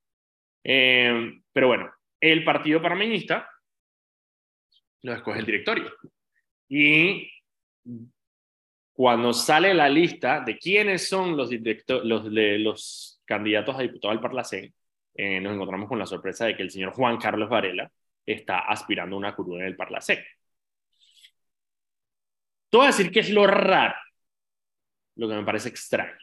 Eh, 0.63 1.41
pero 1.51 1.67
bueno, 1.67 1.91
el 2.23 2.45
partido 2.45 2.81
parameñista 2.81 3.49
lo 5.01 5.13
escoge 5.13 5.39
el 5.39 5.45
directorio. 5.45 5.91
Y 6.69 7.29
cuando 8.93 9.33
sale 9.33 9.73
la 9.73 9.89
lista 9.89 10.39
de 10.39 10.57
quiénes 10.57 11.09
son 11.09 11.35
los, 11.35 11.49
los, 11.51 12.33
de 12.33 12.59
los 12.59 13.21
candidatos 13.25 13.75
a 13.75 13.81
diputado 13.81 14.13
al 14.13 14.21
Parlacén, 14.21 14.73
eh, 15.15 15.41
nos 15.41 15.53
encontramos 15.53 15.89
con 15.89 15.99
la 15.99 16.05
sorpresa 16.05 16.45
de 16.45 16.55
que 16.55 16.63
el 16.63 16.71
señor 16.71 16.93
Juan 16.93 17.17
Carlos 17.17 17.49
Varela 17.49 17.91
está 18.25 18.59
aspirando 18.59 19.17
a 19.17 19.19
una 19.19 19.35
curul 19.35 19.59
en 19.59 19.67
el 19.67 19.75
Parlacén. 19.75 20.23
Te 22.69 22.77
voy 22.77 22.85
a 22.85 22.91
decir 22.91 23.11
que 23.11 23.19
es 23.19 23.29
lo 23.31 23.45
raro, 23.45 23.95
lo 25.15 25.27
que 25.27 25.35
me 25.35 25.43
parece 25.43 25.67
extraño. 25.67 26.17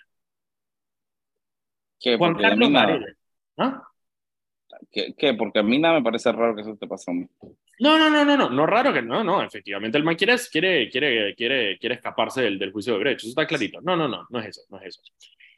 ¿Qué? 2.01 2.17
Juan 2.17 2.37
Carlos. 2.37 2.73
Varela. 2.73 3.07
¿Ah? 3.59 3.90
¿Qué? 4.91 5.15
qué? 5.17 5.35
Porque 5.35 5.59
a 5.59 5.63
mí 5.63 5.79
nada 5.79 5.95
me 5.95 6.03
parece 6.03 6.33
raro 6.33 6.55
que 6.55 6.63
eso 6.63 6.77
te 6.77 6.87
pase 6.87 7.11
a 7.11 7.15
mí. 7.15 7.27
No, 7.81 7.99
no, 7.99 8.11
no, 8.11 8.25
no, 8.25 8.37
no, 8.37 8.51
no 8.51 8.67
raro 8.67 8.93
que 8.93 9.03
no, 9.03 9.25
no, 9.25 9.43
efectivamente 9.43 9.97
el 9.97 10.05
man 10.05 10.17
quiere, 10.17 10.37
quiere, 10.51 10.91
quiere, 10.91 11.35
quiere, 11.35 11.79
quiere 11.79 11.95
escaparse 11.95 12.43
del, 12.43 12.59
del 12.59 12.73
juicio 12.73 12.93
de 12.93 12.99
Brecht, 12.99 13.21
eso 13.21 13.29
está 13.29 13.47
clarito. 13.47 13.81
No, 13.81 13.97
no, 13.97 14.07
no, 14.07 14.27
no 14.29 14.39
es 14.41 14.49
eso, 14.49 14.63
no 14.71 14.79
es 14.79 14.87
eso. 14.89 15.03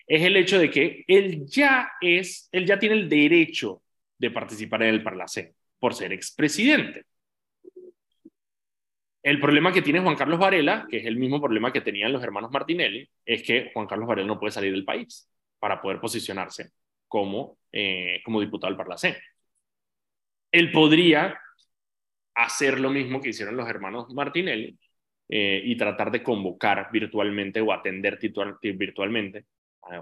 Es 0.07 0.23
el 0.23 0.37
hecho 0.37 0.59
de 0.59 0.70
que 0.70 1.05
él 1.07 1.47
ya 1.47 1.93
es, 2.01 2.49
él 2.53 2.66
ya 2.66 2.79
tiene 2.79 2.97
el 2.97 3.09
derecho 3.09 3.83
de 4.18 4.31
participar 4.31 4.83
en 4.83 4.95
el 4.95 5.03
Parlacén 5.03 5.53
por 5.79 5.95
ser 5.95 6.12
expresidente. 6.12 7.05
El 9.23 9.41
problema 9.41 9.73
que 9.73 9.83
tiene 9.83 10.01
Juan 10.01 10.16
Carlos 10.16 10.39
Varela, 10.39 10.87
que 10.89 10.99
es 10.99 11.07
el 11.07 11.16
mismo 11.16 11.41
problema 11.41 11.73
que 11.73 11.81
tenían 11.81 12.12
los 12.12 12.23
hermanos 12.23 12.51
Martinelli, 12.51 13.09
es 13.25 13.43
que 13.43 13.70
Juan 13.73 13.87
Carlos 13.87 14.09
Varela 14.09 14.27
no 14.27 14.39
puede 14.39 14.53
salir 14.53 14.73
del 14.73 14.85
país 14.85 15.29
para 15.59 15.81
poder 15.81 16.01
posicionarse 16.01 16.70
como, 17.12 17.58
eh, 17.70 18.22
como 18.24 18.40
diputado 18.40 18.70
al 18.70 18.76
Parlacén. 18.78 19.14
Él 20.50 20.72
podría 20.72 21.38
hacer 22.34 22.80
lo 22.80 22.88
mismo 22.88 23.20
que 23.20 23.28
hicieron 23.28 23.54
los 23.54 23.68
hermanos 23.68 24.08
Martinelli 24.14 24.78
eh, 25.28 25.60
y 25.62 25.76
tratar 25.76 26.10
de 26.10 26.22
convocar 26.22 26.88
virtualmente 26.90 27.60
o 27.60 27.70
atender 27.70 28.18
virtualmente 28.62 29.44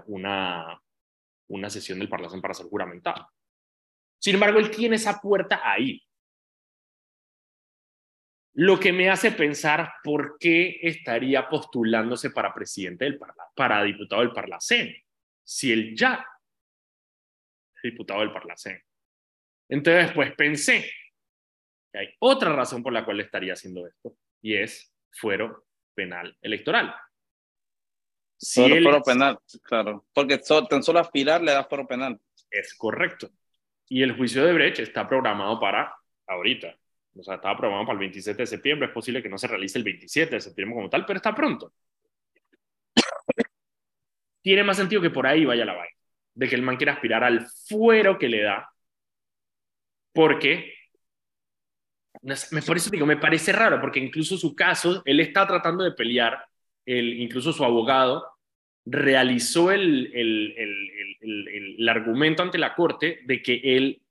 una, 0.05 0.81
una 1.49 1.69
sesión 1.69 1.99
del 1.99 2.07
Parlacén 2.07 2.39
para 2.39 2.53
ser 2.53 2.67
juramentado. 2.67 3.27
Sin 4.17 4.35
embargo, 4.35 4.59
él 4.59 4.71
tiene 4.71 4.95
esa 4.95 5.19
puerta 5.19 5.59
ahí. 5.61 6.01
Lo 8.53 8.79
que 8.79 8.93
me 8.93 9.09
hace 9.09 9.31
pensar 9.31 9.95
por 10.01 10.37
qué 10.39 10.79
estaría 10.81 11.49
postulándose 11.49 12.29
para 12.29 12.53
presidente 12.53 13.03
del 13.03 13.19
para 13.53 13.83
diputado 13.83 14.21
del 14.21 14.31
Parlacén, 14.31 14.95
si 15.43 15.73
él 15.73 15.93
ya 15.93 16.25
diputado 17.83 18.21
del 18.21 18.31
Parlacén. 18.31 18.81
Entonces, 19.69 20.11
pues 20.13 20.33
pensé 20.35 20.89
que 21.91 21.99
hay 21.99 22.15
otra 22.19 22.53
razón 22.53 22.83
por 22.83 22.93
la 22.93 23.05
cual 23.05 23.19
estaría 23.19 23.53
haciendo 23.53 23.87
esto, 23.87 24.15
y 24.41 24.55
es 24.55 24.93
fuero 25.11 25.65
penal 25.93 26.37
electoral. 26.41 26.93
Si 28.37 28.59
fuero, 28.59 29.03
penal, 29.03 29.39
claro, 29.61 30.05
porque 30.13 30.39
tan 30.69 30.81
solo 30.81 30.99
aspirar 30.99 31.41
le 31.41 31.51
da 31.51 31.63
fuero 31.65 31.85
penal. 31.85 32.19
Es 32.49 32.73
correcto. 32.73 33.29
Y 33.87 34.01
el 34.01 34.15
juicio 34.15 34.43
de 34.43 34.53
Brecht 34.53 34.79
está 34.79 35.07
programado 35.07 35.59
para 35.59 35.93
ahorita. 36.27 36.75
O 37.15 37.23
sea, 37.23 37.35
estaba 37.35 37.57
programado 37.57 37.87
para 37.87 37.95
el 37.95 37.99
27 37.99 38.41
de 38.41 38.47
septiembre. 38.47 38.87
Es 38.87 38.93
posible 38.93 39.21
que 39.21 39.29
no 39.29 39.37
se 39.37 39.47
realice 39.47 39.77
el 39.77 39.83
27 39.83 40.35
de 40.35 40.41
septiembre 40.41 40.75
como 40.75 40.89
tal, 40.89 41.05
pero 41.05 41.17
está 41.17 41.35
pronto. 41.35 41.73
Tiene 44.41 44.63
más 44.63 44.77
sentido 44.77 45.01
que 45.01 45.09
por 45.09 45.27
ahí 45.27 45.45
vaya 45.45 45.65
la 45.65 45.73
vaina. 45.73 46.00
De 46.33 46.47
que 46.47 46.55
el 46.55 46.61
man 46.61 46.77
quiera 46.77 46.93
aspirar 46.93 47.23
al 47.23 47.47
fuero 47.67 48.17
que 48.17 48.29
le 48.29 48.41
da. 48.41 48.69
Porque 50.13 50.73
me, 52.21 52.61
por 52.61 52.77
eso 52.77 52.89
digo, 52.89 53.05
me 53.05 53.17
parece 53.17 53.51
raro, 53.51 53.79
porque 53.81 53.99
incluso 53.99 54.37
su 54.37 54.55
caso, 54.55 55.01
él 55.05 55.19
está 55.19 55.47
tratando 55.47 55.83
de 55.83 55.91
pelear, 55.91 56.45
el, 56.85 57.19
incluso 57.19 57.51
su 57.53 57.63
abogado 57.63 58.27
realizó 58.85 59.71
el, 59.71 60.11
el, 60.13 60.55
el, 60.57 61.77
el, 61.77 61.89
argumento 61.89 62.41
ante 62.41 62.57
la 62.57 62.73
corte 62.73 63.19
de 63.25 63.41
que 63.41 63.61
él 63.63 64.01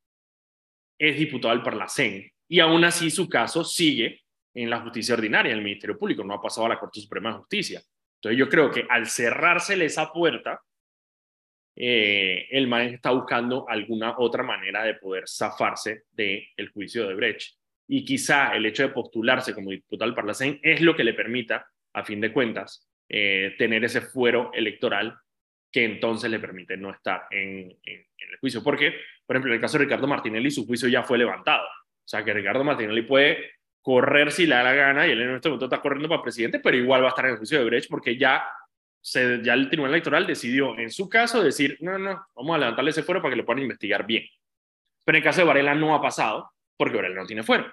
es 0.98 1.18
diputado 1.18 1.52
del 1.52 1.62
Parlacén 1.62 2.30
y 2.46 2.60
aún 2.60 2.84
así 2.84 3.10
su 3.10 3.28
caso 3.28 3.64
sigue 3.64 4.22
en 4.54 4.70
la 4.70 4.80
justicia 4.80 5.14
ordinaria, 5.14 5.52
en 5.52 5.58
el 5.58 5.64
Ministerio 5.64 5.98
Público, 5.98 6.24
no 6.24 6.34
ha 6.34 6.42
pasado 6.42 6.66
a 6.66 6.70
la 6.70 6.78
Corte 6.78 7.00
Suprema 7.00 7.30
de 7.30 7.38
Justicia. 7.38 7.82
Entonces 8.16 8.38
yo 8.38 8.48
creo 8.48 8.70
que 8.70 8.86
al 8.88 9.06
cerrársele 9.06 9.84
esa 9.86 10.12
puerta, 10.12 10.60
eh, 11.82 12.46
el 12.50 12.68
MAN 12.68 12.88
está 12.88 13.10
buscando 13.10 13.66
alguna 13.66 14.18
otra 14.18 14.42
manera 14.42 14.84
de 14.84 14.94
poder 14.94 15.26
zafarse 15.26 16.02
del 16.10 16.46
el 16.54 16.68
juicio 16.68 17.08
de 17.08 17.14
Brecht. 17.14 17.54
Y 17.88 18.04
quizá 18.04 18.54
el 18.54 18.66
hecho 18.66 18.82
de 18.82 18.90
postularse 18.90 19.54
como 19.54 19.70
diputado 19.70 20.06
del 20.06 20.14
Parlacén 20.14 20.60
es 20.62 20.82
lo 20.82 20.94
que 20.94 21.04
le 21.04 21.14
permita, 21.14 21.66
a 21.94 22.04
fin 22.04 22.20
de 22.20 22.34
cuentas, 22.34 22.86
eh, 23.08 23.54
tener 23.56 23.82
ese 23.82 24.02
fuero 24.02 24.50
electoral 24.52 25.16
que 25.72 25.84
entonces 25.84 26.30
le 26.30 26.38
permite 26.38 26.76
no 26.76 26.90
estar 26.90 27.22
en, 27.30 27.74
el 27.82 28.36
juicio. 28.40 28.62
Porque, 28.62 28.94
por 29.24 29.36
ejemplo, 29.36 29.50
en 29.50 29.54
el 29.54 29.60
caso 29.62 29.78
de 29.78 29.84
Ricardo 29.84 30.06
Martinelli, 30.06 30.50
su 30.50 30.66
juicio 30.66 30.86
ya 30.86 31.02
fue 31.02 31.16
levantado. 31.16 31.64
O 31.64 32.08
sea, 32.10 32.22
que 32.22 32.34
Ricardo 32.34 32.62
Martinelli 32.62 33.02
puede 33.02 33.52
correr 33.80 34.32
si 34.32 34.46
le 34.46 34.54
da 34.54 34.64
la 34.64 34.74
gana 34.74 35.06
y 35.06 35.12
él 35.12 35.22
en 35.22 35.36
este 35.36 35.48
momento 35.48 35.64
está 35.64 35.80
corriendo 35.80 36.10
para 36.10 36.22
presidente, 36.22 36.60
pero 36.60 36.76
igual 36.76 37.02
va 37.02 37.06
a 37.06 37.08
estar 37.08 37.24
en 37.24 37.30
el 37.32 37.38
juicio 37.38 37.58
de 37.58 37.64
Brecht 37.64 37.88
porque 37.88 38.18
ya, 38.18 38.44
se, 39.00 39.42
ya 39.42 39.54
el 39.54 39.68
Tribunal 39.68 39.94
Electoral 39.94 40.26
decidió, 40.26 40.78
en 40.78 40.90
su 40.90 41.08
caso, 41.08 41.42
decir, 41.42 41.78
no, 41.80 41.98
no, 41.98 42.24
vamos 42.34 42.56
a 42.56 42.58
levantarle 42.58 42.90
ese 42.90 43.02
fuero 43.02 43.22
para 43.22 43.32
que 43.32 43.38
lo 43.38 43.46
puedan 43.46 43.62
investigar 43.62 44.06
bien. 44.06 44.24
Pero 45.04 45.16
en 45.16 45.22
el 45.22 45.24
caso 45.24 45.40
de 45.40 45.46
Varela 45.46 45.74
no 45.74 45.94
ha 45.94 46.02
pasado 46.02 46.50
porque 46.76 46.96
Varela 46.96 47.20
no 47.20 47.26
tiene 47.26 47.42
fuero. 47.42 47.72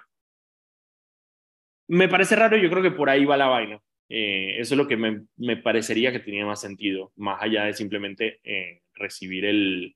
Me 1.88 2.08
parece 2.08 2.36
raro, 2.36 2.56
yo 2.56 2.70
creo 2.70 2.82
que 2.82 2.90
por 2.90 3.08
ahí 3.08 3.24
va 3.24 3.36
la 3.36 3.46
vaina. 3.46 3.80
Eh, 4.08 4.56
eso 4.58 4.74
es 4.74 4.78
lo 4.78 4.86
que 4.86 4.96
me, 4.96 5.24
me, 5.36 5.56
parecería 5.56 6.12
que 6.12 6.20
tenía 6.20 6.46
más 6.46 6.60
sentido, 6.60 7.12
más 7.16 7.42
allá 7.42 7.64
de 7.64 7.74
simplemente 7.74 8.40
eh, 8.42 8.82
recibir 8.94 9.44
el, 9.44 9.94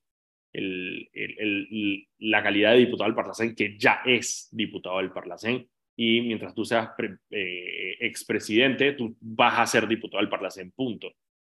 el, 0.53 1.09
el, 1.13 2.09
la 2.19 2.43
calidad 2.43 2.73
de 2.73 2.79
diputado 2.79 3.09
del 3.09 3.17
Parlacén, 3.17 3.55
que 3.55 3.77
ya 3.79 4.03
es 4.05 4.49
diputado 4.53 4.99
del 4.99 5.13
Parlacén, 5.13 5.67
y 5.97 6.21
mientras 6.23 6.55
tú 6.55 6.65
seas 6.65 6.91
eh, 7.31 7.97
expresidente, 8.01 8.93
tú 8.93 9.17
vas 9.21 9.59
a 9.59 9.67
ser 9.67 9.87
diputado 9.87 10.21
del 10.21 10.31
Parlacén, 10.31 10.73
punto. 10.73 11.13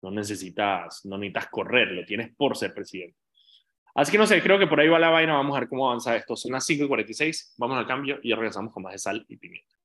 No 0.03 0.11
necesitas, 0.11 1.05
no 1.05 1.17
necesitas 1.17 1.47
correr, 1.49 1.91
lo 1.91 2.05
tienes 2.05 2.35
por 2.35 2.55
ser 2.55 2.73
presidente. 2.73 3.17
Así 3.95 4.11
que 4.11 4.17
no 4.17 4.27
sé, 4.27 4.41
creo 4.41 4.59
que 4.59 4.67
por 4.67 4.79
ahí 4.79 4.87
va 4.87 4.99
la 4.99 5.09
vaina, 5.09 5.33
vamos 5.33 5.55
a 5.55 5.61
ver 5.61 5.69
cómo 5.69 5.87
avanza 5.87 6.15
esto. 6.15 6.35
Son 6.35 6.51
las 6.51 6.67
5.46, 6.67 7.53
vamos 7.57 7.77
al 7.77 7.87
cambio 7.87 8.19
y 8.21 8.33
regresamos 8.33 8.73
con 8.73 8.83
más 8.83 8.93
de 8.93 8.99
sal 8.99 9.25
y 9.27 9.37
pimienta. 9.37 9.75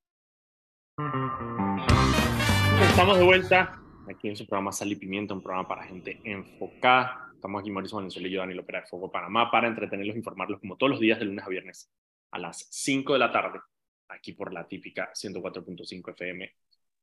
Estamos 2.91 3.19
de 3.19 3.25
vuelta 3.25 3.81
aquí 4.11 4.29
en 4.29 4.37
su 4.37 4.47
programa 4.47 4.73
Sal 4.73 4.91
y 4.91 4.97
Pimienta, 4.97 5.35
un 5.35 5.43
programa 5.43 5.69
para 5.69 5.85
gente 5.85 6.21
enfocada. 6.25 7.31
Estamos 7.35 7.61
aquí 7.61 7.71
Mauricio 7.71 7.97
Valenzuela 7.97 8.29
y 8.29 8.31
yo, 8.33 8.41
Daniel 8.41 8.61
Opera 8.61 8.81
de 8.81 8.87
Foco 8.87 9.13
Panamá, 9.13 9.51
para 9.51 9.69
entretenerlos 9.69 10.17
e 10.17 10.19
informarlos 10.19 10.59
como 10.61 10.77
todos 10.77 10.91
los 10.91 11.01
días 11.01 11.19
de 11.19 11.27
lunes 11.27 11.45
a 11.45 11.49
viernes 11.49 11.93
a 12.33 12.39
las 12.39 12.67
5 12.71 13.13
de 13.13 13.19
la 13.19 13.31
tarde, 13.31 13.61
aquí 14.09 14.33
por 14.33 14.53
la 14.53 14.67
típica 14.67 15.13
104.5 15.13 16.11
FM. 16.11 16.53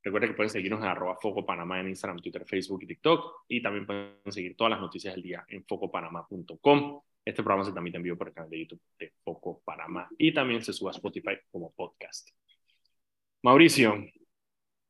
Recuerden 0.06 0.30
que 0.30 0.36
pueden 0.36 0.52
seguirnos 0.52 0.82
en 0.82 0.88
arroba 0.88 1.18
Foco 1.20 1.44
Panamá 1.44 1.80
en 1.80 1.90
Instagram, 1.90 2.20
Twitter, 2.20 2.46
Facebook 2.46 2.84
y 2.84 2.86
TikTok. 2.86 3.46
Y 3.48 3.60
también 3.60 3.88
pueden 3.88 4.20
seguir 4.28 4.56
todas 4.56 4.70
las 4.70 4.80
noticias 4.80 5.16
del 5.16 5.24
día 5.24 5.44
en 5.50 5.66
focopanamá.com. 5.66 7.02
Este 7.26 7.42
programa 7.42 7.66
se 7.66 7.74
también 7.74 7.96
envió 7.96 8.16
por 8.16 8.28
el 8.28 8.34
canal 8.36 8.52
de 8.52 8.60
YouTube 8.60 8.82
de 9.00 9.14
Foco 9.24 9.64
Panamá 9.66 10.08
y 10.20 10.32
también 10.32 10.62
se 10.64 10.74
sube 10.74 10.90
a 10.90 10.92
Spotify 10.92 11.38
como 11.52 11.74
podcast. 11.74 12.30
Mauricio, 13.42 13.96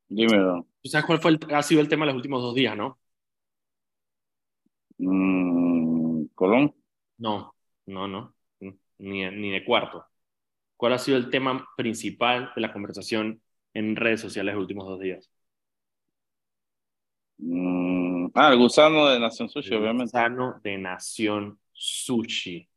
Dímelo. 0.09 0.67
¿Tú 0.83 0.89
sabes 0.89 1.05
cuál 1.05 1.19
fue 1.19 1.37
ha 1.55 1.63
sido 1.63 1.79
el 1.79 1.87
tema 1.87 2.05
de 2.05 2.07
los 2.07 2.17
últimos 2.17 2.41
dos 2.41 2.53
días, 2.53 2.75
no? 2.75 2.99
Mm, 4.97 6.25
¿Colón? 6.35 6.75
No, 7.17 7.55
no, 7.85 8.07
no. 8.09 8.35
Ni, 8.59 9.29
ni 9.31 9.51
de 9.51 9.63
cuarto. 9.63 10.05
¿Cuál 10.75 10.93
ha 10.93 10.97
sido 10.99 11.17
el 11.17 11.29
tema 11.29 11.65
principal 11.77 12.51
de 12.53 12.61
la 12.61 12.73
conversación 12.73 13.41
en 13.75 13.95
redes 13.95 14.21
sociales 14.21 14.55
los 14.55 14.61
últimos 14.63 14.87
dos 14.87 14.99
días? 14.99 15.29
Mm, 17.37 18.27
ah, 18.33 18.51
el 18.51 18.57
gusano 18.57 19.07
de 19.07 19.19
Nación 19.19 19.49
Sushi, 19.49 19.75
obviamente. 19.75 20.03
El 20.03 20.09
gusano 20.09 20.59
de 20.63 20.77
Nación 20.77 21.59
Sushi. 21.73 22.69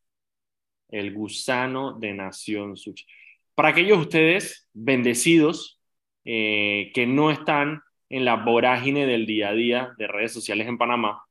El 0.91 1.15
gusano 1.15 1.93
de 1.99 2.13
Nación 2.13 2.77
Sushi. 2.77 3.07
Para 3.55 3.71
aquellos 3.71 3.99
ustedes 3.99 4.69
bendecidos 4.75 5.81
eh, 6.25 6.91
que 6.95 7.07
no 7.07 7.31
están 7.31 7.83
en 8.11 8.25
la 8.25 8.37
vorágine 8.37 9.07
del 9.07 9.27
día 9.27 9.51
a 9.51 9.55
día 9.55 9.95
de 9.99 10.07
redes 10.09 10.33
sociales 10.33 10.67
en 10.69 10.79
Panamá. 10.79 11.25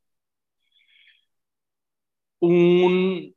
Un, 2.39 3.35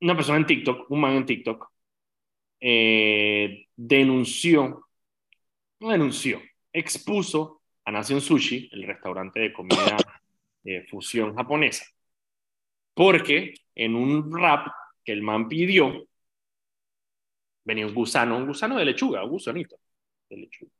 una 0.00 0.16
persona 0.16 0.38
en 0.38 0.46
TikTok, 0.46 0.90
un 0.90 1.00
man 1.00 1.14
en 1.16 1.26
TikTok, 1.26 1.70
eh, 2.60 3.66
denunció, 3.76 4.83
denunció, 5.90 6.40
expuso 6.72 7.62
a 7.84 7.92
Nación 7.92 8.20
Sushi, 8.20 8.68
el 8.72 8.84
restaurante 8.84 9.40
de 9.40 9.52
comida 9.52 9.96
de 10.62 10.86
fusión 10.90 11.34
japonesa, 11.34 11.84
porque 12.94 13.54
en 13.74 13.94
un 13.94 14.32
rap 14.36 14.68
que 15.04 15.12
el 15.12 15.22
man 15.22 15.48
pidió, 15.48 16.06
venía 17.64 17.86
un 17.86 17.94
gusano, 17.94 18.36
un 18.36 18.46
gusano 18.46 18.78
de 18.78 18.84
lechuga, 18.84 19.24
un 19.24 19.30
gusanito, 19.30 19.76
de 20.28 20.36
lechuga. 20.36 20.72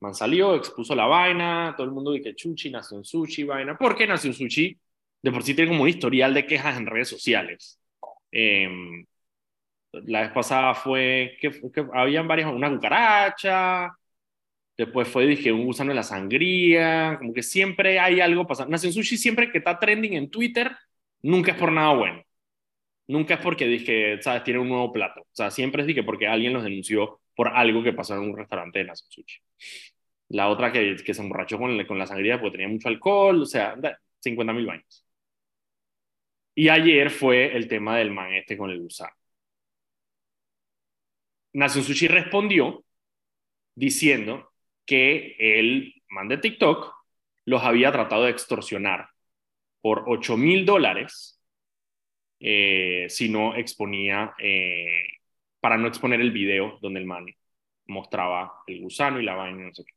Man 0.00 0.14
salió, 0.14 0.54
expuso 0.54 0.94
la 0.94 1.06
vaina, 1.06 1.74
todo 1.76 1.86
el 1.86 1.92
mundo 1.92 2.12
dice 2.12 2.30
que 2.30 2.34
Chuchi, 2.36 2.70
Nación 2.70 3.04
Sushi, 3.04 3.44
vaina. 3.44 3.76
¿Por 3.78 3.96
qué 3.96 4.06
Nación 4.06 4.34
Sushi? 4.34 4.78
De 5.22 5.32
por 5.32 5.42
sí 5.42 5.54
tiene 5.54 5.70
como 5.70 5.82
un 5.84 5.88
historial 5.88 6.34
de 6.34 6.46
quejas 6.46 6.76
en 6.76 6.86
redes 6.86 7.08
sociales. 7.08 7.80
Em, 8.30 9.06
la 10.06 10.22
vez 10.22 10.32
pasada 10.32 10.74
fue 10.74 11.36
que, 11.40 11.50
que, 11.50 11.86
habían 11.94 12.28
varias, 12.28 12.52
una 12.52 12.70
cucaracha, 12.70 13.92
después 14.76 15.08
fue, 15.08 15.26
dije, 15.26 15.52
un 15.52 15.64
gusano 15.64 15.90
de 15.90 15.96
la 15.96 16.02
sangría, 16.02 17.16
como 17.18 17.32
que 17.32 17.42
siempre 17.42 17.98
hay 17.98 18.20
algo 18.20 18.46
pasando. 18.46 18.70
Nación 18.72 18.92
Sushi 18.92 19.16
siempre 19.16 19.50
que 19.50 19.58
está 19.58 19.78
trending 19.78 20.14
en 20.14 20.30
Twitter, 20.30 20.76
nunca 21.22 21.52
es 21.52 21.58
por 21.58 21.72
nada 21.72 21.94
bueno. 21.94 22.22
Nunca 23.08 23.34
es 23.34 23.40
porque 23.40 23.66
dije, 23.66 24.20
sabes, 24.22 24.44
tiene 24.44 24.60
un 24.60 24.68
nuevo 24.68 24.92
plato. 24.92 25.22
O 25.22 25.28
sea, 25.32 25.50
siempre 25.50 25.82
es 25.82 25.88
dije 25.88 26.02
porque 26.02 26.26
alguien 26.26 26.52
los 26.52 26.64
denunció 26.64 27.20
por 27.36 27.48
algo 27.48 27.82
que 27.82 27.92
pasó 27.92 28.14
en 28.14 28.22
un 28.22 28.36
restaurante 28.36 28.80
de 28.80 28.86
Nación 28.86 29.10
Sushi. 29.10 29.40
La 30.28 30.48
otra 30.48 30.72
que, 30.72 30.96
que 31.04 31.14
se 31.14 31.22
emborrachó 31.22 31.58
con, 31.58 31.84
con 31.86 31.98
la 31.98 32.06
sangría 32.06 32.40
porque 32.40 32.58
tenía 32.58 32.72
mucho 32.72 32.88
alcohol, 32.88 33.42
o 33.42 33.46
sea, 33.46 33.76
50 34.20 34.52
mil 34.52 34.66
baños. 34.66 35.04
Y 36.54 36.68
ayer 36.68 37.10
fue 37.10 37.54
el 37.56 37.68
tema 37.68 37.98
del 37.98 38.10
man 38.10 38.32
este 38.32 38.56
con 38.56 38.70
el 38.70 38.80
gusano. 38.80 39.14
Nación 41.56 41.84
Sushi 41.84 42.06
respondió 42.06 42.84
diciendo 43.74 44.52
que 44.84 45.36
el 45.38 46.02
man 46.10 46.28
de 46.28 46.36
TikTok 46.36 46.92
los 47.46 47.62
había 47.62 47.90
tratado 47.92 48.24
de 48.24 48.30
extorsionar 48.30 49.08
por 49.80 50.04
8 50.06 50.36
mil 50.36 50.66
dólares 50.66 51.40
eh, 52.40 53.06
si 53.08 53.30
no 53.30 53.56
exponía 53.56 54.34
eh, 54.38 55.04
para 55.58 55.78
no 55.78 55.88
exponer 55.88 56.20
el 56.20 56.30
video 56.30 56.78
donde 56.82 57.00
el 57.00 57.06
man 57.06 57.24
mostraba 57.86 58.62
el 58.66 58.82
gusano 58.82 59.18
y 59.18 59.24
la 59.24 59.34
vaina, 59.34 59.64
no 59.64 59.72
sé 59.72 59.84
qué. 59.84 59.94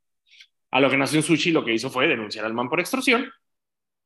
A 0.71 0.79
lo 0.79 0.89
que 0.89 0.95
Nación 0.95 1.23
Sushi 1.23 1.51
lo 1.51 1.65
que 1.65 1.73
hizo 1.73 1.89
fue 1.89 2.07
denunciar 2.07 2.45
al 2.45 2.53
man 2.53 2.69
por 2.69 2.79
extorsión 2.79 3.29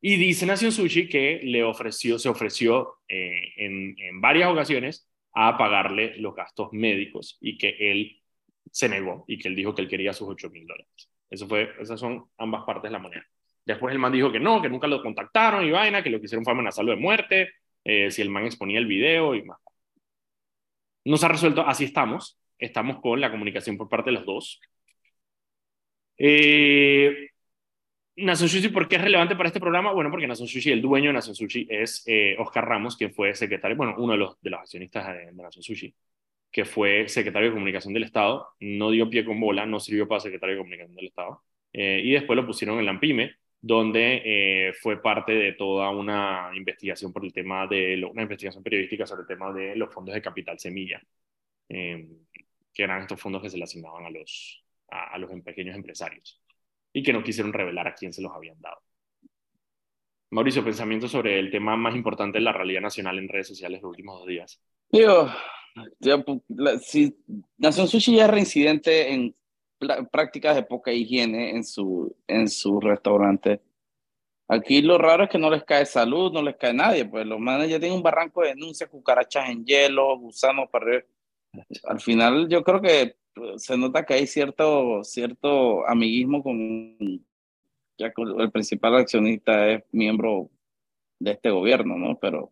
y 0.01 0.15
dice 0.17 0.47
Nación 0.47 0.71
Sushi 0.71 1.07
que 1.07 1.39
le 1.43 1.63
ofreció, 1.63 2.17
se 2.17 2.29
ofreció 2.29 2.95
eh, 3.07 3.53
en, 3.57 3.95
en 3.99 4.21
varias 4.21 4.49
ocasiones 4.49 5.07
a 5.33 5.57
pagarle 5.57 6.17
los 6.17 6.35
gastos 6.35 6.69
médicos 6.71 7.37
y 7.41 7.57
que 7.57 7.75
él 7.79 8.21
se 8.71 8.89
negó 8.89 9.25
y 9.27 9.37
que 9.37 9.47
él 9.47 9.55
dijo 9.55 9.73
que 9.73 9.81
él 9.81 9.89
quería 9.89 10.13
sus 10.13 10.27
8 10.29 10.49
mil 10.49 10.65
dólares. 10.67 11.09
Eso 11.29 11.47
fue, 11.47 11.73
esas 11.79 11.99
son 11.99 12.29
ambas 12.37 12.63
partes 12.63 12.89
de 12.89 12.91
la 12.91 12.99
moneda. 12.99 13.25
Después 13.65 13.93
el 13.93 13.99
man 13.99 14.11
dijo 14.11 14.31
que 14.31 14.39
no, 14.39 14.61
que 14.61 14.69
nunca 14.69 14.87
lo 14.87 15.01
contactaron 15.01 15.65
y 15.65 15.71
vaina, 15.71 16.03
que 16.03 16.09
lo 16.09 16.19
que 16.19 16.25
hicieron 16.25 16.43
fue 16.43 16.53
amenazarlo 16.53 16.91
de 16.91 16.97
muerte, 16.97 17.49
eh, 17.83 18.11
si 18.11 18.21
el 18.21 18.29
man 18.29 18.45
exponía 18.45 18.79
el 18.79 18.85
video 18.87 19.35
y 19.35 19.43
más. 19.43 19.59
No 21.05 21.17
se 21.17 21.25
ha 21.25 21.29
resuelto, 21.29 21.61
así 21.65 21.85
estamos. 21.85 22.39
Estamos 22.57 22.99
con 23.01 23.19
la 23.19 23.31
comunicación 23.31 23.77
por 23.77 23.89
parte 23.89 24.09
de 24.09 24.17
los 24.17 24.25
dos. 24.25 24.61
Eh, 26.17 27.29
Nason 28.15 28.47
Sushi, 28.47 28.69
¿por 28.69 28.87
qué 28.87 28.97
es 28.97 29.01
relevante 29.01 29.35
para 29.35 29.47
este 29.47 29.59
programa? 29.59 29.91
Bueno, 29.91 30.11
porque 30.11 30.27
Nason 30.27 30.47
Sushi, 30.47 30.71
el 30.71 30.81
dueño 30.81 31.09
de 31.09 31.13
Nason 31.13 31.33
Sushi 31.33 31.65
es 31.69 32.03
eh, 32.05 32.35
Oscar 32.37 32.67
Ramos, 32.67 32.95
quien 32.95 33.11
fue 33.11 33.33
secretario, 33.33 33.75
bueno, 33.75 33.95
uno 33.97 34.13
de 34.13 34.19
los, 34.19 34.39
de 34.41 34.51
los 34.51 34.59
accionistas 34.59 35.07
de, 35.07 35.31
de 35.31 35.51
Sushi, 35.51 35.95
que 36.51 36.63
fue 36.65 37.07
secretario 37.07 37.49
de 37.49 37.53
Comunicación 37.55 37.93
del 37.93 38.03
Estado, 38.03 38.49
no 38.59 38.91
dio 38.91 39.09
pie 39.09 39.25
con 39.25 39.39
bola, 39.39 39.65
no 39.65 39.79
sirvió 39.79 40.07
para 40.07 40.19
secretario 40.19 40.55
de 40.55 40.61
Comunicación 40.61 40.95
del 40.95 41.07
Estado, 41.07 41.41
eh, 41.73 42.01
y 42.03 42.11
después 42.11 42.37
lo 42.37 42.45
pusieron 42.45 42.77
en 42.77 42.85
la 42.85 42.99
PYME, 42.99 43.35
donde 43.59 44.21
eh, 44.23 44.73
fue 44.73 45.01
parte 45.01 45.31
de 45.33 45.53
toda 45.53 45.89
una 45.89 46.51
investigación 46.55 47.11
por 47.11 47.25
el 47.25 47.33
tema 47.33 47.65
de, 47.65 47.97
lo, 47.97 48.11
una 48.11 48.21
investigación 48.23 48.63
periodística 48.63 49.07
sobre 49.07 49.21
el 49.21 49.27
tema 49.27 49.51
de 49.51 49.75
los 49.75 49.91
fondos 49.91 50.13
de 50.13 50.21
capital 50.21 50.59
semilla, 50.59 51.01
que 51.67 52.83
eran 52.83 53.01
estos 53.01 53.19
fondos 53.19 53.41
que 53.41 53.49
se 53.49 53.57
le 53.57 53.63
asignaban 53.63 54.05
a 54.05 54.09
los, 54.11 54.63
a, 54.91 55.15
a 55.15 55.17
los 55.17 55.31
pequeños 55.41 55.75
empresarios 55.75 56.42
y 56.93 57.03
que 57.03 57.11
no 57.11 57.23
quisieron 57.23 57.51
revelar 57.51 57.87
a 57.87 57.95
quién 57.95 58.13
se 58.13 58.21
los 58.21 58.31
habían 58.31 58.61
dado. 58.61 58.77
Mauricio, 60.29 60.63
pensamiento 60.63 61.07
sobre 61.07 61.39
el 61.39 61.51
tema 61.51 61.75
más 61.75 61.95
importante 61.95 62.37
de 62.37 62.43
la 62.43 62.53
realidad 62.53 62.81
nacional 62.81 63.19
en 63.19 63.27
redes 63.27 63.47
sociales 63.47 63.81
los 63.81 63.89
últimos 63.89 64.19
dos 64.19 64.27
días. 64.27 64.59
Digo, 64.89 65.29
si 66.81 67.15
Nación 67.57 67.87
Sushi 67.87 68.15
ya 68.15 68.25
es 68.25 68.31
reincidente 68.31 69.11
en 69.11 69.35
prácticas 70.11 70.55
de 70.55 70.63
poca 70.63 70.91
higiene 70.91 71.51
en 71.51 71.63
su, 71.63 72.15
en 72.27 72.47
su 72.47 72.79
restaurante. 72.79 73.61
Aquí 74.47 74.81
lo 74.81 74.97
raro 74.97 75.23
es 75.23 75.29
que 75.29 75.37
no 75.37 75.49
les 75.49 75.63
cae 75.63 75.85
salud, 75.85 76.31
no 76.31 76.41
les 76.41 76.55
cae 76.57 76.73
nadie, 76.73 77.05
pues 77.05 77.25
los 77.25 77.39
manes 77.39 77.69
ya 77.69 77.79
tienen 77.79 77.97
un 77.97 78.03
barranco 78.03 78.41
de 78.41 78.49
denuncias, 78.49 78.89
cucarachas 78.89 79.49
en 79.49 79.65
hielo, 79.65 80.17
gusanos 80.17 80.69
para 80.69 81.03
Al 81.85 81.99
final 81.99 82.47
yo 82.49 82.63
creo 82.63 82.81
que 82.81 83.15
pues, 83.15 83.22
se 83.57 83.77
nota 83.77 84.05
que 84.05 84.13
hay 84.15 84.27
cierto, 84.27 85.03
cierto 85.03 85.87
amiguismo 85.87 86.43
con, 86.43 87.25
ya 87.97 88.13
con 88.13 88.39
el 88.39 88.51
principal 88.51 88.95
accionista 88.95 89.69
es 89.69 89.83
miembro 89.91 90.49
de 91.19 91.31
este 91.31 91.49
gobierno, 91.49 91.97
¿no? 91.97 92.17
Pero, 92.19 92.51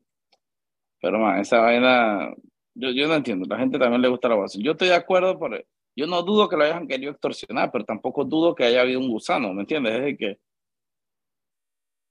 pero 1.01 1.19
man, 1.19 1.39
esa 1.39 1.59
vaina, 1.59 2.33
yo, 2.73 2.91
yo 2.91 3.07
no 3.07 3.15
entiendo, 3.15 3.45
la 3.47 3.59
gente 3.59 3.79
también 3.79 4.01
le 4.01 4.07
gusta 4.09 4.29
la 4.29 4.35
base. 4.35 4.61
Yo 4.61 4.71
estoy 4.73 4.89
de 4.89 4.95
acuerdo 4.95 5.37
por, 5.39 5.65
yo 5.95 6.07
no 6.07 6.21
dudo 6.23 6.49
que 6.49 6.57
lo 6.57 6.63
hayan 6.63 6.87
querido 6.87 7.11
extorsionar, 7.11 7.71
pero 7.71 7.85
tampoco 7.85 8.23
dudo 8.25 8.55
que 8.55 8.65
haya 8.65 8.81
habido 8.81 8.99
un 8.99 9.09
gusano, 9.09 9.53
¿me 9.53 9.61
entiendes? 9.61 10.01
Es 10.01 10.17
que... 10.17 10.39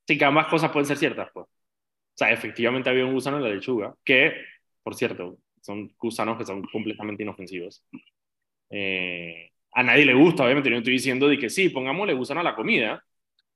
Sí, 0.07 0.19
que 0.19 0.25
ambas 0.25 0.49
cosas 0.49 0.73
pueden 0.73 0.87
ser 0.87 0.97
ciertas, 0.97 1.31
pues. 1.33 1.47
O 1.47 2.17
sea, 2.17 2.33
efectivamente 2.33 2.91
había 2.91 3.07
un 3.07 3.15
gusano 3.15 3.39
en 3.39 3.45
la 3.45 3.49
lechuga, 3.51 3.95
que, 4.05 4.33
por 4.83 4.95
cierto, 4.95 5.39
son 5.63 5.95
gusanos 5.99 6.37
que 6.37 6.45
son 6.45 6.63
completamente 6.65 7.23
inofensivos. 7.23 7.85
Eh, 8.71 9.51
a 9.73 9.83
nadie 9.83 10.05
le 10.05 10.15
gusta, 10.15 10.45
obviamente, 10.45 10.71
no 10.71 10.79
estoy 10.79 10.95
diciendo 10.95 11.29
de 11.29 11.39
que 11.39 11.51
sí, 11.51 11.69
pongámosle 11.69 12.15
gusano 12.15 12.41
a 12.41 12.45
la 12.45 12.55
comida, 12.55 13.05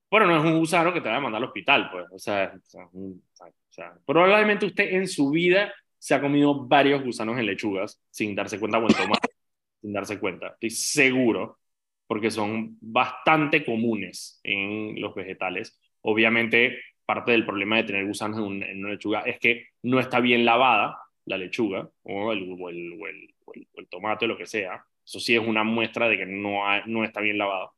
pero 0.08 0.26
no 0.26 0.36
es 0.36 0.44
un 0.44 0.58
gusano 0.58 0.92
que 0.92 1.00
te 1.00 1.08
va 1.08 1.16
a 1.16 1.20
mandar 1.20 1.42
al 1.42 1.48
hospital, 1.48 1.88
pues. 1.90 2.06
O 2.12 2.18
sea, 2.18 2.54
o 2.54 3.72
sea, 3.72 3.94
probablemente 4.06 4.66
usted 4.66 4.92
en 4.92 5.08
su 5.08 5.30
vida 5.30 5.72
se 5.98 6.14
ha 6.14 6.20
comido 6.20 6.66
varios 6.66 7.02
gusanos 7.02 7.38
en 7.38 7.46
lechugas 7.46 8.00
sin 8.10 8.34
darse 8.34 8.60
cuenta 8.60 8.78
o 8.78 8.82
en 8.82 8.94
tomate 8.94 9.28
sin 9.80 9.92
darse 9.92 10.20
cuenta. 10.20 10.48
Estoy 10.48 10.70
seguro, 10.70 11.58
porque 12.06 12.30
son 12.30 12.76
bastante 12.80 13.64
comunes 13.64 14.38
en 14.44 15.00
los 15.00 15.14
vegetales. 15.14 15.80
Obviamente, 16.02 16.78
parte 17.04 17.32
del 17.32 17.44
problema 17.44 17.76
de 17.76 17.84
tener 17.84 18.06
gusanos 18.06 18.38
en, 18.38 18.78
una 18.78 18.90
lechuga 18.90 19.22
es 19.22 19.38
que 19.38 19.68
no 19.82 19.98
está 19.98 20.20
bien 20.20 20.44
lavada 20.44 20.98
la 21.26 21.38
lechuga 21.38 21.88
o 22.02 22.32
el, 22.32 22.56
o 22.58 22.68
el, 22.68 22.98
o 23.00 23.06
el, 23.06 23.34
o 23.46 23.80
el 23.80 23.88
tomate, 23.88 24.26
lo 24.26 24.36
que 24.36 24.46
sea. 24.46 24.84
Eso 25.05 25.20
sí 25.20 25.34
es 25.34 25.40
una 25.46 25.64
muestra 25.64 26.09
de 26.09 26.18
que 26.18 26.26
no, 26.26 26.62
no 26.86 27.05
está 27.05 27.20
bien 27.20 27.38
lavado. 27.38 27.74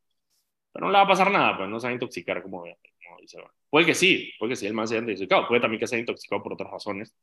Pero 0.72 0.87
no 0.87 0.93
le 0.93 0.99
va 0.99 1.05
a 1.05 1.09
pasar 1.09 1.31
nada, 1.31 1.57
pues 1.57 1.68
no 1.68 1.81
se 1.81 1.87
va 1.87 1.91
a 1.91 1.95
intoxicar 1.95 2.43
como, 2.43 2.61
como 2.61 3.20
dice. 3.20 3.39
Puede 3.70 3.87
que 3.87 3.95
sí, 3.95 4.33
puede 4.39 4.51
que 4.53 4.57
sí, 4.57 4.66
el 4.66 4.74
más 4.74 4.91
se 4.91 4.97
haya 4.97 5.03
intoxicado. 5.03 5.49
Puede 5.49 5.61
también 5.61 5.81
que 5.81 5.87
se 5.87 5.97
haya 5.97 6.01
intoxicado 6.01 6.43
por 6.43 6.53
otras 6.55 6.70
razones 6.70 7.14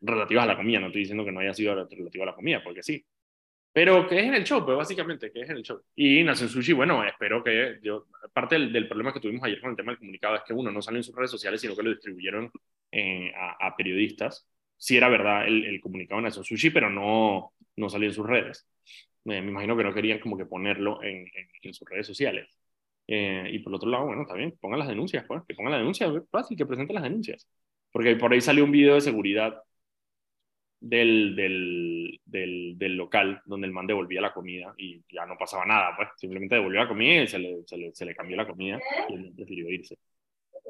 relativas 0.00 0.44
a 0.44 0.46
la 0.48 0.56
comida. 0.56 0.80
No 0.80 0.86
estoy 0.86 1.02
diciendo 1.02 1.24
que 1.24 1.32
no 1.32 1.40
haya 1.40 1.54
sido 1.54 1.74
relativo 1.74 2.22
a 2.24 2.26
la 2.26 2.34
comida, 2.34 2.62
porque 2.62 2.82
sí. 2.82 3.04
Pero 3.74 4.06
que 4.06 4.20
es 4.20 4.24
en 4.26 4.34
el 4.34 4.44
show, 4.44 4.64
pues 4.64 4.76
básicamente, 4.76 5.32
que 5.32 5.40
es 5.40 5.50
en 5.50 5.56
el 5.56 5.64
show. 5.64 5.82
Y 5.96 6.22
Nación 6.22 6.48
Sushi, 6.48 6.72
bueno, 6.72 7.02
espero 7.04 7.42
que 7.42 7.80
yo, 7.82 8.06
parte 8.32 8.54
del, 8.54 8.72
del, 8.72 8.86
problema 8.86 9.12
que 9.12 9.18
tuvimos 9.18 9.42
ayer 9.42 9.60
con 9.60 9.70
el 9.70 9.76
tema 9.76 9.90
del 9.90 9.98
comunicado 9.98 10.36
es 10.36 10.42
que 10.44 10.52
uno 10.52 10.70
no 10.70 10.80
salió 10.80 10.98
en 10.98 11.04
sus 11.04 11.14
redes 11.14 11.32
sociales, 11.32 11.60
sino 11.60 11.74
que 11.74 11.82
lo 11.82 11.90
distribuyeron 11.90 12.52
eh, 12.92 13.32
a, 13.34 13.66
a, 13.66 13.76
periodistas. 13.76 14.46
Sí 14.76 14.96
era 14.96 15.08
verdad 15.08 15.48
el, 15.48 15.64
el, 15.64 15.80
comunicado 15.80 16.20
de 16.20 16.26
Nación 16.28 16.44
Sushi, 16.44 16.70
pero 16.70 16.88
no, 16.88 17.52
no 17.74 17.88
salió 17.88 18.08
en 18.08 18.14
sus 18.14 18.24
redes. 18.24 18.64
Eh, 19.26 19.40
me 19.40 19.50
imagino 19.50 19.76
que 19.76 19.84
no 19.84 19.94
querían 19.94 20.20
como 20.20 20.36
que 20.36 20.46
ponerlo 20.46 21.02
en, 21.02 21.18
en, 21.34 21.48
en 21.62 21.74
sus 21.74 21.88
redes 21.88 22.06
sociales. 22.06 22.48
Eh, 23.06 23.48
y 23.52 23.58
por 23.60 23.74
otro 23.74 23.88
lado, 23.88 24.06
bueno, 24.06 24.22
está 24.22 24.34
bien, 24.34 24.56
pongan 24.60 24.78
las 24.78 24.88
denuncias, 24.88 25.24
pues, 25.26 25.42
que 25.46 25.54
pongan 25.54 25.72
las 25.72 25.80
denuncias, 25.80 26.10
fácil, 26.30 26.56
que 26.56 26.66
presenten 26.66 26.94
las 26.94 27.04
denuncias. 27.04 27.48
Porque 27.92 28.16
por 28.16 28.32
ahí 28.32 28.40
salió 28.40 28.64
un 28.64 28.72
video 28.72 28.94
de 28.94 29.00
seguridad 29.00 29.62
del, 30.80 31.34
del, 31.34 32.20
del, 32.26 32.74
del, 32.76 32.96
local 32.96 33.40
donde 33.46 33.66
el 33.66 33.72
man 33.72 33.86
devolvía 33.86 34.20
la 34.20 34.34
comida 34.34 34.74
y 34.76 35.02
ya 35.10 35.24
no 35.24 35.36
pasaba 35.38 35.64
nada, 35.64 35.94
pues 35.96 36.08
simplemente 36.16 36.56
devolvió 36.56 36.80
la 36.80 36.88
comida 36.88 37.22
y 37.22 37.26
se 37.26 37.38
le, 37.38 37.62
se 37.66 37.78
le, 37.78 37.94
se 37.94 38.04
le 38.04 38.14
cambió 38.14 38.36
la 38.36 38.46
comida 38.46 38.78
y 39.08 39.14
él 39.14 39.30
decidió 39.34 39.70
irse. 39.70 39.96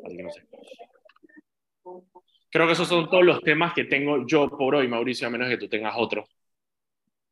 Así 0.05 0.17
que 0.17 0.23
no 0.23 0.31
sé. 0.31 0.43
Creo 2.51 2.67
que 2.67 2.75
esos 2.75 2.87
son 2.87 3.11
todos 3.11 3.25
los 3.25 3.43
temas 3.43 3.75
que 3.75 3.85
tengo 3.85 4.25
yo 4.27 4.49
por 4.49 4.77
hoy, 4.77 4.87
Mauricio, 4.87 5.27
a 5.27 5.31
menos 5.31 5.49
que 5.49 5.57
tú 5.59 5.69
tengas 5.69 5.95
otro. 5.97 6.25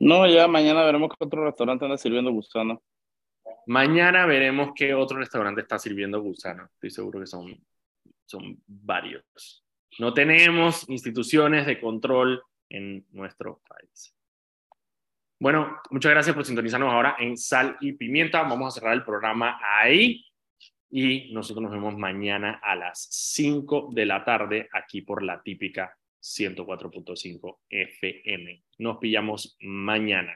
No, 0.04 0.26
ya 0.26 0.48
mañana 0.48 0.82
veremos 0.82 1.10
que 1.10 1.24
otro 1.24 1.44
restaurante 1.44 1.84
anda 1.84 1.96
sirviendo 1.96 2.32
gusano. 2.32 2.82
Mañana 3.66 4.26
veremos 4.26 4.72
qué 4.74 4.94
otro 4.94 5.18
restaurante 5.18 5.60
está 5.60 5.78
sirviendo 5.78 6.20
gusano. 6.20 6.64
Estoy 6.74 6.90
seguro 6.90 7.20
que 7.20 7.26
son, 7.28 7.56
son 8.24 8.60
varios. 8.66 9.64
No 10.00 10.12
tenemos 10.12 10.88
instituciones 10.88 11.66
de 11.66 11.80
control 11.80 12.42
en 12.68 13.06
nuestro 13.12 13.62
país. 13.68 14.12
Bueno, 15.38 15.78
muchas 15.90 16.10
gracias 16.10 16.34
por 16.34 16.44
sintonizarnos 16.44 16.92
ahora 16.92 17.14
en 17.20 17.36
Sal 17.36 17.76
y 17.80 17.92
Pimienta. 17.92 18.42
Vamos 18.42 18.74
a 18.74 18.80
cerrar 18.80 18.94
el 18.94 19.04
programa 19.04 19.60
ahí 19.62 20.26
y 20.90 21.32
nosotros 21.32 21.62
nos 21.62 21.70
vemos 21.70 21.96
mañana 21.96 22.58
a 22.60 22.74
las 22.74 23.06
5 23.08 23.90
de 23.92 24.06
la 24.06 24.24
tarde 24.24 24.68
aquí 24.72 25.02
por 25.02 25.22
la 25.22 25.40
típica 25.40 25.96
104.5 26.22 27.58
FM. 27.68 28.62
Nos 28.78 28.98
pillamos 28.98 29.56
mañana. 29.60 30.34